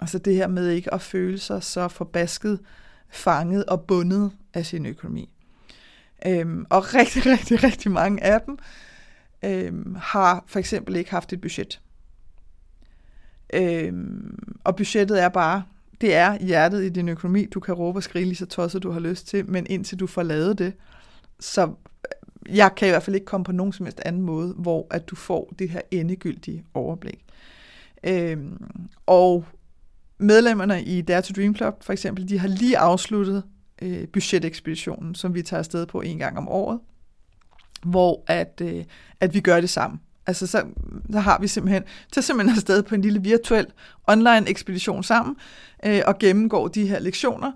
Altså 0.01 0.19
det 0.19 0.35
her 0.35 0.47
med 0.47 0.69
ikke 0.69 0.95
at 0.95 1.01
føle 1.01 1.39
sig 1.39 1.63
så 1.63 1.89
forbasket, 1.89 2.61
fanget 3.11 3.65
og 3.65 3.81
bundet 3.81 4.33
af 4.55 4.67
sin 4.67 4.87
økonomi. 4.87 5.33
Øhm, 6.27 6.67
og 6.71 6.95
rigtig, 6.95 7.27
rigtig, 7.27 7.65
rigtig 7.65 7.91
mange 7.91 8.23
af 8.23 8.41
dem 8.41 8.59
øhm, 9.45 9.97
har 10.01 10.45
for 10.47 10.59
eksempel 10.59 10.97
ikke 10.97 11.11
haft 11.11 11.33
et 11.33 11.41
budget. 11.41 11.81
Øhm, 13.55 14.39
og 14.65 14.77
budgettet 14.77 15.23
er 15.23 15.29
bare, 15.29 15.63
det 16.01 16.15
er 16.15 16.39
hjertet 16.39 16.85
i 16.85 16.89
din 16.89 17.09
økonomi. 17.09 17.47
Du 17.47 17.61
kan 17.61 17.75
råbe 17.75 17.99
og 17.99 18.03
skrige 18.03 18.25
lige 18.25 18.37
så 18.37 18.47
tosset, 18.47 18.83
du 18.83 18.91
har 18.91 19.01
lyst 19.01 19.27
til, 19.27 19.51
men 19.51 19.67
indtil 19.71 20.01
du 20.01 20.07
får 20.07 20.23
lavet 20.23 20.59
det, 20.59 20.73
så 21.41 21.75
jeg 22.49 22.75
kan 22.75 22.89
i 22.89 22.91
hvert 22.91 23.03
fald 23.03 23.17
ikke 23.17 23.27
komme 23.27 23.45
på 23.45 23.53
nogen 23.53 23.73
som 23.73 23.87
helst 23.87 24.01
anden 24.05 24.23
måde, 24.23 24.55
hvor 24.59 24.87
at 24.91 25.09
du 25.09 25.17
får 25.17 25.53
det 25.59 25.71
her 25.71 25.81
endegyldige 25.91 26.65
overblik. 26.75 27.25
Øhm, 28.05 28.63
og 29.07 29.45
medlemmerne 30.19 30.83
i 30.83 31.03
Dare 31.03 31.23
to 31.23 31.33
Dream 31.37 31.57
Club 31.57 31.83
for 31.83 31.93
eksempel, 31.93 32.29
de 32.29 32.39
har 32.39 32.49
lige 32.49 32.79
afsluttet 32.79 33.43
øh, 33.83 34.09
budgetekspeditionen, 34.09 35.15
som 35.15 35.35
vi 35.35 35.43
tager 35.43 35.59
afsted 35.59 35.87
på 35.87 36.01
en 36.01 36.19
gang 36.19 36.39
om 36.39 36.49
året, 36.49 36.81
hvor 37.85 38.25
at, 38.27 38.61
øh, 38.63 38.85
at 39.21 39.35
vi 39.35 39.41
gør 39.41 39.61
det 39.61 39.71
sammen. 39.71 40.01
Altså 40.27 40.47
så, 40.47 40.65
så 41.13 41.21
har 41.21 41.39
vi 41.41 41.49
simpelthen, 41.49 41.83
tager 42.13 42.23
simpelthen 42.23 42.57
afsted 42.57 42.83
på 42.83 42.95
en 42.95 43.03
lille 43.03 43.23
virtuel 43.23 43.67
online 44.07 44.49
ekspedition 44.49 45.03
sammen, 45.05 45.37
øh, 45.87 46.01
og 46.07 46.19
gennemgår 46.19 46.69
de 46.69 46.87
her 46.87 46.99
lektioner, 46.99 47.53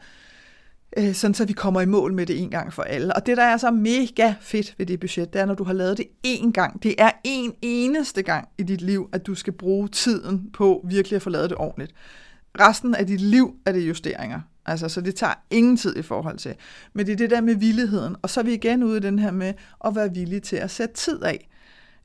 øh, 0.98 1.14
sådan 1.14 1.34
så 1.34 1.44
vi 1.44 1.52
kommer 1.52 1.80
i 1.80 1.86
mål 1.86 2.12
med 2.12 2.26
det 2.26 2.40
en 2.40 2.50
gang 2.50 2.72
for 2.72 2.82
alle. 2.82 3.16
Og 3.16 3.26
det, 3.26 3.36
der 3.36 3.42
er 3.42 3.56
så 3.56 3.70
mega 3.70 4.34
fedt 4.40 4.74
ved 4.78 4.86
det 4.86 5.00
budget, 5.00 5.32
det 5.32 5.40
er, 5.40 5.46
når 5.46 5.54
du 5.54 5.64
har 5.64 5.72
lavet 5.72 5.98
det 5.98 6.06
én 6.26 6.50
gang. 6.50 6.82
Det 6.82 6.94
er 6.98 7.10
en 7.24 7.52
eneste 7.62 8.22
gang 8.22 8.48
i 8.58 8.62
dit 8.62 8.80
liv, 8.80 9.08
at 9.12 9.26
du 9.26 9.34
skal 9.34 9.52
bruge 9.52 9.88
tiden 9.88 10.50
på 10.52 10.86
virkelig 10.88 11.16
at 11.16 11.22
få 11.22 11.30
lavet 11.30 11.50
det 11.50 11.58
ordentligt. 11.58 11.92
Resten 12.60 12.94
af 12.94 13.06
dit 13.06 13.20
liv 13.20 13.54
er 13.66 13.72
det 13.72 13.88
justeringer. 13.88 14.40
Altså, 14.66 14.88
så 14.88 15.00
det 15.00 15.14
tager 15.14 15.34
ingen 15.50 15.76
tid 15.76 15.96
i 15.96 16.02
forhold 16.02 16.38
til. 16.38 16.54
Men 16.92 17.06
det 17.06 17.12
er 17.12 17.16
det 17.16 17.30
der 17.30 17.40
med 17.40 17.54
villigheden. 17.54 18.16
Og 18.22 18.30
så 18.30 18.40
er 18.40 18.44
vi 18.44 18.54
igen 18.54 18.82
ude 18.82 18.96
i 18.96 19.00
den 19.00 19.18
her 19.18 19.30
med 19.30 19.54
at 19.84 19.94
være 19.94 20.14
villige 20.14 20.40
til 20.40 20.56
at 20.56 20.70
sætte 20.70 20.94
tid 20.94 21.22
af 21.22 21.48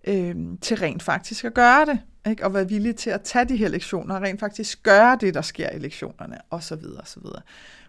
øh, 0.08 0.36
til 0.62 0.78
rent 0.78 1.04
faktisk 1.04 1.46
at 1.46 1.54
gøre 1.54 1.86
det. 1.86 2.00
Ikke? 2.30 2.46
Og 2.46 2.54
være 2.54 2.70
villige 2.70 2.94
til 2.94 3.10
at 3.10 3.22
tage 3.22 3.46
de 3.46 3.56
her 3.56 3.68
lektioner 3.68 4.16
og 4.16 4.22
rent 4.22 4.40
faktisk 4.40 4.84
gøre 4.84 5.18
det, 5.22 5.34
der 5.34 5.42
sker 5.42 5.70
i 5.70 5.80
lektionerne, 5.80 6.38
osv. 6.50 6.84
osv. 7.00 7.24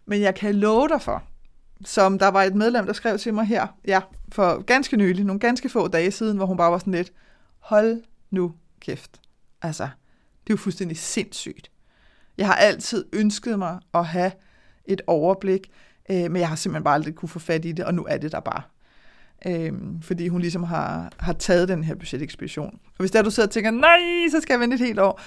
Men 0.07 0.21
jeg 0.21 0.35
kan 0.35 0.55
love 0.55 0.89
dig 0.89 1.03
for, 1.03 1.23
som 1.85 2.19
der 2.19 2.29
var 2.29 2.43
et 2.43 2.55
medlem, 2.55 2.87
der 2.87 2.93
skrev 2.93 3.19
til 3.19 3.35
mig 3.35 3.45
her, 3.45 3.67
ja, 3.87 4.01
for 4.33 4.63
ganske 4.63 4.97
nylig, 4.97 5.25
nogle 5.25 5.41
ganske 5.41 5.69
få 5.69 5.89
dage 5.89 6.11
siden, 6.11 6.37
hvor 6.37 6.47
hun 6.47 6.57
bare 6.57 6.73
var 6.73 6.79
sådan 6.79 6.93
lidt, 6.93 7.13
hold 7.59 8.03
nu 8.31 8.53
kæft. 8.81 9.21
Altså, 9.63 9.85
det 10.45 10.51
er 10.51 10.55
jo 10.55 10.57
fuldstændig 10.57 10.99
sindssygt. 10.99 11.71
Jeg 12.39 12.47
har 12.47 12.55
altid 12.55 13.05
ønsket 13.13 13.59
mig 13.59 13.79
at 13.95 14.07
have 14.07 14.33
et 14.85 15.01
overblik, 15.07 15.71
øh, 16.11 16.31
men 16.31 16.37
jeg 16.37 16.49
har 16.49 16.57
simpelthen 16.57 16.85
bare 16.85 16.95
aldrig 16.95 17.15
kunne 17.15 17.29
få 17.29 17.39
fat 17.39 17.65
i 17.65 17.73
det, 17.73 17.85
og 17.85 17.95
nu 17.95 18.07
er 18.09 18.17
det 18.19 18.33
der 18.33 18.41
bare. 18.41 18.63
øh, 19.47 19.73
fordi 20.03 20.29
hun 20.29 20.41
ligesom 20.41 20.63
har, 20.63 21.13
har 21.19 21.33
taget 21.33 21.69
den 21.69 21.85
her 21.85 21.95
budgetekspedition. 21.95 22.79
Og 22.85 22.97
hvis 22.99 23.11
der 23.11 23.23
du 23.23 23.31
sidder 23.31 23.47
og 23.47 23.53
tænker, 23.53 23.71
nej, 23.71 24.31
så 24.31 24.41
skal 24.41 24.53
jeg 24.53 24.61
vente 24.61 24.75
et 24.75 24.81
helt 24.81 24.99
år. 24.99 25.21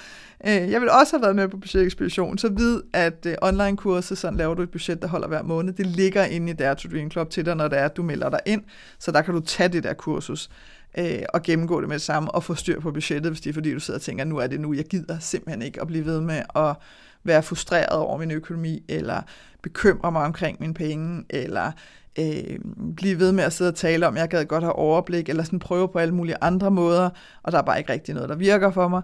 Øh, 0.48 0.72
jeg 0.72 0.82
vil 0.82 0.90
også 0.90 1.18
have 1.18 1.22
været 1.22 1.36
med 1.36 1.48
på 1.48 1.58
budgetekspedition, 1.58 2.38
så 2.38 2.50
vid, 2.50 2.82
at 2.94 3.26
øh, 3.26 3.36
online-kurset, 3.42 4.18
sådan 4.18 4.38
laver 4.38 4.54
du 4.54 4.62
et 4.62 4.72
budget, 4.72 5.02
der 5.02 5.08
holder 5.08 5.28
hver 5.28 5.44
måned, 5.44 5.74
det 5.74 5.86
ligger 5.86 6.26
inde 6.26 6.52
i 6.52 6.56
Dare 6.56 6.76
to 6.76 6.90
Dream 6.90 7.12
Club 7.12 7.30
til 7.30 7.46
dig, 7.46 7.56
når 7.56 7.68
det 7.68 7.80
er, 7.80 7.86
at 7.86 7.98
du 7.98 8.04
melder 8.04 8.30
dig 8.30 8.40
ind, 8.46 8.64
så 9.00 9.12
der 9.12 9.22
kan 9.22 9.34
du 9.34 9.40
tage 9.40 9.70
det 9.70 9.84
der 9.84 9.94
kursus 9.94 10.50
øh, 10.98 11.22
og 11.34 11.44
gennemgå 11.44 11.82
det 11.82 11.90
med 11.90 11.96
det 11.96 12.02
samme, 12.02 12.32
og 12.32 12.44
få 12.44 12.56
styr 12.56 12.80
på 12.80 12.92
budgettet, 12.92 13.32
hvis 13.32 13.42
det 13.42 13.50
er 13.50 13.54
fordi, 13.54 13.74
du 13.74 13.80
sidder 13.80 13.98
og 13.98 14.02
tænker, 14.02 14.24
nu 14.24 14.38
er 14.38 14.48
det 14.48 14.60
nu, 14.60 14.74
jeg 14.74 14.86
gider 14.86 15.20
simpelthen 15.20 15.62
ikke 15.62 15.82
at 15.82 15.88
blive 15.88 16.06
ved 16.06 16.22
med 16.22 16.42
at 16.56 16.76
være 17.24 17.44
frustreret 17.44 18.00
over 18.00 18.18
min 18.18 18.32
økonomi, 18.32 18.84
eller 18.90 19.22
bekymre 19.64 20.12
mig 20.12 20.24
omkring 20.24 20.58
mine 20.60 20.74
penge, 20.74 21.26
eller 21.30 21.72
øh, 22.20 22.60
blive 22.98 23.20
ved 23.20 23.32
med 23.32 23.44
at 23.44 23.54
sidde 23.54 23.70
og 23.70 23.76
tale 23.76 24.08
om, 24.08 24.18
jeg 24.18 24.30
gad 24.30 24.46
godt 24.46 24.64
have 24.64 24.74
overblik, 24.74 25.30
eller 25.30 25.44
sådan 25.44 25.60
prøve 25.60 25.90
på 25.90 26.00
alle 26.00 26.14
mulige 26.14 26.36
andre 26.42 26.72
måder, 26.72 27.10
og 27.44 27.52
der 27.52 27.58
er 27.58 27.62
bare 27.62 27.78
ikke 27.78 27.94
rigtig 27.94 28.14
noget, 28.14 28.30
der 28.30 28.36
virker 28.36 28.72
for 28.72 28.88
mig. 28.88 29.02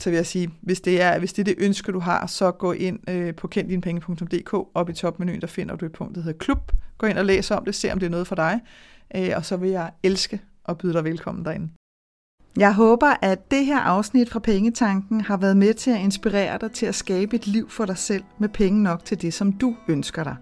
Så 0.00 0.10
vil 0.10 0.16
jeg 0.16 0.26
sige, 0.26 0.50
hvis 0.60 0.80
det 0.80 1.02
er, 1.02 1.18
hvis 1.18 1.32
det, 1.32 1.42
er 1.42 1.54
det 1.54 1.64
ønske, 1.64 1.92
du 1.92 1.98
har, 1.98 2.26
så 2.26 2.50
gå 2.50 2.72
ind 2.72 3.10
øh, 3.10 3.34
på 3.34 3.48
kenddinepenge.dk, 3.48 4.54
op 4.74 4.88
i 4.88 4.92
topmenuen, 4.92 5.40
der 5.40 5.46
finder 5.46 5.76
du 5.76 5.86
et 5.86 5.92
punkt, 5.92 6.14
der 6.14 6.22
hedder 6.22 6.38
klub. 6.38 6.72
Gå 6.98 7.06
ind 7.06 7.18
og 7.18 7.24
læs 7.24 7.50
om 7.50 7.64
det, 7.64 7.74
se 7.74 7.92
om 7.92 7.98
det 7.98 8.06
er 8.06 8.10
noget 8.10 8.26
for 8.26 8.34
dig, 8.34 8.60
øh, 9.16 9.30
og 9.36 9.44
så 9.44 9.56
vil 9.56 9.70
jeg 9.70 9.90
elske 10.02 10.40
at 10.68 10.78
byde 10.78 10.92
dig 10.92 11.04
velkommen 11.04 11.44
derinde. 11.44 11.68
Jeg 12.56 12.74
håber, 12.74 13.14
at 13.22 13.50
det 13.50 13.66
her 13.66 13.80
afsnit 13.80 14.30
fra 14.30 14.40
Pengetanken 14.40 15.20
har 15.20 15.36
været 15.36 15.56
med 15.56 15.74
til 15.74 15.90
at 15.90 16.00
inspirere 16.00 16.58
dig 16.60 16.72
til 16.72 16.86
at 16.86 16.94
skabe 16.94 17.36
et 17.36 17.46
liv 17.46 17.70
for 17.70 17.84
dig 17.84 17.98
selv 17.98 18.24
med 18.38 18.48
penge 18.48 18.82
nok 18.82 19.04
til 19.04 19.22
det, 19.22 19.34
som 19.34 19.52
du 19.52 19.76
ønsker 19.88 20.24
dig. 20.24 20.36